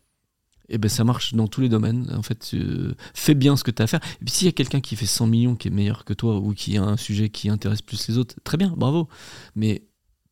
[0.70, 2.14] et eh ben ça marche dans tous les domaines.
[2.16, 2.56] En fait,
[3.16, 4.02] fais bien ce que tu as à faire.
[4.22, 6.38] Et puis s'il y a quelqu'un qui fait 100 millions, qui est meilleur que toi,
[6.38, 9.08] ou qui a un sujet qui intéresse plus les autres, très bien, bravo.
[9.56, 9.82] Mais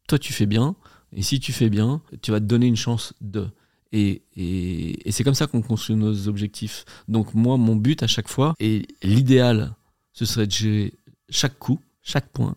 [0.07, 0.75] toi, tu fais bien.
[1.11, 3.47] Et si tu fais bien, tu vas te donner une chance de.
[3.91, 6.85] Et, et, c'est comme ça qu'on construit nos objectifs.
[7.07, 9.73] Donc moi, mon but à chaque fois, et l'idéal,
[10.13, 10.93] ce serait de gérer
[11.29, 12.55] chaque coup, chaque point,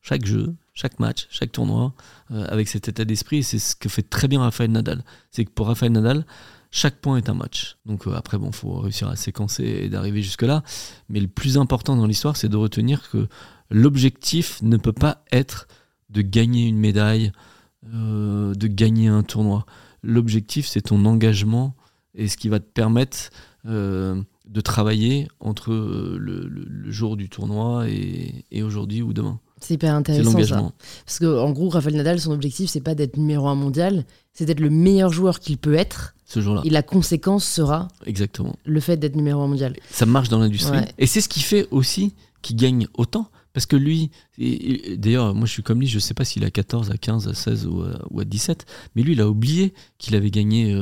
[0.00, 1.92] chaque jeu, chaque match, chaque tournoi,
[2.30, 3.38] euh, avec cet état d'esprit.
[3.38, 5.04] Et c'est ce que fait très bien Raphaël Nadal.
[5.32, 6.24] C'est que pour Raphaël Nadal,
[6.70, 7.76] chaque point est un match.
[7.86, 10.62] Donc euh, après, bon, faut réussir à séquencer et d'arriver jusque-là.
[11.08, 13.26] Mais le plus important dans l'histoire, c'est de retenir que
[13.70, 15.68] l'objectif ne peut pas être
[16.10, 17.32] de gagner une médaille,
[17.92, 19.66] euh, de gagner un tournoi.
[20.02, 21.74] L'objectif, c'est ton engagement
[22.14, 23.30] et ce qui va te permettre
[23.66, 29.40] euh, de travailler entre le, jour du tournoi et, et aujourd'hui ou demain.
[29.60, 30.72] C'est hyper intéressant ça.
[31.04, 34.60] Parce qu'en gros, Rafael Nadal, son objectif, c'est pas d'être numéro un mondial, c'est d'être
[34.60, 36.60] le meilleur joueur qu'il peut être ce jour-là.
[36.64, 38.54] Et la conséquence sera Exactement.
[38.64, 39.74] le fait d'être numéro un mondial.
[39.90, 40.80] Ça marche dans l'industrie.
[40.98, 43.28] Et c'est ce qui fait aussi qu'il gagne autant.
[43.54, 46.90] Parce que lui, d'ailleurs, moi je suis comme lui, je sais pas s'il a 14,
[46.90, 50.72] à 15, à 16 ou à, 17, mais lui il a oublié qu'il avait gagné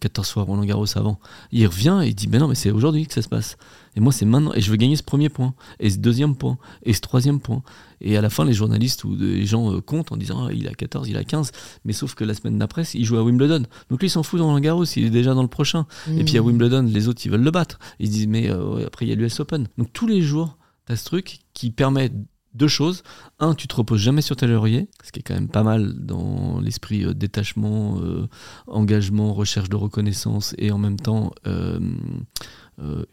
[0.00, 1.18] 14 euh, fois Roland Garros avant.
[1.52, 3.56] Il revient et il dit, mais non, mais c'est aujourd'hui que ça se passe.
[3.96, 6.56] Et moi c'est maintenant, et je veux gagner ce premier point, et ce deuxième point,
[6.84, 7.62] et ce troisième point.
[8.00, 10.68] Et à la fin, les journalistes ou les gens euh, comptent en disant, ah, il
[10.68, 11.52] a 14, il a 15,
[11.84, 13.64] mais sauf que la semaine d'après, il joue à Wimbledon.
[13.90, 15.86] Donc lui il s'en fout dans Roland Garros, il est déjà dans le prochain.
[16.16, 16.46] Et puis à mmh.
[16.46, 17.78] Wimbledon, les autres ils veulent le battre.
[17.98, 19.68] Ils disent, mais euh, après il y a l'US Open.
[19.78, 20.56] Donc tous les jours,
[20.86, 22.10] T'as ce truc qui permet
[22.54, 23.02] deux choses.
[23.38, 25.94] Un, tu te reposes jamais sur tes lauriers, ce qui est quand même pas mal
[25.94, 28.28] dans l'esprit euh, détachement, euh,
[28.66, 31.80] engagement, recherche de reconnaissance et en même temps euh,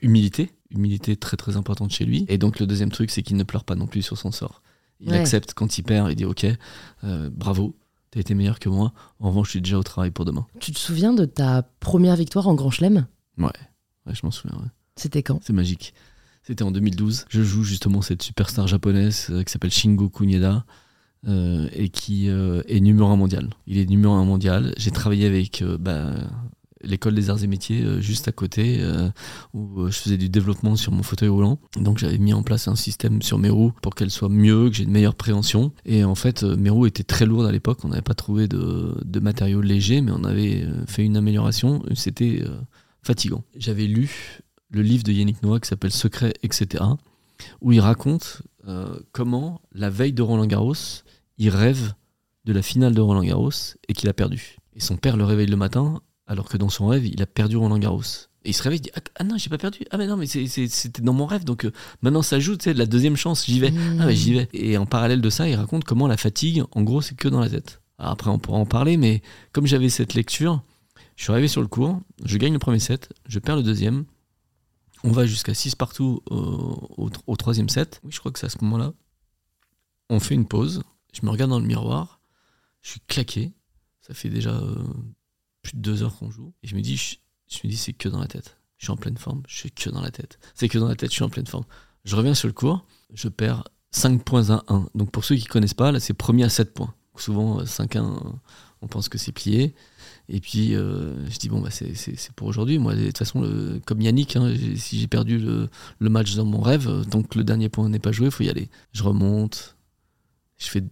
[0.02, 0.52] humilité.
[0.70, 2.26] Humilité très très importante chez lui.
[2.30, 4.62] Et donc le deuxième truc, c'est qu'il ne pleure pas non plus sur son sort.
[5.00, 6.46] Il accepte quand il perd, il dit ok,
[7.32, 7.76] bravo,
[8.12, 8.94] t'as été meilleur que moi.
[9.20, 10.46] En revanche, je suis déjà au travail pour demain.
[10.60, 13.08] Tu te souviens de ta première victoire en Grand Chelem?
[13.38, 13.46] Ouais.
[14.06, 14.58] ouais, je m'en souviens.
[14.96, 15.40] C'était quand?
[15.44, 15.94] C'est magique.
[16.44, 17.26] C'était en 2012.
[17.30, 20.66] Je joue justement cette superstar japonaise euh, qui s'appelle Shingo Kunieda.
[21.28, 23.52] Euh, et qui euh, est numéro un mondial.
[23.68, 24.74] Il est numéro un mondial.
[24.78, 26.16] J'ai travaillé avec bah,
[26.82, 28.84] l'école des arts et métiers juste à côté
[29.54, 31.60] où je faisais du développement sur mon fauteuil roulant.
[31.76, 34.78] Donc j'avais mis en place un système sur mes roues pour qu'elles soient mieux, que
[34.78, 35.72] j'ai une meilleure préhension.
[35.86, 37.86] Et en fait, mes roues étaient très lourdes à l'époque.
[37.86, 41.84] On n'avait pas trouvé de, matériaux légers, mais on avait fait une amélioration.
[41.94, 42.44] C'était
[43.04, 43.44] fatigant.
[43.56, 46.84] J'avais lu le livre de Yannick Noah qui s'appelle Secret, etc.,
[47.62, 50.76] où il raconte euh, comment, la veille de Roland Garros,
[51.38, 51.94] il rêve
[52.46, 53.52] de la finale de Roland Garros
[53.88, 54.58] et qu'il a perdu.
[54.76, 57.58] Et son père le réveille le matin, alors que dans son rêve, il a perdu
[57.58, 58.04] Roland Garros.
[58.44, 59.80] Et il se réveille, il dit Ah, ah non, j'ai pas perdu.
[59.92, 61.44] Ah, mais non, mais c'était dans mon rêve.
[61.44, 63.72] Donc euh, maintenant, ça joue, tu sais, la deuxième chance, j'y vais.
[63.72, 63.98] Mmh.
[64.00, 64.50] Ah, mais j'y vais.
[64.54, 67.40] Et en parallèle de ça, il raconte comment la fatigue, en gros, c'est que dans
[67.40, 67.82] la tête.
[68.00, 70.64] Alors après, on pourra en parler, mais comme j'avais cette lecture,
[71.16, 74.06] je suis arrivé sur le cours, je gagne le premier set, je perds le deuxième.
[75.04, 78.00] On va jusqu'à 6 partout au, au- troisième set.
[78.04, 78.94] Oui, je crois que c'est à ce moment-là.
[80.10, 80.84] On fait une pause.
[81.14, 82.20] Je me regarde dans le miroir.
[82.82, 83.54] Je suis claqué.
[84.02, 84.76] Ça fait déjà euh,
[85.62, 86.54] plus de deux heures qu'on joue.
[86.64, 88.58] Et je me dis, je, me dis, c'est que dans la tête.
[88.78, 89.42] Je suis en pleine forme.
[89.48, 90.40] Je suis que dans la tête.
[90.56, 91.10] C'est que dans la tête.
[91.10, 91.66] Je suis en pleine forme.
[92.04, 92.86] Je reviens sur le cours.
[93.14, 94.88] Je perds 5 points à 1.
[94.96, 96.94] Donc pour ceux qui connaissent pas, là, c'est premier à 7 points.
[97.16, 98.36] Souvent, euh, 5-1,
[98.82, 99.76] on pense que c'est plié.
[100.34, 102.80] Et puis, euh, je dis, bon, bah, c'est pour aujourd'hui.
[102.80, 103.46] Moi, de toute façon,
[103.86, 105.70] comme Yannick, hein, si j'ai perdu le,
[106.00, 108.50] match dans mon rêve, euh, donc le dernier point n'est pas joué, il faut y
[108.50, 108.70] aller.
[108.94, 109.76] Je remonte,
[110.58, 110.84] je fais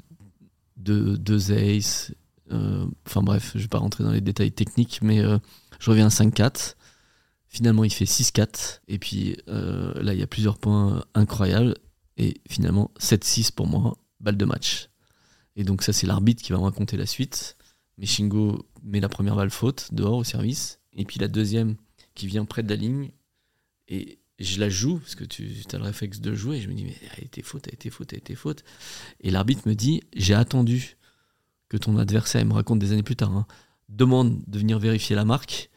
[0.75, 2.13] deux, deux aces.
[2.51, 5.23] euh, Enfin bref, je vais pas rentrer dans les détails techniques, mais
[5.79, 6.75] je reviens à 5-4.
[7.47, 8.81] Finalement, il fait 6-4.
[8.89, 11.75] Et puis là, il y a plusieurs points incroyables.
[12.17, 14.89] Et finalement, 7-6 pour moi, balle de match.
[15.55, 17.55] Et donc ça, c'est l'arbitre qui va me raconter la suite.
[17.97, 20.79] Mais Shingo met la première balle faute dehors au service.
[20.93, 21.75] Et puis la deuxième
[22.15, 23.11] qui vient près de la ligne.
[23.87, 26.57] Et je la joue, parce que tu as le réflexe de jouer.
[26.57, 28.63] Et je me dis, mais elle été faute, elle été faute, elle été faute.
[29.21, 30.97] Et l'arbitre me dit, j'ai attendu
[31.67, 33.45] que ton adversaire, il me raconte des années plus tard, hein,
[33.89, 35.69] demande de venir vérifier la marque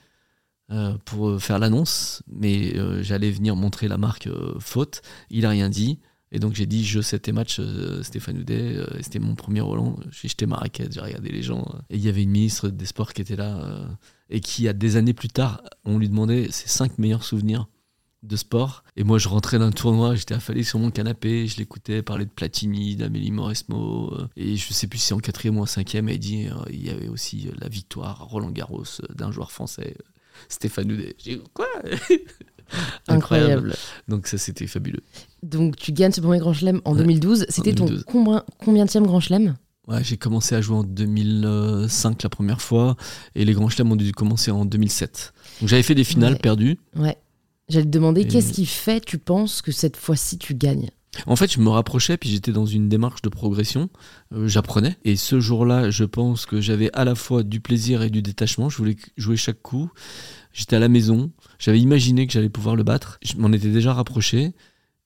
[0.70, 2.22] euh, pour faire l'annonce.
[2.28, 5.03] Mais euh, j'allais venir montrer la marque euh, faute.
[5.30, 5.98] Il a rien dit.
[6.33, 9.61] Et donc j'ai dit, je sais tes matchs, euh, Stéphane Houdet, euh, c'était mon premier
[9.61, 9.97] Roland.
[10.11, 11.62] J'ai jeté ma raquette, j'ai regardé les gens.
[11.74, 13.87] euh, et il y avait une ministre des Sports qui était là euh,
[14.30, 17.68] et qui, a des années plus tard, on lui demandait ses cinq meilleurs souvenirs
[18.22, 18.83] de sport.
[18.97, 22.30] Et moi, je rentrais d'un tournoi, j'étais affalé sur mon canapé, je l'écoutais parler de
[22.30, 24.16] Platini, d'Amélie Mauresmo.
[24.37, 27.09] et je sais plus si en quatrième ou en cinquième, elle dit il y avait
[27.09, 29.97] aussi la victoire à Roland Garros d'un joueur français,
[30.49, 31.14] Stéphane Houdet.
[31.18, 31.66] J'ai dit, quoi?
[33.09, 33.75] Incroyable.
[34.09, 35.01] Donc ça, c'était fabuleux.
[35.43, 37.47] Donc tu gagnes ce premier Grand Chelem en Ouais, 2012.
[37.49, 38.05] C'était ton 2012.
[38.09, 39.55] combien, combienième Grand Chelem?
[39.89, 42.97] Ouais, j'ai commencé à jouer en 2005 la première fois,
[43.35, 45.33] et les grands chelems ont dû commencer en 2007.
[45.61, 46.39] Donc j'avais fait des finales Ouais.
[46.39, 46.79] perdues.
[46.97, 47.16] Ouais.
[47.68, 50.89] J'allais te demander, Et- qu'est-ce qui fait, tu penses, que cette fois-ci tu gagnes?
[51.27, 53.91] En fait, je me rapprochais, puis j'étais dans une démarche de progression.
[54.35, 54.97] Euh, J'apprenais.
[55.05, 58.70] Et ce jour-là, je pense que j'avais à la fois du plaisir et du détachement.
[58.70, 59.91] Je voulais jouer chaque coup.
[60.53, 61.30] J'étais à la maison.
[61.59, 63.18] J'avais imaginé que j'allais pouvoir le battre.
[63.22, 64.53] Je m'en étais déjà rapproché.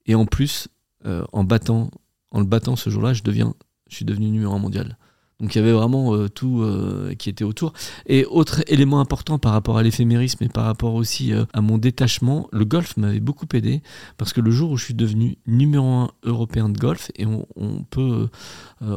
[0.05, 0.67] Et en plus,
[1.05, 1.91] euh, en, battant,
[2.31, 3.53] en le battant ce jour-là, je, deviens,
[3.89, 4.97] je suis devenu numéro un mondial.
[5.39, 7.73] Donc il y avait vraiment euh, tout euh, qui était autour.
[8.07, 12.49] Et autre élément important par rapport à l'éphémérisme et par rapport aussi à mon détachement,
[12.51, 13.83] le golf m'avait beaucoup aidé
[14.17, 17.45] parce que le jour où je suis devenu numéro un européen de golf, et on,
[17.55, 18.29] on peut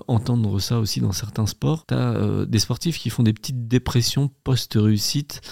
[0.09, 4.30] entendre ça aussi dans certains sports, tu as des sportifs qui font des petites dépressions
[4.42, 5.42] post-réussite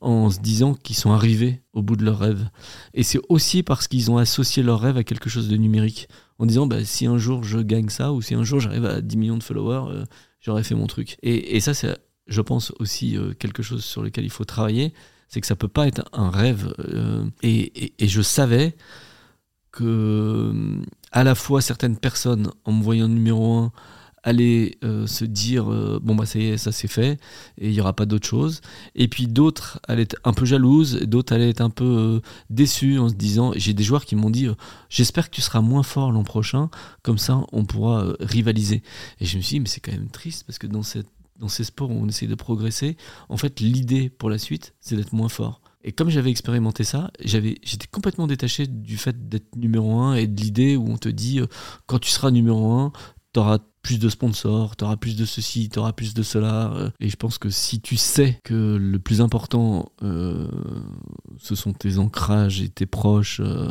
[0.00, 2.48] en se disant qu'ils sont arrivés au bout de leur rêve.
[2.92, 6.46] Et c'est aussi parce qu'ils ont associé leur rêve à quelque chose de numérique, en
[6.46, 9.16] disant bah, si un jour je gagne ça, ou si un jour j'arrive à 10
[9.16, 10.04] millions de followers, euh,
[10.40, 11.16] j'aurais fait mon truc.
[11.22, 14.92] Et, et ça, c'est, je pense, aussi euh, quelque chose sur lequel il faut travailler,
[15.28, 16.74] c'est que ça ne peut pas être un rêve.
[16.80, 18.76] Euh, et, et, et, je savais
[19.72, 20.52] que
[21.10, 23.72] à la fois certaines personnes, en me voyant numéro 1,
[24.24, 27.20] aller euh, se dire euh, bon bah ça y est ça c'est fait
[27.58, 28.62] et il y aura pas d'autre chose.
[28.94, 32.20] Et puis d'autres allaient être un peu jalouses d'autres allaient être un peu euh,
[32.50, 34.54] déçues en se disant j'ai des joueurs qui m'ont dit euh,
[34.88, 36.70] j'espère que tu seras moins fort l'an prochain
[37.02, 38.82] comme ça on pourra rivaliser.
[39.20, 41.08] Et je me suis dit mais c'est quand même triste parce que dans cette
[41.38, 42.96] dans ces sports où on essaie de progresser
[43.28, 45.60] en fait l'idée pour la suite c'est d'être moins fort.
[45.86, 50.26] Et comme j'avais expérimenté ça, j'avais, j'étais complètement détaché du fait d'être numéro 1 et
[50.26, 51.42] de l'idée où on te dit
[51.84, 52.92] quand tu seras numéro 1,
[53.34, 56.72] tu auras plus de sponsors, tu auras plus de ceci, tu auras plus de cela.
[56.72, 56.90] euh.
[57.00, 60.48] Et je pense que si tu sais que le plus important, euh,
[61.38, 63.70] ce sont tes ancrages et tes proches, euh,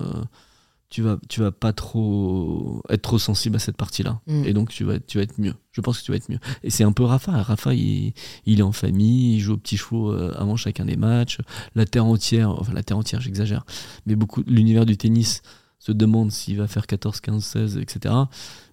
[0.92, 4.22] tu vas, tu vas pas trop être trop sensible à cette partie-là.
[4.28, 4.46] Mm.
[4.46, 5.56] Et donc tu vas, tu vas être mieux.
[5.72, 6.40] Je pense que tu vas être mieux.
[6.62, 7.42] Et c'est un peu Rafa.
[7.42, 8.14] Rafa, il,
[8.46, 11.40] il est en famille, il joue aux petits chevaux avant chacun des matchs.
[11.74, 13.66] La terre entière, enfin la terre entière, j'exagère,
[14.06, 15.42] mais beaucoup l'univers du tennis
[15.84, 18.16] se demande s'il va faire 14, 15, 16, etc.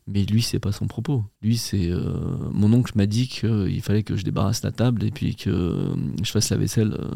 [0.06, 1.24] Mais lui, c'est pas son propos.
[1.42, 2.04] Lui, c'est euh,
[2.52, 5.94] mon oncle m'a dit qu'il fallait que je débarrasse la table et puis que euh,
[6.22, 7.08] je fasse la vaisselle euh,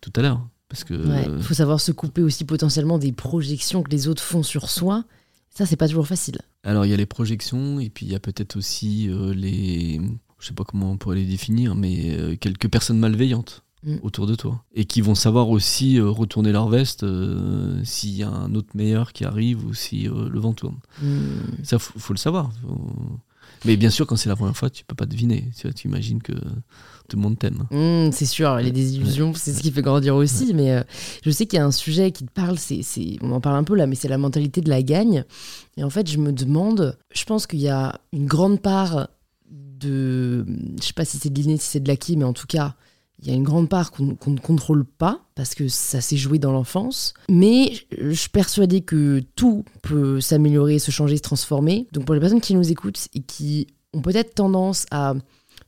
[0.00, 0.46] tout à l'heure.
[0.68, 4.22] Parce que Ouais, euh, faut savoir se couper aussi potentiellement des projections que les autres
[4.22, 5.04] font sur soi.
[5.50, 6.38] Ça, c'est pas toujours facile.
[6.62, 10.00] Alors il y a les projections et puis il y a peut-être aussi euh, les,
[10.38, 13.96] je sais pas comment on pourrait les définir, mais euh, quelques personnes malveillantes Mm.
[14.02, 18.22] autour de toi et qui vont savoir aussi euh, retourner leur veste euh, s'il y
[18.22, 20.78] a un autre meilleur qui arrive ou si euh, le vent tourne.
[21.02, 21.62] Hmm.
[21.62, 22.50] Ça faut, faut le savoir.
[22.62, 23.18] Faut-
[23.66, 25.50] Mais bien sûr, quand c'est la première fois, tu peux pas deviner.
[25.54, 27.66] Tu, vois, tu imagines que tout le monde t'aime.
[27.70, 30.54] Mmh, c'est sûr, les désillusions, c'est ce qui fait grandir aussi.
[30.54, 30.82] Mais euh,
[31.22, 32.80] je sais qu'il y a un sujet qui te parle, c'est,
[33.20, 35.24] on en parle un peu là, mais c'est la mentalité de la gagne.
[35.76, 39.08] Et en fait, je me demande, je pense qu'il y a une grande part
[39.50, 40.46] de.
[40.80, 42.74] Je sais pas si c'est de l'inné, si c'est de l'acquis, mais en tout cas,
[43.20, 46.38] il y a une grande part qu'on ne contrôle pas parce que ça s'est joué
[46.38, 47.14] dans l'enfance.
[47.30, 51.88] Mais je suis persuadée que tout peut s'améliorer, se changer, se transformer.
[51.92, 55.14] Donc pour les personnes qui nous écoutent et qui ont peut-être tendance à,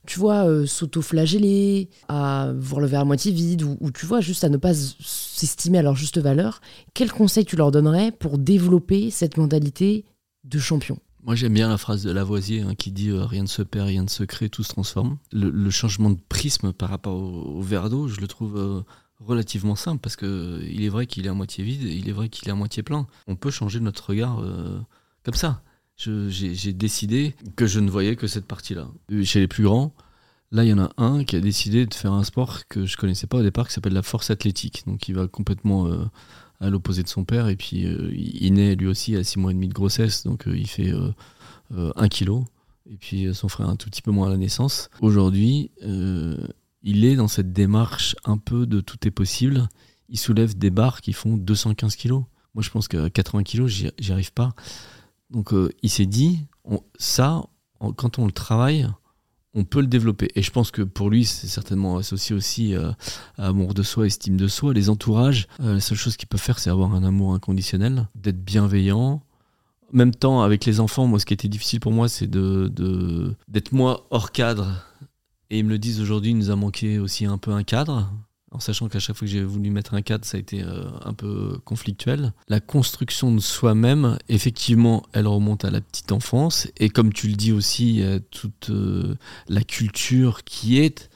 [0.05, 4.21] tu vois, euh, s'auto-flageller, à voir le verre à moitié vide ou, ou, tu vois,
[4.21, 6.61] juste à ne pas s'estimer à leur juste valeur,
[6.93, 10.05] quel conseil tu leur donnerais pour développer cette mentalité
[10.43, 10.99] de champion?
[11.27, 13.87] Moi, j'aime bien la phrase de Lavoisier hein, qui dit euh, Rien ne se perd,
[13.87, 15.17] rien ne se crée, tout se transforme.
[15.33, 18.81] Le, changement de prisme par rapport au, verre d'eau, je le trouve euh,
[19.19, 22.29] relativement simple parce que il est vrai qu'il est à moitié vide, il est vrai
[22.29, 23.07] qu'il est à moitié plein.
[23.27, 24.79] On peut changer notre regard euh,
[25.23, 25.63] comme ça.
[25.97, 28.87] J'ai décidé que je ne voyais que cette partie-là.
[29.23, 29.93] Chez les plus grands,
[30.51, 32.95] là, il y en a un qui a décidé de faire un sport que je
[32.95, 34.83] connaissais pas au départ qui s'appelle la force athlétique.
[34.87, 35.89] Donc, il va complètement
[36.59, 37.47] à l'opposé de son père.
[37.47, 40.47] Et puis, euh, il naît lui aussi à 6 mois et demi de grossesse, donc
[40.47, 41.13] euh, il fait 1
[41.75, 42.45] euh, kilo.
[42.89, 44.89] Et puis, son frère un tout petit peu moins à la naissance.
[45.01, 45.71] Aujourd'hui,
[46.83, 49.67] il est dans cette démarche un peu de tout est possible.
[50.07, 52.23] Il soulève des barres qui font 215 kilos.
[52.53, 54.53] Moi, je pense qu'à 80 kilos, j'y arrive pas.
[55.31, 56.45] Donc, il s'est dit,
[56.97, 57.43] ça,
[57.97, 58.87] quand on le travaille,
[59.53, 60.29] on peut le développer.
[60.35, 62.91] Et je pense que pour lui, c'est certainement associé aussi euh,
[63.37, 64.73] à amour de soi, estime de soi.
[64.73, 68.43] Les entourages, euh, la seule chose qu'il peut faire, c'est avoir un amour inconditionnel, d'être
[68.43, 69.21] bienveillant.
[69.93, 72.71] En même temps, avec les enfants, moi, ce qui était difficile pour moi, c'est de,
[73.47, 74.83] d'être moi hors cadre.
[75.49, 78.11] Et ils me le disent aujourd'hui, il nous a manqué aussi un peu un cadre
[78.59, 81.13] sachant qu'à chaque fois que j'ai voulu mettre un cadre, ça a été euh, un
[81.13, 82.33] peu conflictuel.
[82.47, 87.35] La construction de soi-même, effectivement, elle remonte à la petite enfance, et comme tu le
[87.35, 89.15] dis aussi, toute euh,
[89.47, 91.09] la culture qui est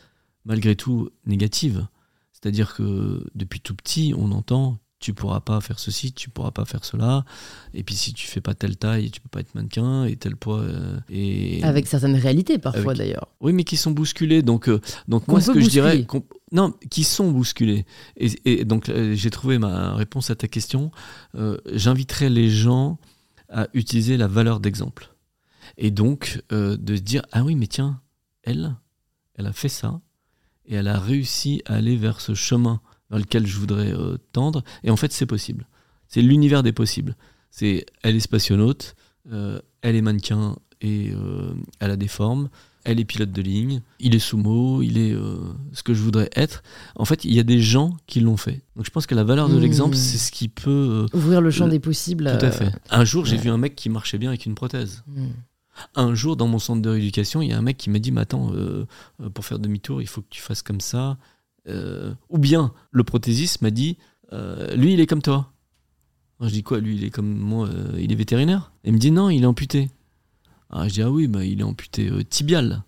[0.46, 1.88] malgré tout négative.
[2.34, 6.64] C'est-à-dire que depuis tout petit, on entend tu pourras pas faire ceci, tu pourras pas
[6.64, 7.26] faire cela.
[7.74, 10.36] Et puis si tu fais pas telle taille, tu peux pas être mannequin et tel
[10.36, 10.60] poids.
[10.60, 13.28] Euh, et avec certaines réalités parfois d'ailleurs.
[13.42, 14.44] Oui, mais qui sont bousculées.
[14.44, 16.06] Donc, euh, donc moi, ce que je dirais,
[16.52, 17.86] non, qui sont bousculées.
[18.16, 20.92] Et, donc euh, j'ai trouvé ma réponse à ta question.
[21.74, 23.00] J'inviterais les gens
[23.50, 25.10] à utiliser la valeur d'exemple.
[25.78, 28.00] Et donc de se dire ah oui, mais tiens,
[28.44, 28.76] elle,
[29.36, 30.00] elle a fait ça
[30.68, 34.64] et elle a réussi à aller vers ce chemin dans lequel je voudrais euh, tendre.
[34.84, 35.68] Et en fait, c'est possible.
[36.08, 37.16] C'est l'univers des possibles.
[37.52, 38.96] C'est elle est spationaute,
[39.32, 42.50] euh, elle est mannequin et euh, elle a des formes.
[42.84, 45.16] Elle est pilote de ligne, il est sumo, il est
[45.72, 46.64] ce que je voudrais être.
[46.96, 48.64] En fait, il y a des gens qui l'ont fait.
[48.76, 49.60] Donc je pense que la valeur de mmh.
[49.60, 51.06] l'exemple, c'est ce qui peut...
[51.14, 52.36] Ouvrir le champ des possibles.
[52.40, 52.74] Tout à fait.
[52.90, 55.04] Un jour, j'ai vu un mec qui marchait bien avec une prothèse.
[55.06, 55.26] Mmh.
[55.94, 58.12] Un jour, dans mon centre de rééducation, il y a un mec qui m'a dit,
[58.12, 58.52] mais attends,
[59.32, 61.20] pour faire demi-tour, il faut que tu fasses comme ça,
[61.68, 63.98] euh, ou bien le prothésiste m'a dit
[64.34, 65.54] euh, lui il est comme toi.
[66.40, 68.72] je dis quoi lui il est comme moi euh, il est vétérinaire?
[68.84, 69.90] Il me dit non il est amputé.
[70.70, 72.84] Ah, je dis ah oui bah, il est amputé tibial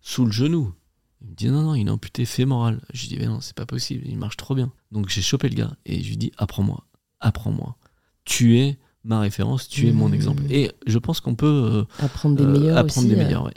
[0.00, 0.72] sous le genou.
[1.20, 2.80] Il me dit non non il est amputé fémoral.
[2.92, 4.72] Je dis mais non c'est pas possible il marche trop bien.
[4.90, 6.84] Donc j'ai chopé le gars et je lui dis apprends-moi
[7.20, 7.76] apprends-moi.
[8.24, 10.14] Tu es ma référence, tu es mon mmh.
[10.14, 10.42] exemple.
[10.50, 13.50] Et je pense qu'on peut apprendre des meilleurs, apprendre des meilleurs,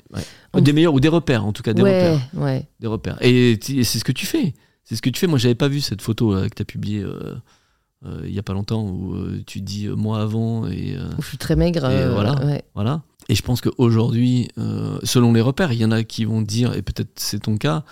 [0.55, 2.65] des meilleurs ou des repères, en tout cas, des repères.
[2.79, 3.17] Des repères.
[3.21, 4.53] Et c'est ce que tu fais.
[4.85, 5.27] C'est ce que tu fais.
[5.27, 7.35] Moi, j'avais pas vu cette photo que tu as publiée euh,
[8.05, 10.67] euh, il y a pas longtemps où euh, tu dis moi avant.
[10.67, 11.89] Et, où je suis très maigre.
[11.89, 13.01] Et voilà, voilà.
[13.27, 14.49] Et je pense qu'aujourd'hui,
[15.03, 17.83] selon les repères, il y en a qui vont dire, et peut-être c'est ton cas,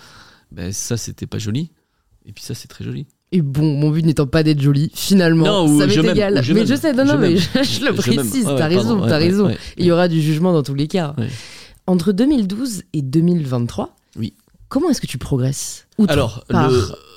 [0.52, 1.72] ben, ça, c'était pas joli.
[2.26, 3.06] Et puis ça, c'est très joli.
[3.34, 6.40] Et bon, mon but n'étant pas d'être joli, finalement, ça m'est égal.
[6.54, 9.50] mais je sais, non, non, mais je, le précise, t'as raison, t'as raison.
[9.76, 11.16] Il y aura du jugement dans tous les cas.
[11.88, 14.34] Entre 2012 et 2023, oui.
[14.68, 15.88] comment est-ce que tu progresses?
[16.06, 16.70] Alors, par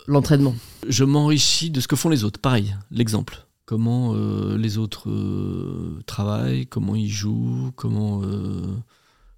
[0.07, 0.56] l'entraînement?
[0.89, 2.39] Je m'enrichis de ce que font les autres.
[2.39, 3.45] Pareil, l'exemple.
[3.65, 8.23] Comment euh, les autres euh, travaillent, comment ils jouent, comment.
[8.23, 8.61] Euh,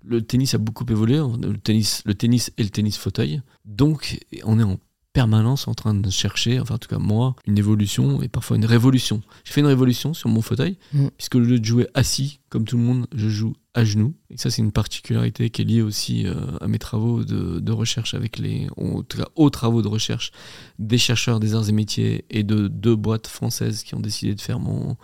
[0.05, 3.41] le tennis a beaucoup évolué, le tennis, le tennis et le tennis fauteuil.
[3.65, 4.77] Donc, on est en
[5.13, 8.65] permanence en train de chercher, enfin en tout cas moi, une évolution et parfois une
[8.65, 9.21] révolution.
[9.43, 11.07] J'ai fait une révolution sur mon fauteuil, mm.
[11.17, 14.15] puisque au lieu de jouer assis, comme tout le monde, je joue à genoux.
[14.29, 18.13] Et ça, c'est une particularité qui est liée aussi euh, à mes travaux de, recherche
[18.13, 20.31] avec les, en tout cas aux travaux de recherche
[20.79, 24.41] des chercheurs des arts et métiers et de deux boîtes françaises qui ont décidé de
[24.41, 24.97] faire mon,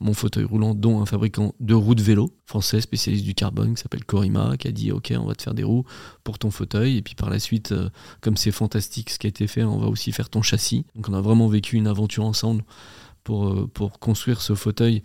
[0.00, 3.82] mon fauteuil roulant, dont un fabricant de roues de vélo français spécialiste du carbone qui
[3.82, 5.84] s'appelle Corima, qui a dit ok, on va te faire des roues
[6.22, 6.98] pour ton fauteuil.
[6.98, 7.88] Et puis par la suite, euh,
[8.20, 10.84] comme c'est fantastique ce qui a été fait, on va aussi faire ton châssis.
[10.94, 12.64] Donc on a vraiment vécu une aventure ensemble
[13.24, 15.02] pour, euh, pour construire ce fauteuil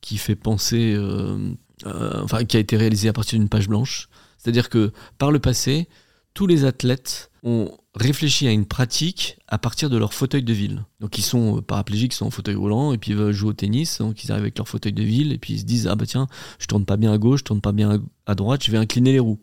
[0.00, 1.54] qui fait penser euh,
[1.84, 4.08] enfin qui a été réalisé à partir d'une page blanche.
[4.36, 5.88] C'est-à-dire que par le passé,
[6.34, 10.84] tous les athlètes ont réfléchi à une pratique à partir de leur fauteuil de ville.
[10.98, 13.50] Donc ils sont euh, paraplégiques, ils sont en fauteuil roulant et puis ils veulent jouer
[13.50, 15.86] au tennis, donc ils arrivent avec leur fauteuil de ville et puis ils se disent
[15.86, 16.26] ah bah tiens,
[16.58, 19.12] je tourne pas bien à gauche, je tourne pas bien à droite, je vais incliner
[19.12, 19.38] les roues.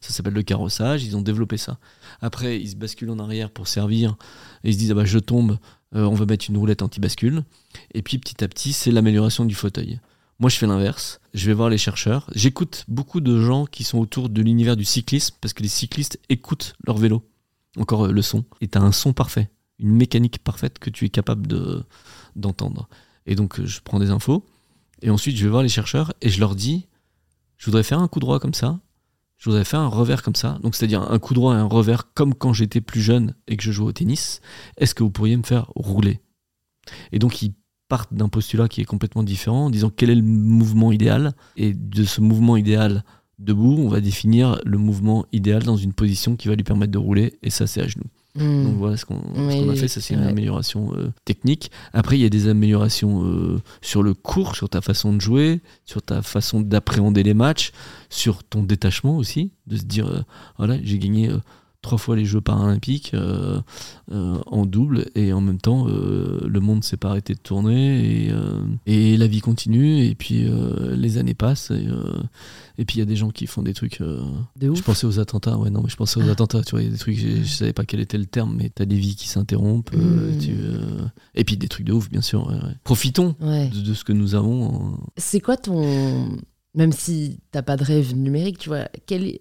[0.00, 1.78] Ça s'appelle le carrossage, ils ont développé ça.
[2.20, 4.16] Après, ils se basculent en arrière pour servir
[4.62, 5.58] et ils se disent ah bah je tombe,
[5.96, 7.42] euh, on va mettre une roulette anti-bascule.
[7.94, 9.98] Et puis petit à petit, c'est l'amélioration du fauteuil.
[10.38, 11.20] Moi, je fais l'inverse.
[11.34, 12.28] Je vais voir les chercheurs.
[12.34, 16.18] J'écoute beaucoup de gens qui sont autour de l'univers du cyclisme parce que les cyclistes
[16.28, 17.28] écoutent leur vélo.
[17.78, 18.44] Encore euh, le son.
[18.60, 21.84] Et tu as un son parfait, une mécanique parfaite que tu es capable de,
[22.34, 22.88] d'entendre.
[23.26, 24.44] Et donc, euh, je prends des infos.
[25.02, 26.86] Et ensuite, je vais voir les chercheurs et je leur dis
[27.56, 28.80] je voudrais faire un coup droit comme ça.
[29.38, 30.58] Je voudrais faire un revers comme ça.
[30.62, 33.62] Donc, c'est-à-dire un coup droit et un revers comme quand j'étais plus jeune et que
[33.62, 34.40] je jouais au tennis.
[34.78, 36.20] Est-ce que vous pourriez me faire rouler?
[37.12, 37.54] Et donc, ils
[37.88, 41.32] partent d'un postulat qui est complètement différent en disant quel est le mouvement idéal.
[41.56, 43.04] Et de ce mouvement idéal
[43.38, 46.98] debout, on va définir le mouvement idéal dans une position qui va lui permettre de
[46.98, 47.34] rouler.
[47.42, 48.06] Et ça, c'est à genoux.
[48.34, 48.64] Hmm.
[48.64, 51.70] Donc voilà ce qu'on a fait, ça c'est une amélioration euh, technique.
[51.94, 55.60] Après, il y a des améliorations euh, sur le cours, sur ta façon de jouer,
[55.86, 57.72] sur ta façon d'appréhender les matchs,
[58.10, 60.20] sur ton détachement aussi, de se dire, euh,
[60.58, 61.30] voilà, j'ai gagné
[61.86, 63.60] trois fois les Jeux paralympiques euh,
[64.10, 68.26] euh, en double et en même temps euh, le monde s'est pas arrêté de tourner
[68.26, 70.48] et, et, la vie continue et puis
[70.96, 71.86] les années passent et,
[72.76, 74.02] et puis il y a des gens qui font des trucs
[74.60, 76.32] je pensais aux attentats ouais non mais je pensais aux ah.
[76.32, 78.26] attentats tu vois il y a des trucs je, je, savais pas quel était le
[78.26, 81.08] terme mais tu as des vies qui s'interrompent mmh.
[81.36, 82.52] et puis des trucs de ouf bien sûr
[82.82, 86.36] profitons de, ce que nous avons c'est quoi ton
[86.74, 89.38] même si t'as pas de rêve numérique tu vois quel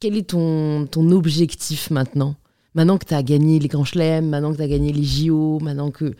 [0.00, 2.34] quel est ton, objectif maintenant?
[2.74, 5.60] Maintenant que tu as gagné les grands chelems, maintenant que tu as gagné les JO,
[5.60, 6.14] maintenant que.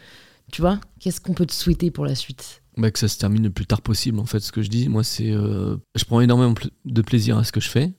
[0.53, 2.63] Tu vois Qu'est-ce qu'on peut te souhaiter pour la suite?
[2.77, 4.41] Bah, Que ça se termine le plus tard possible, en fait.
[4.41, 5.31] Ce que je dis, moi, c'est.
[5.31, 6.55] Euh, je prends énormément
[6.85, 7.93] de plaisir à ce que je fais.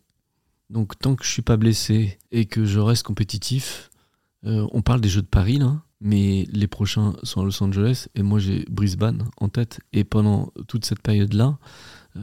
[0.70, 3.90] Donc, tant que je suis pas blessé et que je reste compétitif,
[4.45, 5.82] euh, on parle des Jeux de Paris, là.
[6.03, 9.82] Mais les prochains sont à Los Angeles et moi j'ai Brisbane en tête.
[9.94, 11.60] Et pendant toute cette période-là,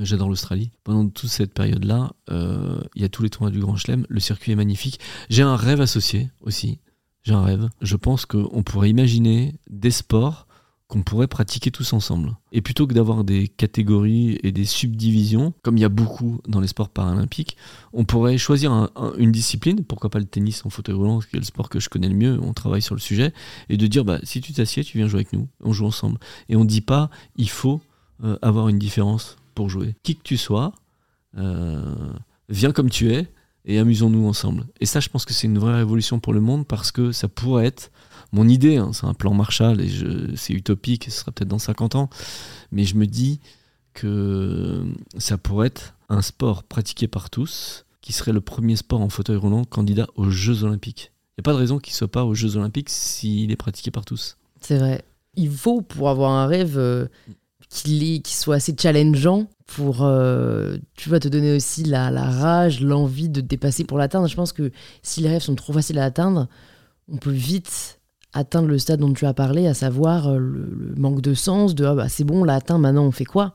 [0.00, 0.70] j'adore l'Australie.
[0.84, 4.06] Pendant toute cette période-là, euh, il y a tous les tournois du Grand Chelem.
[4.08, 5.00] Le circuit est magnifique.
[5.30, 6.78] J'ai un rêve associé aussi.
[7.22, 7.68] J'ai un rêve.
[7.82, 10.48] Je pense qu'on pourrait imaginer des sports
[10.88, 12.34] qu'on pourrait pratiquer tous ensemble.
[12.50, 16.60] Et plutôt que d'avoir des catégories et des subdivisions, comme il y a beaucoup dans
[16.60, 17.58] les sports paralympiques,
[17.92, 18.88] on pourrait choisir
[19.18, 21.90] une discipline, pourquoi pas le tennis en fauteuil roulant, qui est le sport que je
[21.90, 23.34] connais le mieux, on travaille sur le sujet,
[23.68, 26.18] et de dire, bah, si tu t'assieds, tu viens jouer avec nous, on joue ensemble.
[26.48, 27.82] Et on ne dit pas, il faut
[28.24, 29.36] euh, avoir une différence
[29.66, 29.96] jouer.
[30.04, 30.72] Qui que tu sois,
[31.36, 31.82] euh,
[32.48, 33.26] viens comme tu es
[33.64, 34.66] et amusons-nous ensemble.
[34.80, 37.28] Et ça, je pense que c'est une vraie révolution pour le monde parce que ça
[37.28, 37.90] pourrait être
[38.32, 39.90] mon idée, hein, c'est un plan Marshall et
[40.36, 42.10] c'est utopique, ce sera peut-être dans 50 ans,
[42.70, 43.40] mais je me dis
[43.94, 44.84] que
[45.16, 49.36] ça pourrait être un sport pratiqué par tous qui serait le premier sport en fauteuil
[49.36, 51.12] roulant candidat aux Jeux Olympiques.
[51.36, 53.56] Il n'y a pas de raison qu'il ne soit pas aux Jeux Olympiques s'il est
[53.56, 54.36] pratiqué par tous.
[54.60, 55.04] C'est vrai.
[55.34, 57.06] Il faut, pour avoir un rêve, euh,
[57.68, 63.40] qu'il soit assez challengeant pour euh, tu vas te donner aussi la, rage, l'envie de
[63.40, 64.26] te dépasser pour l'atteindre.
[64.26, 64.72] Je pense que
[65.02, 66.48] si les rêves sont trop faciles à atteindre,
[67.08, 68.00] on peut vite
[68.32, 71.84] atteindre le stade dont tu as parlé, à savoir euh, le, manque de sens, de
[71.84, 73.54] ah bah, c'est bon, on l'a atteint, maintenant on fait quoi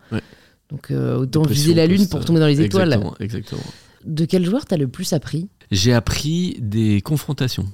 [0.69, 2.99] Donc euh, autant viser la lune pour tomber dans les étoiles.
[3.19, 3.61] Exactement.
[4.06, 5.49] De quel joueur t'as le plus appris?
[5.72, 7.72] J'ai appris des confrontations.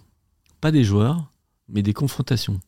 [0.62, 1.32] Pas des joueurs,
[1.68, 2.60] mais des confrontations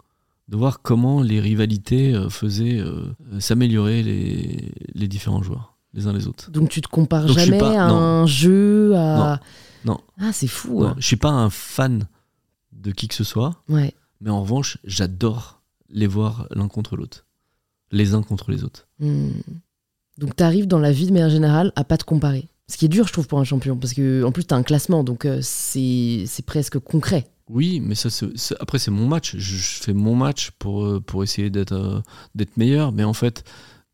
[0.48, 6.14] de voir comment les rivalités euh, faisaient euh, s'améliorer les, les, différents joueurs, les uns
[6.14, 6.52] les autres.
[6.52, 9.40] Donc tu te compares jamais à un jeu à...
[9.86, 10.00] Non.
[10.20, 10.84] Ah, c'est fou.
[10.84, 10.96] Hein.
[10.98, 12.08] Je suis pas un fan
[12.72, 13.64] de qui que ce soit.
[13.70, 13.94] Ouais.
[14.20, 17.26] Mais en revanche, j'adore les voir l'un contre l'autre.
[17.92, 18.88] Les uns contre les autres.
[19.00, 19.32] Hmm.
[20.18, 22.48] Donc tu arrives dans la vie de manière générale à pas te comparer.
[22.68, 23.76] Ce qui est dur, je trouve, pour un champion.
[23.76, 27.28] Parce que en plus, tu as un classement, donc euh, c'est presque concret.
[27.52, 28.10] Oui, mais ça,
[28.60, 29.36] après, c'est mon match.
[29.36, 32.00] Je, fais mon match pour, euh, pour essayer d'être euh,
[32.34, 32.94] d'être meilleur.
[32.94, 33.44] Mais en fait,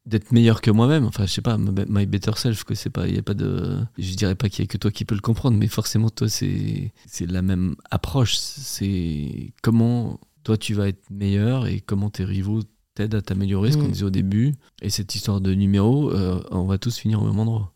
[0.05, 1.05] d'être meilleur que moi-même.
[1.05, 3.79] Enfin, je sais pas, my better self, que c'est pas, il y a pas de,
[3.97, 6.29] je dirais pas qu'il y a que toi qui peux le comprendre, mais forcément, toi,
[6.29, 8.35] c'est, c'est la même approche.
[8.37, 12.61] C'est comment toi tu vas être meilleur et comment tes rivaux
[12.93, 13.91] t'aident à t'améliorer, ce qu'on mm.
[13.91, 14.53] disait au début.
[14.81, 17.73] Et cette histoire de numéro, euh, on va tous finir au même endroit.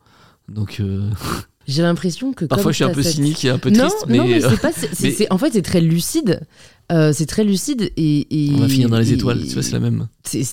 [0.48, 0.82] Donc,
[1.68, 2.46] J'ai l'impression que.
[2.46, 4.06] Parfois, je suis un peu cynique et un peu triste.
[4.08, 5.34] mais, non, mais, c'est pas.
[5.34, 6.42] en fait, c'est très lucide.
[6.92, 9.80] Euh, c'est très lucide et, On va finir dans les étoiles, tu vois, c'est la
[9.80, 10.08] même.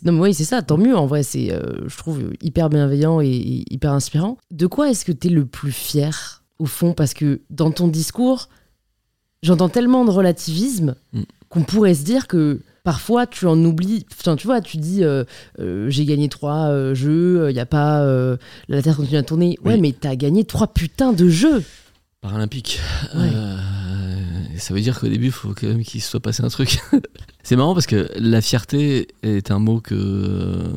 [0.04, 0.96] Non, mais oui, c'est ça, tant mieux.
[0.96, 4.38] En vrai, c'est, euh, je trouve, hyper bienveillant et, hyper inspirant.
[4.50, 6.92] De quoi est-ce que tu es le plus fier, au fond?
[6.92, 8.48] Parce que dans ton discours,
[9.42, 11.22] j'entends tellement de relativisme mm.
[11.48, 14.06] qu'on pourrait se dire que parfois tu en oublies.
[14.18, 15.22] Enfin, tu vois, tu dis euh,
[15.58, 18.02] euh, j'ai gagné trois euh, jeux, il y a pas
[18.66, 19.58] la Terre continue à tourner.
[19.62, 19.80] Ouais, Oui.
[19.82, 21.62] mais t'as gagné trois putains de jeux.
[22.22, 22.80] Paralympique.
[23.14, 23.30] Ouais.
[24.56, 26.78] Ça veut dire qu'au début, il faut quand même qu'il se soit passé un truc.
[27.42, 30.72] c'est marrant parce que la fierté est un mot que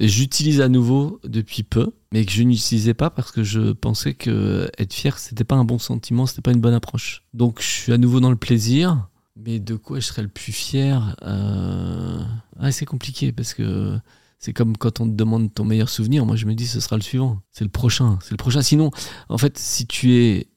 [0.00, 4.70] j'utilise à nouveau depuis peu, mais que je n'utilisais pas parce que je pensais que
[4.78, 7.24] être fier, c'était pas un bon sentiment, c'était pas une bonne approche.
[7.34, 9.06] Donc je suis à nouveau dans le plaisir,
[9.36, 12.20] mais de quoi je serais le plus fier euh...
[12.60, 13.98] ah, C'est compliqué parce que
[14.38, 16.26] c'est comme quand on te demande ton meilleur souvenir.
[16.26, 17.40] Moi, je me dis, ce sera le suivant.
[17.52, 18.18] C'est le prochain.
[18.22, 18.60] C'est le prochain.
[18.62, 18.90] Sinon,
[19.28, 20.48] en fait, si tu es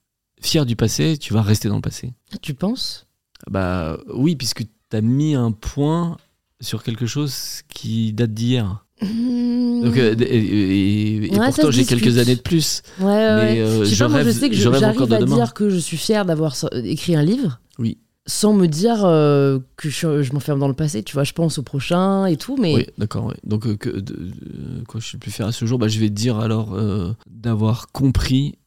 [0.42, 2.14] fier du passé, tu vas rester dans le passé.
[2.42, 3.06] Tu penses?
[3.50, 6.18] Bah oui, puisque tu as mis un point
[6.62, 8.86] sur quelque chose qui date d'hier.
[9.02, 12.82] Donc, euh, et, et- et Ouais, pourtant, j'ai quelques années de plus.
[13.00, 15.70] Ouais, ouais, Mais, euh, je sais je moi je sais que j'arrive à dire que
[15.70, 17.60] je suis fière d'avoir écrit un livre.
[17.78, 18.00] Oui.
[18.28, 21.60] Sans me dire euh, que je, je m'enferme dans le passé, tu vois, je pense
[21.60, 23.26] au prochain et tout, mais Oui, d'accord.
[23.26, 23.36] ouais.
[23.44, 25.78] Donc, euh, que, de- de- quoi je suis le plus fier à ce jour?
[25.78, 28.58] Bah, Je vais te dire alors euh, d'avoir compris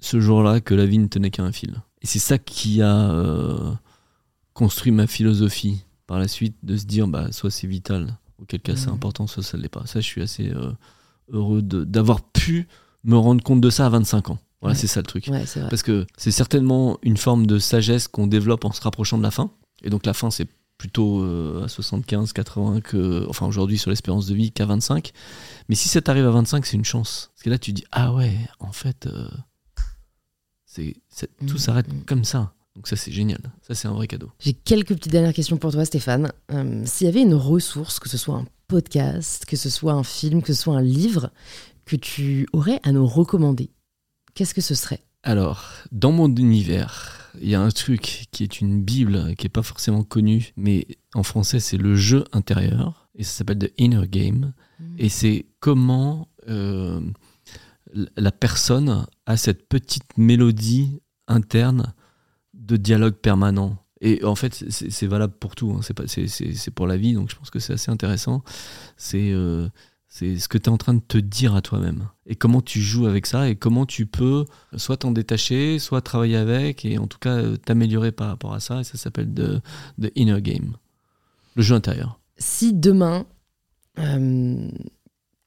[0.00, 1.76] ce jour-là que la vie ne tenait qu'à un fil.
[2.02, 3.72] Et c'est ça qui a euh,
[4.52, 8.76] construit ma philosophie par la suite, de se dire bah, soit c'est vital, auquel cas
[8.76, 8.94] c'est Mhm.
[8.94, 9.86] important, soit ça ne l'est pas.
[9.86, 10.70] Ça, je suis assez euh,
[11.32, 12.68] heureux d'avoir pu
[13.04, 14.38] me rendre compte de ça à 25 ans.
[14.60, 14.80] Voilà, Ouais.
[14.80, 15.28] c'est ça le truc.
[15.28, 15.68] ouais, c'est vrai.
[15.68, 19.30] Parce que c'est certainement une forme de sagesse qu'on développe en se rapprochant de la
[19.30, 19.50] fin.
[19.82, 24.26] Et donc la fin, c'est plutôt euh, à 75, 80 que, enfin aujourd'hui sur l'espérance
[24.26, 25.12] de vie qu'à 25.
[25.68, 27.30] Mais si ça t'arrive à 25, c'est une chance.
[27.34, 29.28] Parce que là, tu dis, ah ouais, en fait, euh,
[30.64, 30.94] c'est,
[31.46, 32.04] tout Mhm, s'arrête mhm.
[32.04, 32.52] comme ça.
[32.74, 33.40] Donc ça, c'est génial.
[33.66, 34.30] Ça, c'est un vrai cadeau.
[34.38, 36.30] J'ai quelques petites dernières questions pour toi, Stéphane.
[36.52, 40.02] Euh, S'il y avait une ressource, que ce soit un podcast, que ce soit un
[40.04, 41.30] film, que ce soit un livre,
[41.86, 43.70] que tu aurais à nous recommander,
[44.36, 45.00] qu'est-ce que ce serait?
[45.24, 49.50] Alors, dans mon univers, il y a un truc qui est une Bible, qui n'est
[49.50, 53.08] pas forcément connue, mais en français, c'est le jeu intérieur.
[53.16, 54.52] Et ça s'appelle The Inner Game.
[54.98, 57.00] Et c'est comment euh,
[58.16, 61.94] la personne a cette petite mélodie interne
[62.54, 63.78] de dialogue permanent.
[64.02, 65.72] Et en fait, c'est valable pour tout.
[65.72, 65.80] hein.
[65.82, 68.44] C'est pour la vie, donc je pense que c'est assez intéressant.
[68.98, 69.68] C'est euh,
[70.18, 72.08] c'est ce que tu es en train de te dire à toi-même.
[72.24, 76.36] Et comment tu joues avec ça, et comment tu peux soit t'en détacher, soit travailler
[76.36, 78.80] avec, et en tout cas euh, t'améliorer par rapport à ça.
[78.80, 79.60] Et ça s'appelle The,
[80.00, 80.76] The Inner Game.
[81.54, 82.18] Le jeu intérieur.
[82.38, 83.26] Si demain,
[83.98, 84.68] euh,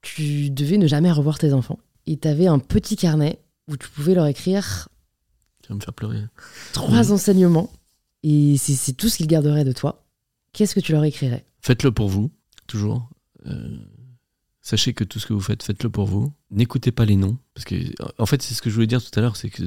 [0.04, 3.90] tu devais ne jamais revoir tes enfants, et tu avais un petit carnet où tu
[3.90, 4.88] pouvais leur écrire
[5.64, 6.22] Tu vas me faire pleurer.
[6.74, 7.12] trois Mhm.
[7.14, 7.72] enseignements,
[8.22, 10.06] et c'est tout ce qu'ils garderaient de toi,
[10.54, 11.44] qu'est-ce que tu leur écrirais?
[11.62, 12.30] Faites-le pour vous,
[12.68, 13.10] toujours.
[13.48, 13.78] Euh,
[14.62, 16.34] sachez que tout ce que vous faites, faites-le pour vous.
[16.52, 17.38] N'écoutez pas les noms.
[17.54, 17.76] Parce que,
[18.18, 19.64] en fait, c'est ce que je voulais dire tout à l'heure, c'est que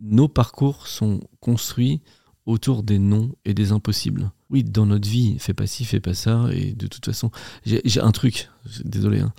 [0.00, 2.00] nos parcours sont construits
[2.46, 4.30] autour des noms et des impossibles.
[4.50, 7.30] Oui, dans notre vie, fais pas ci, fais pas ça, et de toute façon,
[7.64, 8.50] j'ai j'ai un truc,
[8.84, 9.32] désolé, hein,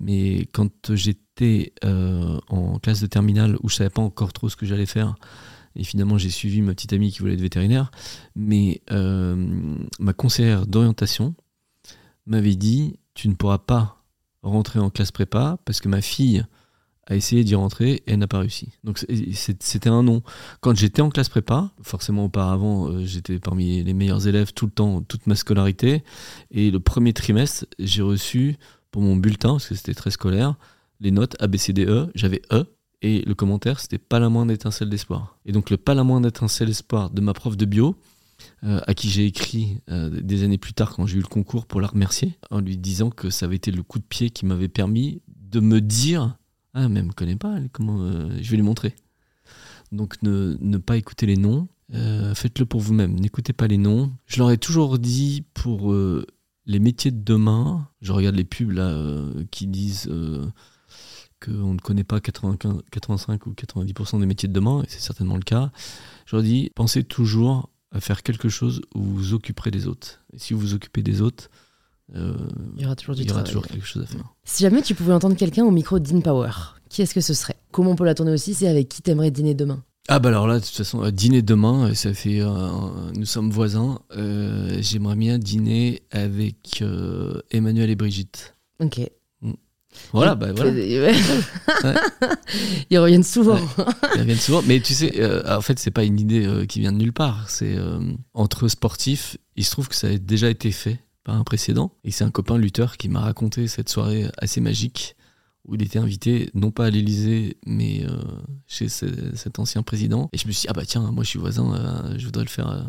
[0.00, 4.56] mais quand j'étais euh, en classe de terminale où je savais pas encore trop ce
[4.56, 5.14] que j'allais faire,
[5.76, 7.90] et finalement j'ai suivi ma petite amie qui voulait être vétérinaire,
[8.34, 11.34] mais euh, ma conseillère d'orientation
[12.26, 13.97] m'avait dit tu ne pourras pas
[14.42, 16.44] rentrer en classe prépa parce que ma fille
[17.08, 18.68] a essayé d'y rentrer et elle n'a pas réussi.
[18.84, 20.22] Donc c'était un non.
[20.60, 24.72] Quand j'étais en classe prépa, forcément auparavant euh, j'étais parmi les meilleurs élèves tout le
[24.72, 26.04] temps, toute ma scolarité,
[26.50, 28.56] et le premier trimestre j'ai reçu
[28.90, 30.54] pour mon bulletin, parce que c'était très scolaire,
[31.00, 32.64] les notes A, B, E, j'avais E,
[33.00, 35.38] et le commentaire c'était pas la moindre étincelle d'espoir.
[35.46, 37.96] Et donc le pas la moindre étincelle d'espoir de ma prof de bio,
[38.64, 41.66] euh, à qui j'ai écrit euh, des années plus tard quand j'ai eu le concours
[41.66, 44.46] pour la remercier, en lui disant que ça avait été le coup de pied qui
[44.46, 46.36] m'avait permis de me dire
[46.74, 48.94] Ah, mais elle me connaît pas, comment euh, je vais lui montrer.
[49.92, 51.68] Donc ne, ne pas écouter les noms,
[52.34, 54.12] faites-le pour vous-même, n'écoutez pas les noms.
[54.26, 55.94] Je leur ai toujours dit pour
[56.66, 58.94] les métiers de demain, je regarde les pubs là
[59.50, 60.10] qui disent
[61.42, 65.36] qu'on ne connaît pas 95, 85 ou 90% des métiers de demain, et c'est certainement
[65.36, 65.70] le cas.
[66.26, 70.20] Je leur dis pensez toujours à faire quelque chose où vous vous occuperez des autres.
[70.32, 71.48] Et si vous vous occupez des autres,
[72.16, 72.34] euh,
[72.76, 74.24] Il y aura toujours du il y aura toujours quelque chose à faire.
[74.44, 76.50] Si jamais tu pouvais entendre quelqu'un au micro d'In Power,
[76.88, 77.56] qui est-ce que ce serait?
[77.70, 78.54] Comment on peut la tourner aussi?
[78.54, 79.82] C'est avec qui t'aimerais dîner demain?
[80.10, 82.40] Ah bah alors là, de toute façon, euh, dîner demain, euh, ça fait...
[82.40, 84.00] euh, nous sommes voisins.
[84.16, 88.54] Euh, J'aimerais bien dîner avec euh, Emmanuel et Brigitte.
[88.80, 89.00] Ok.
[90.12, 90.70] Voilà, bah voilà.
[90.72, 91.94] Ouais.
[92.90, 93.58] Ils reviennent souvent.
[94.14, 94.62] Ils reviennent souvent.
[94.66, 97.12] Mais tu sais, euh, en fait, c'est pas une idée euh, qui vient de nulle
[97.12, 97.48] part.
[97.50, 98.00] C'est euh,
[98.34, 101.92] entre sportifs, il se trouve que ça a déjà été fait par un précédent.
[102.04, 105.14] Et c'est un copain lutteur qui m'a raconté cette soirée assez magique
[105.66, 108.06] où il était invité, non pas à l'Elysée, mais
[108.66, 110.30] chez ce- cet ancien président.
[110.32, 112.48] Et je me suis dit, ah bah tiens, moi je suis voisin, je voudrais le
[112.48, 112.86] faire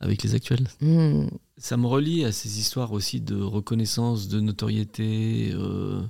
[0.00, 0.68] avec les actuels.
[0.80, 1.26] Hmm.
[1.56, 6.00] Ça me relie à ces histoires aussi de reconnaissance, de notoriété euh,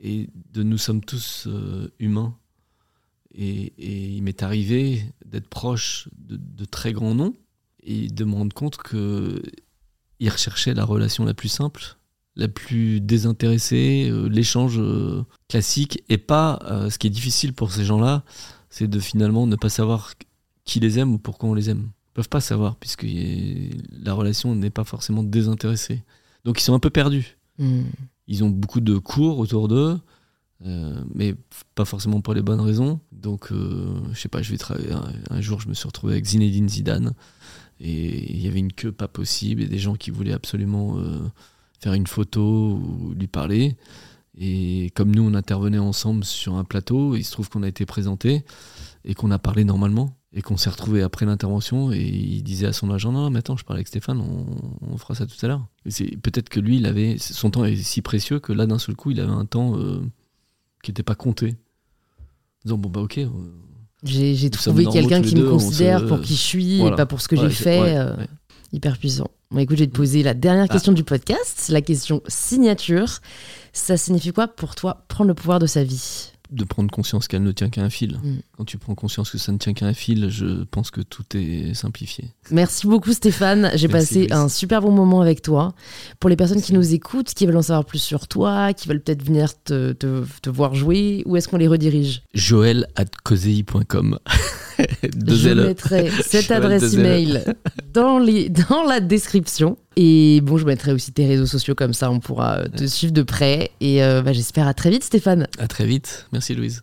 [0.00, 2.36] et de nous sommes tous euh, humains.
[3.34, 7.34] Et, et il m'est arrivé d'être proche de, de très grands noms
[7.82, 9.42] et de me rendre compte que
[10.18, 11.98] ils recherchaient la relation la plus simple,
[12.36, 14.80] la plus désintéressée, euh, l'échange
[15.48, 18.24] classique, et pas euh, ce qui est difficile pour ces gens-là,
[18.70, 20.14] c'est de finalement ne pas savoir
[20.64, 21.90] qui les aime ou pourquoi on les aime.
[22.16, 23.06] Peuvent pas savoir puisque
[23.92, 26.02] la relation n'est pas forcément désintéressée.
[26.46, 27.36] Donc ils sont un peu perdus.
[27.58, 27.82] Hmm.
[28.26, 30.00] Ils ont beaucoup de cours autour d'eux,
[30.64, 31.34] euh, mais
[31.74, 33.00] pas forcément pour les bonnes raisons.
[33.12, 34.92] Donc, euh, je sais pas, je vais travailler.
[34.92, 37.12] Un, un jour, je me suis retrouvé avec Zinedine Zidane
[37.80, 41.20] et il y avait une queue pas possible et des gens qui voulaient absolument euh,
[41.80, 43.76] faire une photo ou lui parler.
[44.38, 47.84] Et comme nous, on intervenait ensemble sur un plateau, il se trouve qu'on a été
[47.84, 48.42] présenté
[49.04, 52.72] et qu'on a parlé normalement et qu'on s'est retrouvé après l'intervention et il disait à
[52.72, 54.44] son agent non mais attends je parle avec Stéphane on,
[54.86, 55.66] on fera ça tout à l'heure
[56.22, 59.10] peut-être que lui il avait son temps est si précieux que là d'un seul coup
[59.10, 60.00] il avait un temps euh,
[60.82, 61.56] qui n'était pas compté
[62.18, 63.28] en disant bon bah ok euh,
[64.04, 66.94] J'ai trouvé quelqu'un qui me deux, considère se- pour qui je suis Voilà.
[66.94, 67.80] et pas pour ce que Ouais, j'ai fait.
[67.80, 68.28] ouais, euh, ouais.
[68.72, 69.30] Hyper puissant.
[69.52, 70.72] Bon, écoute, je vais te poser la dernière Ah.
[70.72, 73.20] question du podcast, la question signature.
[73.72, 76.32] Ça signifie quoi pour toi prendre le pouvoir de sa vie?
[76.50, 78.18] De prendre conscience qu'elle ne tient qu'à un fil.
[78.22, 78.36] Mm.
[78.56, 81.24] quand tu prends conscience que ça ne tient qu'à un fil je pense que tout
[81.34, 82.30] est simplifié.
[82.50, 85.74] Merci beaucoup Stéphane, j'ai passé un super bon moment avec toi.
[86.20, 89.02] Pour les personnes qui nous écoutent, qui veulent en savoir plus sur toi, qui veulent
[89.02, 92.22] peut-être venir te, te- te voir jouer, où est-ce qu'on les redirige?
[92.34, 93.04] Joël at
[95.26, 95.66] Je L.
[95.66, 97.00] mettrai cette adresse L.
[97.00, 97.44] email
[97.92, 99.76] dans, les, dans la description.
[99.96, 103.12] Et bon, je mettrai aussi tes réseaux sociaux comme ça, on pourra euh, te suivre
[103.12, 103.70] de près.
[103.80, 105.46] Et euh, bah, j'espère à très vite Stéphane.
[105.58, 106.82] à très vite merci Louise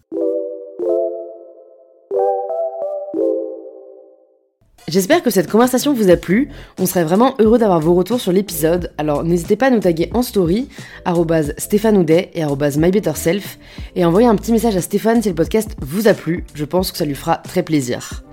[4.90, 6.50] J'espère que cette conversation vous a plu.
[6.78, 8.92] On serait vraiment heureux d'avoir vos retours sur l'épisode.
[8.98, 10.68] Alors n'hésitez pas à nous taguer en story,
[11.06, 12.46] Houdet et
[12.78, 13.58] mybetterself,
[13.96, 16.46] et envoyer un petit message à Stéphane si le podcast vous a plu.
[16.54, 18.24] Je pense que ça lui fera très plaisir.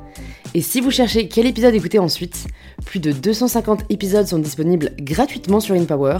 [0.53, 2.49] Et si vous cherchez quel épisode écouter ensuite,
[2.85, 6.19] plus de 250 épisodes sont disponibles gratuitement sur InPower.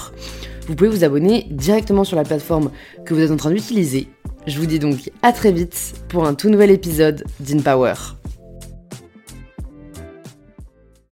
[0.69, 2.71] Vous pouvez vous abonner directement sur la plateforme
[3.05, 4.07] que vous êtes en train d'utiliser.
[4.47, 7.95] Je vous dis donc à très vite pour un tout nouvel épisode d'InPower.